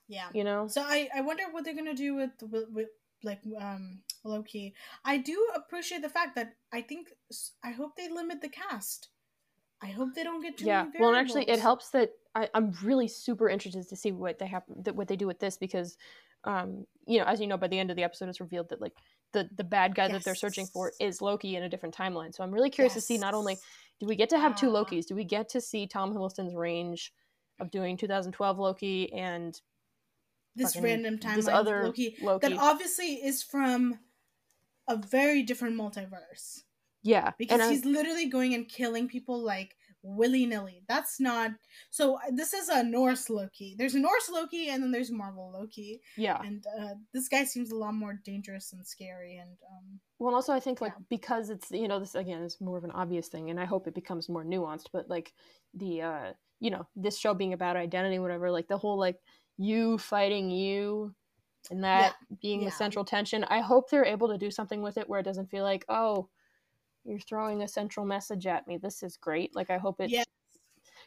Yeah. 0.09 0.29
You 0.33 0.45
know? 0.45 0.67
So 0.69 0.83
i 0.83 1.09
i 1.15 1.21
wonder 1.21 1.45
what 1.51 1.65
they're 1.65 1.75
gonna 1.75 1.95
do 1.95 2.15
with 2.15 2.31
with, 2.43 2.69
with 2.71 2.89
like 3.23 3.41
um 3.59 4.01
loki. 4.25 4.75
I 5.05 5.19
do 5.19 5.49
appreciate 5.55 6.03
the 6.03 6.09
fact 6.09 6.35
that 6.37 6.55
i 6.73 6.81
think 6.81 7.09
i 7.65 7.71
hope 7.71 7.97
they 7.97 8.09
limit 8.09 8.41
the 8.41 8.49
cast. 8.49 9.09
I 9.83 9.89
hope 9.89 10.15
they 10.15 10.25
don't 10.25 10.43
get 10.43 10.59
too 10.59 10.65
yeah. 10.65 10.87
well 10.99 11.11
and 11.11 11.19
actually 11.19 11.49
it 11.49 11.61
helps 11.61 11.91
that 11.91 12.13
I, 12.35 12.49
i'm 12.55 12.73
really 12.83 13.09
super 13.09 13.49
interested 13.49 13.87
to 13.89 13.97
see 13.97 14.11
what 14.11 14.39
they 14.39 14.47
have 14.47 14.63
that 14.85 14.97
what 14.97 15.07
they 15.07 15.17
do 15.17 15.27
with 15.27 15.39
this 15.39 15.59
because 15.59 15.99
um 16.45 16.87
you 17.07 17.19
know 17.19 17.25
as 17.27 17.41
you 17.41 17.47
know 17.47 17.59
by 17.59 17.69
the 17.69 17.79
end 17.79 17.91
of 17.91 17.97
the 17.97 18.03
episode 18.03 18.31
it's 18.31 18.41
revealed 18.41 18.71
that 18.71 18.81
like 18.81 18.95
the 19.33 19.49
the 19.57 19.64
bad 19.64 19.95
guy 19.95 20.09
that 20.09 20.24
they're 20.24 20.35
searching 20.35 20.66
for 20.66 20.93
is 21.01 21.20
loki 21.20 21.57
in 21.57 21.62
a 21.62 21.68
different 21.68 21.95
timeline. 21.95 22.35
So 22.35 22.43
i'm 22.43 22.53
really 22.53 22.70
curious 22.70 22.95
to 22.95 23.01
see 23.01 23.18
not 23.18 23.35
only 23.35 23.59
do 24.01 24.07
we 24.07 24.16
get 24.16 24.31
to 24.31 24.39
have 24.39 24.57
two 24.57 24.68
lokis 24.68 25.07
do 25.07 25.14
we 25.14 25.24
get 25.24 25.49
to 25.51 25.61
see 25.61 25.87
tom 25.87 26.14
hiddleston's 26.14 26.55
range 26.55 27.12
of 27.61 27.70
doing 27.70 27.97
2012 27.97 28.59
loki 28.59 29.12
and 29.12 29.61
this 30.55 30.77
random 30.77 31.18
timeline 31.18 31.37
this 31.37 31.49
other 31.49 31.85
loki 31.85 32.16
loki. 32.22 32.49
that 32.49 32.59
obviously 32.59 33.14
is 33.14 33.43
from 33.43 33.99
a 34.89 34.97
very 34.97 35.43
different 35.43 35.77
multiverse. 35.77 36.62
Yeah 37.03 37.33
because 37.39 37.70
he's 37.70 37.85
literally 37.85 38.29
going 38.29 38.55
and 38.55 38.68
killing 38.68 39.09
people 39.09 39.41
like 39.41 39.76
willy 40.07 40.47
nilly. 40.47 40.83
That's 40.89 41.19
not 41.21 41.51
so. 41.91 42.19
This 42.33 42.55
is 42.55 42.69
a 42.69 42.83
Norse 42.83 43.29
Loki. 43.29 43.75
There's 43.77 43.95
a 43.95 43.99
Norse 43.99 44.31
Loki, 44.31 44.69
and 44.71 44.83
then 44.83 44.93
there's 44.93 45.11
Marvel 45.11 45.53
Loki, 45.53 46.01
yeah 46.17 46.41
and 46.45 46.65
uh, 46.81 46.95
this 47.13 47.29
guy 47.29 47.45
seems 47.45 47.71
a 47.71 47.77
lot 47.77 47.95
more 47.95 48.21
dangerous 48.25 48.73
and 48.73 48.87
scary. 48.87 49.37
And 49.37 49.51
um, 49.71 50.01
Well, 50.19 50.35
also 50.35 50.53
I 50.53 50.61
think 50.61 50.81
like 50.81 50.93
Yeah. 50.97 51.05
because 51.11 51.51
it's 51.51 51.71
you 51.71 51.89
know 51.89 51.99
this 51.99 52.15
again 52.15 52.43
is 52.43 52.61
more 52.61 52.79
of 52.79 52.85
an 52.85 52.93
obvious 52.93 53.29
thing, 53.29 53.51
and 53.51 53.59
I 53.61 53.65
hope 53.65 53.87
it 53.87 53.95
becomes 53.95 54.29
more 54.29 54.45
nuanced. 54.45 54.87
But 54.93 55.09
like 55.11 55.33
the 55.75 56.03
uh 56.03 56.33
you 56.61 56.71
know 56.71 56.87
this 56.97 57.19
show 57.19 57.35
being 57.35 57.53
about 57.53 57.77
identity, 57.77 58.19
whatever, 58.19 58.51
like 58.51 58.69
the 58.69 58.79
whole 58.79 58.99
like 58.99 59.19
you 59.59 59.99
fighting 59.99 60.51
you, 60.51 61.15
and 61.71 61.83
that 61.85 62.15
being 62.41 62.61
yeah. 62.63 62.69
the 62.69 62.73
central 62.73 63.05
tension. 63.05 63.45
I 63.45 63.61
hope 63.61 63.91
they're 63.91 64.05
able 64.05 64.29
to 64.29 64.39
do 64.39 64.51
something 64.51 64.83
with 64.83 64.97
it 64.99 65.09
where 65.09 65.21
it 65.21 65.25
doesn't 65.25 65.51
feel 65.51 65.65
like 65.65 65.85
oh 65.89 66.29
you're 67.07 67.19
throwing 67.21 67.63
a 67.63 67.69
central 67.69 68.05
message 68.07 68.47
at 68.47 68.67
me. 68.67 68.77
This 68.79 69.03
is 69.03 69.17
great. 69.17 69.55
Like 69.55 69.71
I 69.71 69.79
hope 69.79 70.01
it. 70.01 70.11
Yes. 70.11 70.25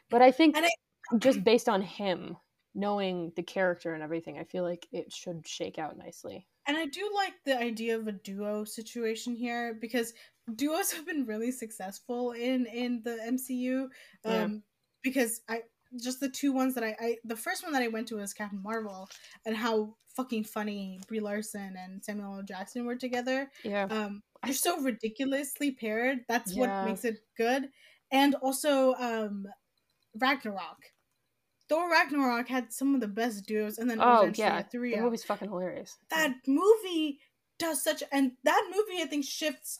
But 0.08 0.22
I 0.22 0.30
think 0.30 0.56
I- 0.56 0.70
just 1.18 1.42
based 1.44 1.68
on 1.68 1.82
him 1.82 2.36
knowing 2.74 3.32
the 3.36 3.42
character 3.42 3.94
and 3.94 4.02
everything, 4.02 4.38
I 4.38 4.44
feel 4.44 4.62
like 4.62 4.86
it 4.92 5.12
should 5.12 5.46
shake 5.46 5.78
out 5.78 5.96
nicely. 5.98 6.46
and 6.66 6.76
I 6.76 6.86
do 6.86 7.10
like 7.14 7.32
the 7.44 7.58
idea 7.58 7.96
of 7.96 8.06
a 8.06 8.12
duo 8.12 8.64
situation 8.64 9.34
here 9.34 9.74
because 9.80 10.12
duos 10.54 10.92
have 10.92 11.04
been 11.06 11.26
really 11.26 11.50
successful 11.50 12.32
in 12.32 12.66
in 12.66 13.02
the 13.02 13.18
MCU. 13.26 13.88
Yeah. 14.24 14.44
Um, 14.44 14.62
because 15.02 15.40
I 15.48 15.62
just 16.00 16.20
the 16.20 16.28
two 16.28 16.52
ones 16.52 16.74
that 16.74 16.84
I, 16.84 16.94
I 17.00 17.16
the 17.24 17.34
first 17.36 17.64
one 17.64 17.72
that 17.72 17.82
I 17.82 17.88
went 17.88 18.06
to 18.08 18.16
was 18.16 18.32
Captain 18.32 18.62
Marvel 18.62 19.08
and 19.46 19.56
how 19.56 19.96
fucking 20.14 20.44
funny 20.44 21.00
Brie 21.08 21.18
Larson 21.20 21.74
and 21.76 22.04
Samuel 22.04 22.36
L. 22.36 22.42
Jackson 22.44 22.84
were 22.86 22.96
together. 22.96 23.50
Yeah. 23.64 23.86
Um, 23.90 24.22
they're 24.44 24.54
so 24.54 24.80
ridiculously 24.80 25.72
paired. 25.72 26.20
That's 26.28 26.54
what 26.54 26.68
makes 26.84 27.04
it 27.04 27.18
good. 27.36 27.68
And 28.12 28.34
also, 28.36 28.94
um, 28.94 29.46
Ragnarok. 30.18 30.78
Thor 31.68 31.88
Ragnarok 31.88 32.48
had 32.48 32.72
some 32.72 32.94
of 32.96 33.00
the 33.00 33.06
best 33.08 33.46
duos, 33.46 33.78
and 33.78 33.88
then 33.88 33.98
Oh 34.00 34.30
yeah, 34.34 34.62
three. 34.62 34.94
the 34.96 35.02
movie's 35.02 35.22
fucking 35.22 35.48
hilarious. 35.48 35.96
That 36.10 36.34
movie 36.46 37.20
does 37.60 37.82
such, 37.84 38.02
and 38.10 38.32
that 38.42 38.70
movie 38.74 39.00
I 39.02 39.06
think 39.06 39.24
shifts 39.24 39.78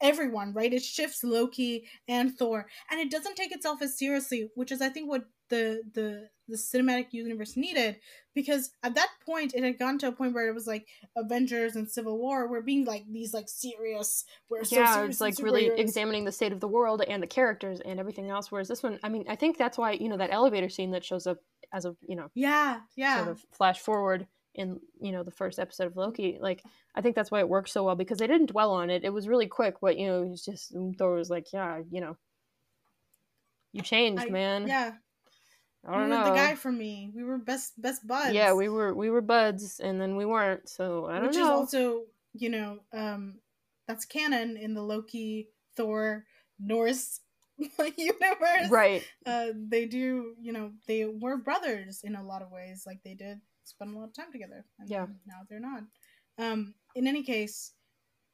everyone, 0.00 0.54
right? 0.54 0.72
It 0.72 0.82
shifts 0.82 1.22
Loki 1.22 1.86
and 2.08 2.34
Thor, 2.36 2.66
and 2.90 2.98
it 3.00 3.10
doesn't 3.10 3.36
take 3.36 3.52
itself 3.52 3.82
as 3.82 3.98
seriously, 3.98 4.48
which 4.54 4.72
is 4.72 4.80
I 4.80 4.88
think 4.88 5.10
what 5.10 5.24
the 5.50 5.82
the 5.92 6.28
the 6.48 6.56
cinematic 6.56 7.08
universe 7.12 7.54
needed 7.56 7.96
because 8.34 8.70
at 8.82 8.94
that 8.94 9.08
point 9.24 9.54
it 9.54 9.62
had 9.62 9.78
gone 9.78 9.98
to 9.98 10.08
a 10.08 10.12
point 10.12 10.34
where 10.34 10.48
it 10.48 10.54
was 10.54 10.66
like 10.66 10.86
Avengers 11.16 11.76
and 11.76 11.88
Civil 11.88 12.18
War 12.18 12.46
were 12.46 12.62
being 12.62 12.84
like 12.84 13.04
these 13.10 13.34
like 13.34 13.48
serious 13.48 14.24
we're 14.48 14.64
so 14.64 14.76
yeah, 14.76 14.94
serious 14.94 15.14
it's 15.14 15.20
like 15.20 15.38
really 15.38 15.66
examining 15.66 16.24
the 16.24 16.32
state 16.32 16.52
of 16.52 16.60
the 16.60 16.68
world 16.68 17.02
and 17.02 17.22
the 17.22 17.26
characters 17.26 17.80
and 17.80 17.98
everything 17.98 18.30
else. 18.30 18.50
Whereas 18.50 18.68
this 18.68 18.82
one, 18.82 18.98
I 19.02 19.08
mean, 19.08 19.24
I 19.28 19.36
think 19.36 19.58
that's 19.58 19.78
why 19.78 19.92
you 19.92 20.08
know 20.08 20.16
that 20.16 20.32
elevator 20.32 20.68
scene 20.68 20.92
that 20.92 21.04
shows 21.04 21.26
up 21.26 21.38
as 21.72 21.84
a 21.84 21.94
you 22.06 22.16
know 22.16 22.28
yeah 22.34 22.80
yeah 22.96 23.18
sort 23.18 23.28
of 23.28 23.44
flash 23.52 23.78
forward 23.78 24.26
in 24.54 24.80
you 25.00 25.12
know 25.12 25.22
the 25.22 25.30
first 25.30 25.58
episode 25.58 25.86
of 25.86 25.96
Loki. 25.96 26.38
Like 26.40 26.62
I 26.94 27.00
think 27.00 27.14
that's 27.14 27.30
why 27.30 27.40
it 27.40 27.48
works 27.48 27.72
so 27.72 27.84
well 27.84 27.96
because 27.96 28.18
they 28.18 28.26
didn't 28.26 28.50
dwell 28.50 28.72
on 28.72 28.90
it. 28.90 29.04
It 29.04 29.12
was 29.12 29.28
really 29.28 29.46
quick, 29.46 29.76
but 29.80 29.98
you 29.98 30.06
know, 30.06 30.30
it's 30.30 30.44
just 30.44 30.74
Thor 30.98 31.14
was 31.14 31.30
like, 31.30 31.52
yeah, 31.52 31.80
you 31.90 32.00
know, 32.00 32.16
you 33.72 33.82
changed, 33.82 34.24
I- 34.24 34.30
man. 34.30 34.66
Yeah, 34.66 34.92
I 35.86 35.94
don't 35.94 36.02
you 36.04 36.08
know. 36.08 36.24
the 36.24 36.34
guy 36.34 36.54
for 36.54 36.70
me. 36.70 37.10
We 37.14 37.24
were 37.24 37.38
best 37.38 37.80
best 37.80 38.06
buds. 38.06 38.34
yeah, 38.34 38.52
we 38.52 38.68
were 38.68 38.94
we 38.94 39.10
were 39.10 39.22
buds, 39.22 39.80
and 39.80 40.00
then 40.00 40.16
we 40.16 40.26
weren't. 40.26 40.68
So 40.68 41.06
I 41.06 41.18
don't 41.18 41.28
which 41.28 41.36
know. 41.36 41.60
Which 41.60 41.68
is 41.68 41.74
also 41.74 42.02
you 42.34 42.50
know 42.50 42.78
um 42.92 43.34
that's 43.88 44.04
canon 44.04 44.56
in 44.56 44.74
the 44.74 44.82
Loki 44.82 45.48
Thor 45.76 46.24
Norse 46.58 47.20
universe. 47.58 48.70
right. 48.70 49.02
Uh, 49.24 49.48
they 49.68 49.86
do 49.86 50.34
you 50.40 50.52
know 50.52 50.72
they 50.86 51.06
were 51.06 51.38
brothers 51.38 52.00
in 52.04 52.14
a 52.14 52.22
lot 52.22 52.42
of 52.42 52.50
ways. 52.50 52.84
Like 52.86 53.00
they 53.04 53.14
did 53.14 53.40
spend 53.64 53.94
a 53.94 53.98
lot 53.98 54.08
of 54.08 54.14
time 54.14 54.32
together. 54.32 54.64
And 54.78 54.88
Yeah. 54.88 55.06
Now 55.26 55.42
they're 55.48 55.60
not. 55.60 55.82
Um. 56.38 56.74
In 56.94 57.06
any 57.06 57.22
case, 57.22 57.72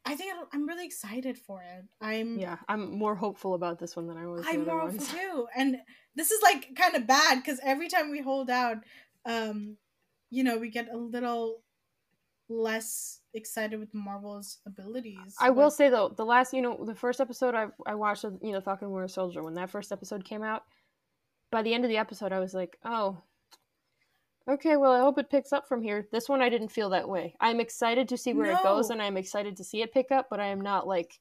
I 0.06 0.14
think 0.14 0.32
I'm 0.52 0.66
really 0.66 0.86
excited 0.86 1.36
for 1.36 1.60
it. 1.62 1.84
I'm. 2.00 2.38
Yeah, 2.38 2.56
I'm 2.68 2.96
more 2.96 3.16
hopeful 3.16 3.54
about 3.54 3.78
this 3.78 3.96
one 3.96 4.06
than 4.06 4.16
I 4.16 4.26
was. 4.26 4.44
I'm 4.46 4.64
more 4.64 4.80
hopeful 4.80 5.04
too. 5.18 5.46
And 5.56 5.76
this 6.14 6.30
is 6.30 6.40
like 6.42 6.74
kind 6.76 6.94
of 6.94 7.06
bad 7.06 7.36
because 7.36 7.60
every 7.64 7.88
time 7.88 8.10
we 8.10 8.20
hold 8.20 8.48
out, 8.48 8.78
um, 9.26 9.76
you 10.30 10.44
know, 10.44 10.58
we 10.58 10.70
get 10.70 10.88
a 10.92 10.96
little 10.96 11.62
less 12.48 13.20
excited 13.34 13.80
with 13.80 13.92
Marvel's 13.92 14.58
abilities. 14.66 15.34
I 15.40 15.50
will 15.50 15.70
say 15.70 15.90
though, 15.90 16.08
the 16.08 16.24
last, 16.24 16.54
you 16.54 16.62
know, 16.62 16.84
the 16.84 16.94
first 16.94 17.20
episode 17.20 17.54
I 17.54 17.66
I 17.84 17.96
watched, 17.96 18.24
of, 18.24 18.38
you 18.42 18.52
know, 18.52 18.60
Falcon 18.60 18.90
Winter 18.90 19.08
Soldier, 19.08 19.42
when 19.42 19.54
that 19.54 19.70
first 19.70 19.90
episode 19.90 20.24
came 20.24 20.42
out, 20.42 20.62
by 21.50 21.62
the 21.62 21.74
end 21.74 21.84
of 21.84 21.90
the 21.90 21.98
episode, 21.98 22.32
I 22.32 22.40
was 22.40 22.54
like, 22.54 22.78
oh, 22.84 23.18
okay, 24.48 24.76
well, 24.76 24.92
I 24.92 25.00
hope 25.00 25.18
it 25.18 25.30
picks 25.30 25.52
up 25.52 25.66
from 25.68 25.82
here. 25.82 26.06
This 26.12 26.28
one, 26.28 26.40
I 26.40 26.48
didn't 26.48 26.68
feel 26.68 26.90
that 26.90 27.08
way. 27.08 27.34
I'm 27.40 27.60
excited 27.60 28.08
to 28.08 28.16
see 28.16 28.32
where 28.32 28.50
it 28.52 28.62
goes, 28.62 28.90
and 28.90 29.02
I'm 29.02 29.16
excited 29.16 29.56
to 29.56 29.64
see 29.64 29.82
it 29.82 29.92
pick 29.92 30.10
up, 30.10 30.28
but 30.30 30.40
I 30.40 30.46
am 30.46 30.60
not 30.60 30.86
like 30.86 31.18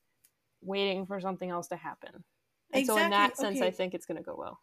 waiting 0.61 1.05
for 1.05 1.19
something 1.19 1.49
else 1.49 1.67
to 1.69 1.75
happen. 1.75 2.23
And 2.73 2.85
so, 2.85 2.97
in 2.97 3.11
that 3.11 3.37
sense, 3.37 3.57
okay. 3.57 3.67
I 3.67 3.71
think 3.71 3.93
it's 3.93 4.05
gonna 4.05 4.21
go 4.21 4.35
well. 4.37 4.59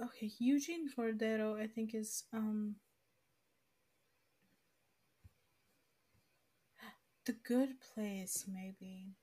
Okay, 0.00 0.30
Eugene 0.38 0.88
Cordero, 0.96 1.60
I 1.60 1.66
think 1.66 1.94
is 1.94 2.24
um 2.32 2.76
the 7.26 7.34
good 7.44 7.80
place 7.94 8.44
maybe. 8.52 9.14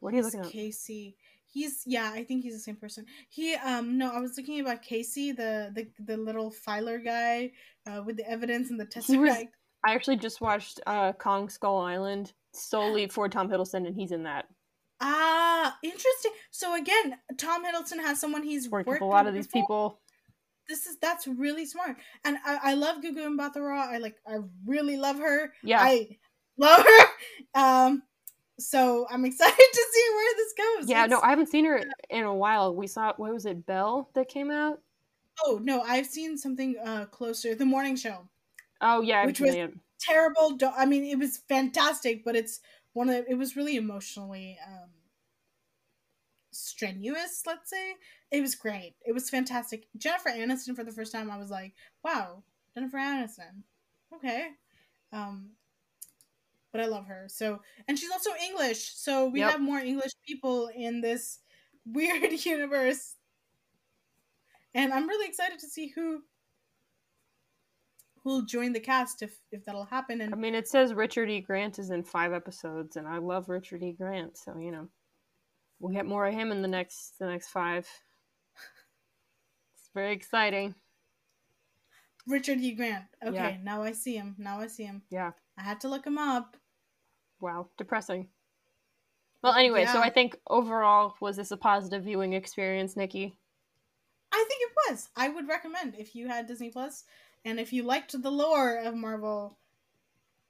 What 0.00 0.12
are 0.12 0.16
you 0.16 0.22
looking 0.22 0.40
at? 0.40 0.50
Casey. 0.50 1.16
He's 1.56 1.84
yeah, 1.86 2.10
I 2.12 2.22
think 2.22 2.42
he's 2.42 2.52
the 2.52 2.60
same 2.60 2.76
person. 2.76 3.06
He 3.30 3.54
um 3.54 3.96
no, 3.96 4.10
I 4.10 4.20
was 4.20 4.36
looking 4.36 4.60
about 4.60 4.82
Casey, 4.82 5.32
the 5.32 5.72
the, 5.74 5.88
the 6.04 6.18
little 6.18 6.50
filer 6.50 6.98
guy 6.98 7.52
uh, 7.86 8.02
with 8.04 8.18
the 8.18 8.28
evidence 8.28 8.68
and 8.68 8.78
the 8.78 8.84
tesseract. 8.84 9.48
I 9.82 9.94
actually 9.94 10.18
just 10.18 10.42
watched 10.42 10.80
uh, 10.86 11.14
Kong 11.14 11.48
Skull 11.48 11.78
Island 11.78 12.34
solely 12.52 13.06
for 13.08 13.26
Tom 13.30 13.48
Hiddleston, 13.48 13.86
and 13.86 13.96
he's 13.96 14.12
in 14.12 14.24
that. 14.24 14.44
Ah, 15.00 15.78
interesting. 15.82 16.32
So 16.50 16.74
again, 16.74 17.16
Tom 17.38 17.64
Hiddleston 17.64 18.02
has 18.02 18.20
someone 18.20 18.42
he's 18.42 18.68
Worked 18.68 18.88
worked 18.88 19.00
with 19.00 19.08
a 19.08 19.10
lot 19.10 19.26
of 19.26 19.32
these 19.32 19.46
before. 19.46 19.62
people. 19.62 20.00
This 20.68 20.84
is 20.84 20.98
that's 21.00 21.26
really 21.26 21.64
smart, 21.64 21.96
and 22.26 22.36
I, 22.44 22.58
I 22.62 22.74
love 22.74 22.96
Gugu 23.00 23.34
Mbatha-Raw. 23.34 23.92
I 23.92 23.96
like 23.96 24.16
I 24.28 24.40
really 24.66 24.98
love 24.98 25.16
her. 25.20 25.54
Yeah, 25.62 25.80
I 25.80 26.18
love 26.58 26.84
her. 26.84 27.06
Um, 27.54 28.02
so 28.58 29.06
I'm 29.10 29.24
excited 29.30 29.56
to 29.56 29.86
see 29.92 30.14
where 30.14 30.34
this 30.36 30.52
goes. 30.56 30.88
Yeah, 30.90 31.06
no, 31.06 31.20
I 31.20 31.30
haven't 31.30 31.48
seen 31.48 31.64
her 31.66 31.82
in 32.10 32.24
a 32.24 32.34
while. 32.34 32.74
We 32.74 32.86
saw 32.86 33.12
what 33.16 33.32
was 33.32 33.46
it, 33.46 33.66
Belle 33.66 34.08
that 34.14 34.28
came 34.28 34.50
out? 34.50 34.80
oh 35.44 35.60
no, 35.62 35.82
I've 35.82 36.06
seen 36.06 36.38
something 36.38 36.76
uh 36.82 37.04
closer. 37.06 37.54
The 37.54 37.66
morning 37.66 37.96
show. 37.96 38.28
Oh 38.80 39.02
yeah, 39.02 39.24
Which 39.26 39.40
actually, 39.40 39.66
was- 39.66 39.74
Terrible. 39.98 40.58
I 40.76 40.84
mean, 40.86 41.04
it 41.04 41.18
was 41.18 41.38
fantastic, 41.48 42.24
but 42.24 42.36
it's 42.36 42.60
one 42.92 43.08
of 43.08 43.14
the, 43.24 43.30
it 43.30 43.34
was 43.34 43.56
really 43.56 43.76
emotionally 43.76 44.58
um 44.66 44.90
strenuous. 46.52 47.42
Let's 47.46 47.70
say 47.70 47.94
it 48.30 48.40
was 48.40 48.54
great. 48.54 48.94
It 49.04 49.12
was 49.12 49.30
fantastic. 49.30 49.86
Jennifer 49.96 50.30
Aniston 50.30 50.74
for 50.76 50.84
the 50.84 50.92
first 50.92 51.12
time, 51.12 51.30
I 51.30 51.38
was 51.38 51.50
like, 51.50 51.74
wow, 52.04 52.42
Jennifer 52.74 52.98
Aniston. 52.98 53.62
Okay. 54.14 54.48
Um, 55.12 55.50
but 56.76 56.84
I 56.84 56.88
love 56.88 57.06
her. 57.06 57.26
So, 57.28 57.60
and 57.88 57.98
she's 57.98 58.10
also 58.10 58.30
English. 58.48 58.92
So 58.94 59.28
we 59.28 59.40
Yep. 59.40 59.50
have 59.52 59.60
more 59.60 59.78
English 59.78 60.12
people 60.26 60.68
in 60.74 61.00
this 61.00 61.40
weird 61.86 62.32
universe. 62.44 63.16
And 64.74 64.92
I'm 64.92 65.08
really 65.08 65.26
excited 65.28 65.58
to 65.60 65.66
see 65.68 65.88
who 65.88 66.22
who'll 68.22 68.42
join 68.42 68.72
the 68.72 68.80
cast 68.80 69.22
if 69.22 69.38
if 69.52 69.64
that'll 69.64 69.84
happen. 69.84 70.20
And 70.20 70.34
I 70.34 70.36
mean, 70.36 70.54
it 70.54 70.68
says 70.68 70.92
Richard 70.92 71.30
E. 71.30 71.40
Grant 71.40 71.78
is 71.78 71.90
in 71.90 72.02
five 72.02 72.32
episodes, 72.32 72.96
and 72.96 73.06
I 73.08 73.18
love 73.18 73.48
Richard 73.48 73.82
E. 73.82 73.92
Grant, 73.92 74.36
so 74.36 74.58
you 74.58 74.70
know, 74.72 74.88
we'll 75.78 75.94
get 75.94 76.06
more 76.06 76.26
of 76.26 76.34
him 76.34 76.52
in 76.52 76.60
the 76.60 76.68
next 76.68 77.18
the 77.18 77.26
next 77.26 77.48
five. 77.48 77.88
It's 79.78 79.90
very 79.94 80.12
exciting. 80.12 80.74
Richard 82.26 82.58
E. 82.58 82.72
Grant. 82.74 83.04
Okay, 83.24 83.34
Yeah. 83.34 83.56
now 83.62 83.82
I 83.82 83.92
see 83.92 84.16
him. 84.16 84.34
Now 84.36 84.60
I 84.60 84.66
see 84.66 84.84
him. 84.84 85.02
Yeah. 85.10 85.30
I 85.56 85.62
had 85.62 85.80
to 85.82 85.88
look 85.88 86.04
him 86.06 86.18
up. 86.18 86.56
Wow, 87.40 87.68
depressing. 87.76 88.28
Well, 89.42 89.54
anyway, 89.54 89.86
so 89.86 90.00
I 90.00 90.10
think 90.10 90.36
overall, 90.48 91.14
was 91.20 91.36
this 91.36 91.50
a 91.50 91.56
positive 91.56 92.02
viewing 92.04 92.32
experience, 92.32 92.94
Niki? 92.94 93.32
I 94.32 94.44
think 94.48 94.60
it 94.62 94.72
was. 94.90 95.08
I 95.16 95.28
would 95.28 95.48
recommend 95.48 95.94
if 95.96 96.16
you 96.16 96.28
had 96.28 96.46
Disney 96.46 96.70
Plus 96.70 97.04
and 97.44 97.60
if 97.60 97.72
you 97.72 97.84
liked 97.84 98.20
the 98.20 98.30
lore 98.30 98.76
of 98.76 98.94
Marvel, 98.94 99.56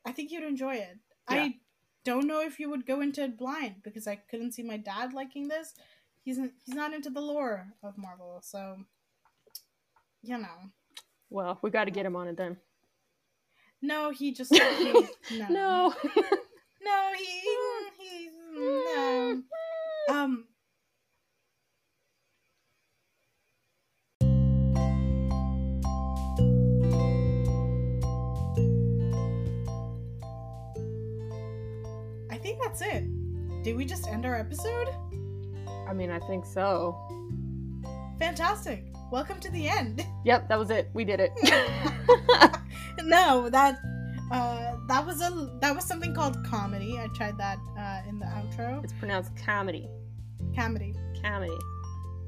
I 0.06 0.12
think 0.12 0.30
you'd 0.30 0.44
enjoy 0.44 0.76
it. 0.76 0.96
Yeah. 1.30 1.42
I 1.42 1.54
don't 2.04 2.26
know 2.26 2.40
if 2.40 2.58
you 2.58 2.70
would 2.70 2.86
go 2.86 3.00
into 3.00 3.22
it 3.22 3.36
blind 3.36 3.82
because 3.82 4.06
I 4.06 4.16
couldn't 4.16 4.52
see 4.52 4.62
my 4.62 4.76
dad 4.78 5.12
liking 5.12 5.48
this. 5.48 5.74
He's 6.24 6.38
he's 6.64 6.74
not 6.74 6.94
into 6.94 7.10
the 7.10 7.20
lore 7.20 7.68
of 7.82 7.98
Marvel, 7.98 8.40
so 8.42 8.78
you 10.22 10.38
know. 10.38 10.70
Well, 11.28 11.58
we 11.62 11.70
got 11.70 11.84
to 11.84 11.90
get 11.90 12.06
him 12.06 12.16
on 12.16 12.28
it 12.28 12.36
then. 12.36 12.56
No, 13.82 14.10
he 14.10 14.32
just 14.32 14.52
no. 15.30 15.50
No. 15.50 15.94
No, 16.86 17.12
he 17.18 17.40
he 17.98 18.30
no. 18.54 19.42
Um 20.08 20.44
I 32.30 32.38
think 32.38 32.60
that's 32.62 32.80
it. 32.82 33.02
Did 33.64 33.76
we 33.76 33.84
just 33.84 34.06
end 34.06 34.24
our 34.24 34.36
episode? 34.36 34.86
I 35.88 35.92
mean, 35.92 36.12
I 36.12 36.20
think 36.20 36.46
so. 36.46 36.96
Fantastic. 38.20 38.84
Welcome 39.10 39.40
to 39.40 39.50
the 39.50 39.68
end. 39.68 40.06
Yep, 40.24 40.48
that 40.48 40.56
was 40.56 40.70
it. 40.70 40.88
We 40.94 41.04
did 41.04 41.18
it. 41.18 41.32
no, 43.02 43.50
that 43.50 43.80
uh 44.30 44.76
that 44.88 45.04
was 45.06 45.20
a 45.22 45.50
that 45.60 45.74
was 45.74 45.84
something 45.84 46.14
called 46.14 46.36
comedy. 46.44 46.98
I 46.98 47.08
tried 47.14 47.38
that 47.38 47.58
uh 47.78 48.08
in 48.08 48.18
the 48.18 48.26
outro. 48.26 48.82
it's 48.82 48.92
pronounced 48.94 49.32
comedy. 49.36 49.88
Comedy. 50.54 50.94
Comedy. 51.22 51.56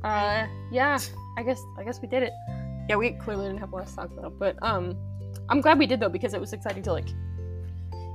Uh, 0.04 0.46
yeah. 0.70 0.98
I 1.36 1.42
guess 1.42 1.62
I 1.78 1.84
guess 1.84 2.00
we 2.00 2.08
did 2.08 2.22
it. 2.22 2.32
Yeah, 2.88 2.96
we 2.96 3.12
clearly 3.12 3.46
didn't 3.46 3.60
have 3.60 3.72
a 3.72 3.76
lot 3.76 3.86
to 3.86 3.94
talk 3.94 4.10
about, 4.12 4.38
but 4.38 4.56
um, 4.62 4.96
I'm 5.48 5.60
glad 5.60 5.78
we 5.78 5.86
did 5.86 6.00
though 6.00 6.08
because 6.08 6.34
it 6.34 6.40
was 6.40 6.52
exciting 6.52 6.82
to 6.84 6.92
like 6.92 7.08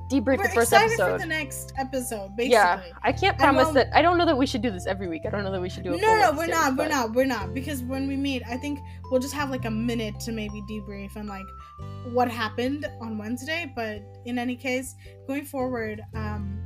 debrief 0.10 0.38
We're 0.38 0.44
the 0.44 0.50
first 0.50 0.72
excited 0.74 0.94
episode. 1.00 1.12
for 1.14 1.18
the 1.20 1.26
next 1.26 1.74
episode, 1.78 2.36
basically. 2.36 2.52
yeah, 2.52 2.82
I 3.02 3.12
can't 3.12 3.38
promise 3.38 3.66
while- 3.66 3.74
that. 3.76 3.90
I 3.96 4.02
don't 4.02 4.18
know 4.18 4.26
that 4.26 4.38
we 4.38 4.46
should 4.46 4.62
do 4.62 4.70
this 4.70 4.86
every 4.86 5.08
week. 5.08 5.22
I 5.26 5.30
don't 5.30 5.44
know 5.44 5.52
that 5.52 5.62
we 5.62 5.70
should 5.70 5.84
do 5.84 5.94
it. 5.94 6.02
no, 6.02 6.16
no, 6.16 6.32
we're 6.34 6.48
not, 6.48 6.76
we're 6.76 6.88
not, 6.88 7.14
we're 7.14 7.26
not. 7.26 7.54
Because 7.54 7.82
when 7.84 8.08
we 8.08 8.16
meet, 8.16 8.44
I 8.48 8.58
think 8.58 8.80
we'll 9.10 9.20
just 9.22 9.34
have 9.34 9.50
like 9.50 9.66
a 9.66 9.72
minute 9.72 10.20
to 10.22 10.32
maybe 10.32 10.62
debrief 10.70 11.16
and 11.16 11.28
like 11.30 11.46
what 12.12 12.30
happened 12.30 12.86
on 13.02 13.18
Wednesday. 13.18 13.72
But 13.76 14.04
in 14.26 14.38
any 14.38 14.56
case, 14.56 14.94
going 15.28 15.46
forward, 15.46 16.02
um, 16.14 16.60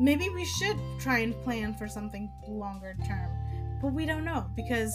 maybe 0.00 0.28
we 0.30 0.44
should 0.44 0.78
try 0.98 1.18
and 1.18 1.34
plan 1.42 1.74
for 1.74 1.88
something 1.88 2.30
longer 2.48 2.96
term. 3.06 3.30
But 3.82 3.92
we 3.92 4.06
don't 4.06 4.24
know 4.24 4.46
because 4.56 4.94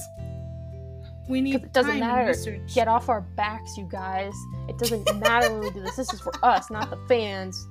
we 1.31 1.41
need 1.41 1.55
it 1.55 1.73
doesn't 1.73 1.99
matter. 1.99 2.33
Get 2.73 2.87
off 2.87 3.09
our 3.09 3.21
backs, 3.21 3.77
you 3.77 3.87
guys. 3.89 4.33
It 4.67 4.77
doesn't 4.77 5.03
matter 5.19 5.51
when 5.51 5.61
we 5.61 5.71
do 5.71 5.81
this. 5.81 5.95
This 5.95 6.13
is 6.13 6.21
for 6.21 6.33
us, 6.43 6.69
not 6.69 6.89
the 6.89 6.99
fans. 7.07 7.67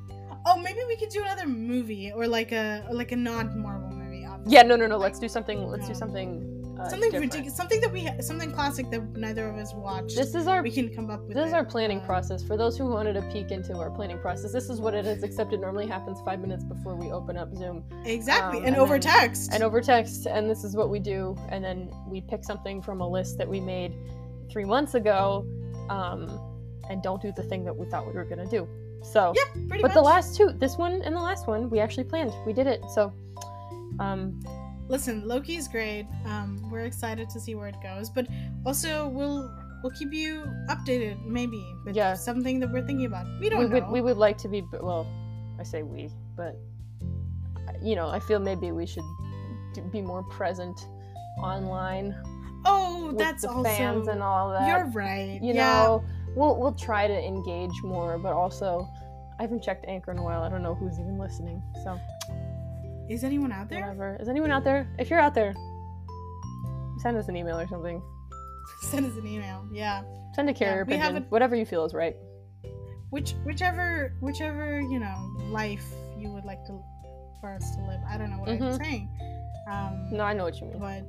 Oh, 0.47 0.59
maybe 0.59 0.81
we 0.89 0.97
could 0.97 1.11
do 1.11 1.23
another 1.23 1.47
movie 1.47 2.11
or 2.13 2.27
like 2.27 2.53
a 2.53 2.85
or 2.89 2.95
like 2.95 3.13
a 3.13 3.17
non-Marvel 3.17 3.91
movie. 3.91 4.25
Obviously. 4.25 4.55
Yeah, 4.55 4.63
no, 4.63 4.77
no, 4.77 4.87
no. 4.87 4.97
Let's 4.97 5.19
do 5.19 5.29
something. 5.29 5.69
Let's 5.69 5.87
do 5.87 5.95
something. 5.95 6.60
Uh, 6.81 6.89
something 6.89 7.11
different. 7.11 7.33
ridiculous, 7.33 7.57
something 7.57 7.81
that 7.81 7.93
we 7.93 8.05
ha- 8.05 8.15
something 8.21 8.51
classic 8.53 8.91
that 8.91 9.03
neither 9.17 9.49
of 9.49 9.57
us 9.57 9.75
watched. 9.75 10.17
This 10.17 10.35
is 10.35 10.47
our 10.47 10.63
we 10.63 10.71
can 10.71 10.89
come 10.95 11.11
up 11.11 11.21
with. 11.27 11.37
This 11.37 11.47
is 11.49 11.53
our 11.53 11.65
planning 11.65 12.01
Uh, 12.01 12.07
process. 12.07 12.43
For 12.43 12.57
those 12.57 12.79
who 12.79 12.87
wanted 12.87 13.13
to 13.15 13.23
peek 13.33 13.51
into 13.51 13.77
our 13.77 13.91
planning 13.91 14.19
process, 14.19 14.53
this 14.53 14.71
is 14.71 14.81
what 14.81 14.95
it 14.95 15.05
is, 15.07 15.23
except 15.23 15.53
it 15.53 15.61
normally 15.61 15.87
happens 15.87 16.21
five 16.25 16.41
minutes 16.41 16.65
before 16.65 16.97
we 16.97 17.11
open 17.13 17.37
up 17.37 17.55
Zoom 17.55 17.85
Exactly, 18.05 18.59
Um, 18.61 18.65
and, 18.65 18.75
and 18.75 18.83
over 18.83 18.99
then- 18.99 19.13
text. 19.13 19.53
and 19.53 19.63
over 19.63 19.81
text, 19.81 20.27
and 20.27 20.49
this 20.49 20.65
is 20.65 20.75
what 20.75 20.89
we 20.91 20.99
do. 21.01 21.37
And 21.51 21.63
then 21.65 21.91
we 22.09 22.23
pick 22.23 22.45
something 22.45 22.81
from 22.81 23.01
a 23.01 23.09
list 23.09 23.37
that 23.39 23.49
we 23.49 23.61
made 23.61 23.93
three 24.51 24.65
months 24.65 24.95
ago, 24.95 25.45
um, 25.91 26.29
and 26.89 27.03
don't 27.03 27.21
do 27.21 27.31
the 27.37 27.43
thing 27.43 27.65
that 27.65 27.77
we 27.77 27.87
thought 27.87 28.07
we 28.07 28.13
were 28.15 28.25
gonna 28.25 28.47
do. 28.47 28.67
So, 29.03 29.33
Yeah, 29.37 29.45
pretty 29.69 29.83
but 29.83 29.89
much. 29.89 29.95
the 29.95 30.03
last 30.03 30.37
two, 30.37 30.51
this 30.59 30.77
one 30.77 31.01
and 31.03 31.15
the 31.15 31.21
last 31.21 31.47
one, 31.47 31.71
we 31.71 31.79
actually 31.81 32.05
planned. 32.05 32.33
We 32.47 32.53
did 32.53 32.67
it. 32.67 32.81
So, 32.95 33.13
um, 33.99 34.41
Listen, 34.91 35.27
Loki's 35.27 35.69
great. 35.69 36.07
Um, 36.27 36.69
we're 36.71 36.81
excited 36.81 37.31
to 37.31 37.41
see 37.41 37.55
where 37.55 37.69
it 37.69 37.77
goes, 37.83 38.11
but 38.11 38.27
also 38.67 39.09
we'll 39.09 39.49
we'll 39.83 39.93
keep 39.93 40.13
you 40.13 40.45
updated, 40.69 41.25
maybe 41.25 41.65
with 41.87 41.97
Yeah. 41.97 42.15
something 42.15 42.59
that 42.61 42.71
we're 42.73 42.85
thinking 42.85 43.07
about. 43.07 43.25
We 43.27 43.41
we 43.41 43.49
don't 43.51 43.71
would 43.73 43.85
know. 43.85 43.93
we 43.93 44.01
would 44.01 44.17
like 44.19 44.37
to 44.39 44.49
be 44.49 44.63
well. 44.83 45.07
I 45.59 45.63
say 45.63 45.83
we, 45.83 46.11
but 46.37 46.57
you 47.81 47.95
know, 47.95 48.09
I 48.09 48.19
feel 48.19 48.41
maybe 48.41 48.73
we 48.73 48.85
should 48.85 49.05
be 49.93 50.03
more 50.03 50.23
present 50.25 50.77
online 51.43 52.15
oh, 52.65 53.13
that's 53.17 53.43
the 53.43 53.49
also 53.49 53.63
fans 53.65 54.09
and 54.09 54.23
all 54.23 54.51
that. 54.51 54.67
you're 54.69 54.87
right. 54.93 55.41
you 55.43 55.55
yeah. 55.55 55.85
know 55.85 56.05
we'll 56.37 56.57
we'll 56.59 56.73
try 56.75 57.07
to 57.07 57.19
engage 57.27 57.73
more 57.83 58.19
but 58.19 58.33
also 58.33 58.87
i 59.39 59.43
haven't 59.43 59.63
checked 59.63 59.85
anchor 59.89 60.11
in 60.11 60.19
a 60.19 60.23
while 60.23 60.43
i 60.43 60.49
don't 60.49 60.63
know 60.63 60.75
who's 60.75 60.99
even 60.99 61.19
listening 61.19 61.63
so 61.83 61.99
is 63.11 63.25
anyone 63.25 63.51
out 63.51 63.69
there? 63.69 63.81
Whatever. 63.81 64.17
Is 64.21 64.29
anyone 64.29 64.53
out 64.53 64.63
there? 64.63 64.89
If 64.97 65.11
you're 65.11 65.19
out 65.19 65.35
there, 65.35 65.53
send 66.99 67.17
us 67.17 67.27
an 67.27 67.37
email 67.37 67.59
or 67.59 67.67
something. 67.67 68.01
send 68.83 69.05
us 69.05 69.17
an 69.17 69.27
email. 69.27 69.67
Yeah. 69.73 70.03
Send 70.37 70.49
a 70.49 70.55
carrier 70.55 70.87
yeah, 70.89 71.09
pigeon. 71.09 71.17
A... 71.25 71.27
Whatever 71.29 71.57
you 71.57 71.67
feel 71.67 71.85
is 71.85 71.93
right. 71.93 72.15
Which 73.11 73.33
whichever 73.45 74.15
whichever 74.21 74.81
you 74.81 75.01
know 75.01 75.17
life 75.51 75.85
you 76.17 76.31
would 76.31 76.45
like 76.45 76.65
to 76.67 76.81
for 77.41 77.53
us 77.53 77.75
to 77.75 77.83
live. 77.83 77.99
I 78.09 78.17
don't 78.17 78.31
know 78.31 78.39
what 78.39 78.51
mm-hmm. 78.51 78.63
I'm 78.63 78.79
saying. 78.79 79.09
Um, 79.69 80.09
no, 80.13 80.23
I 80.23 80.33
know 80.33 80.45
what 80.45 80.61
you 80.61 80.69
mean. 80.69 80.79
But 80.79 81.03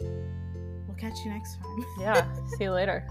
we'll 0.00 0.96
catch 0.96 1.18
you 1.22 1.32
next 1.32 1.56
time. 1.56 1.84
yeah. 2.00 2.26
See 2.56 2.64
you 2.64 2.70
later. 2.70 3.06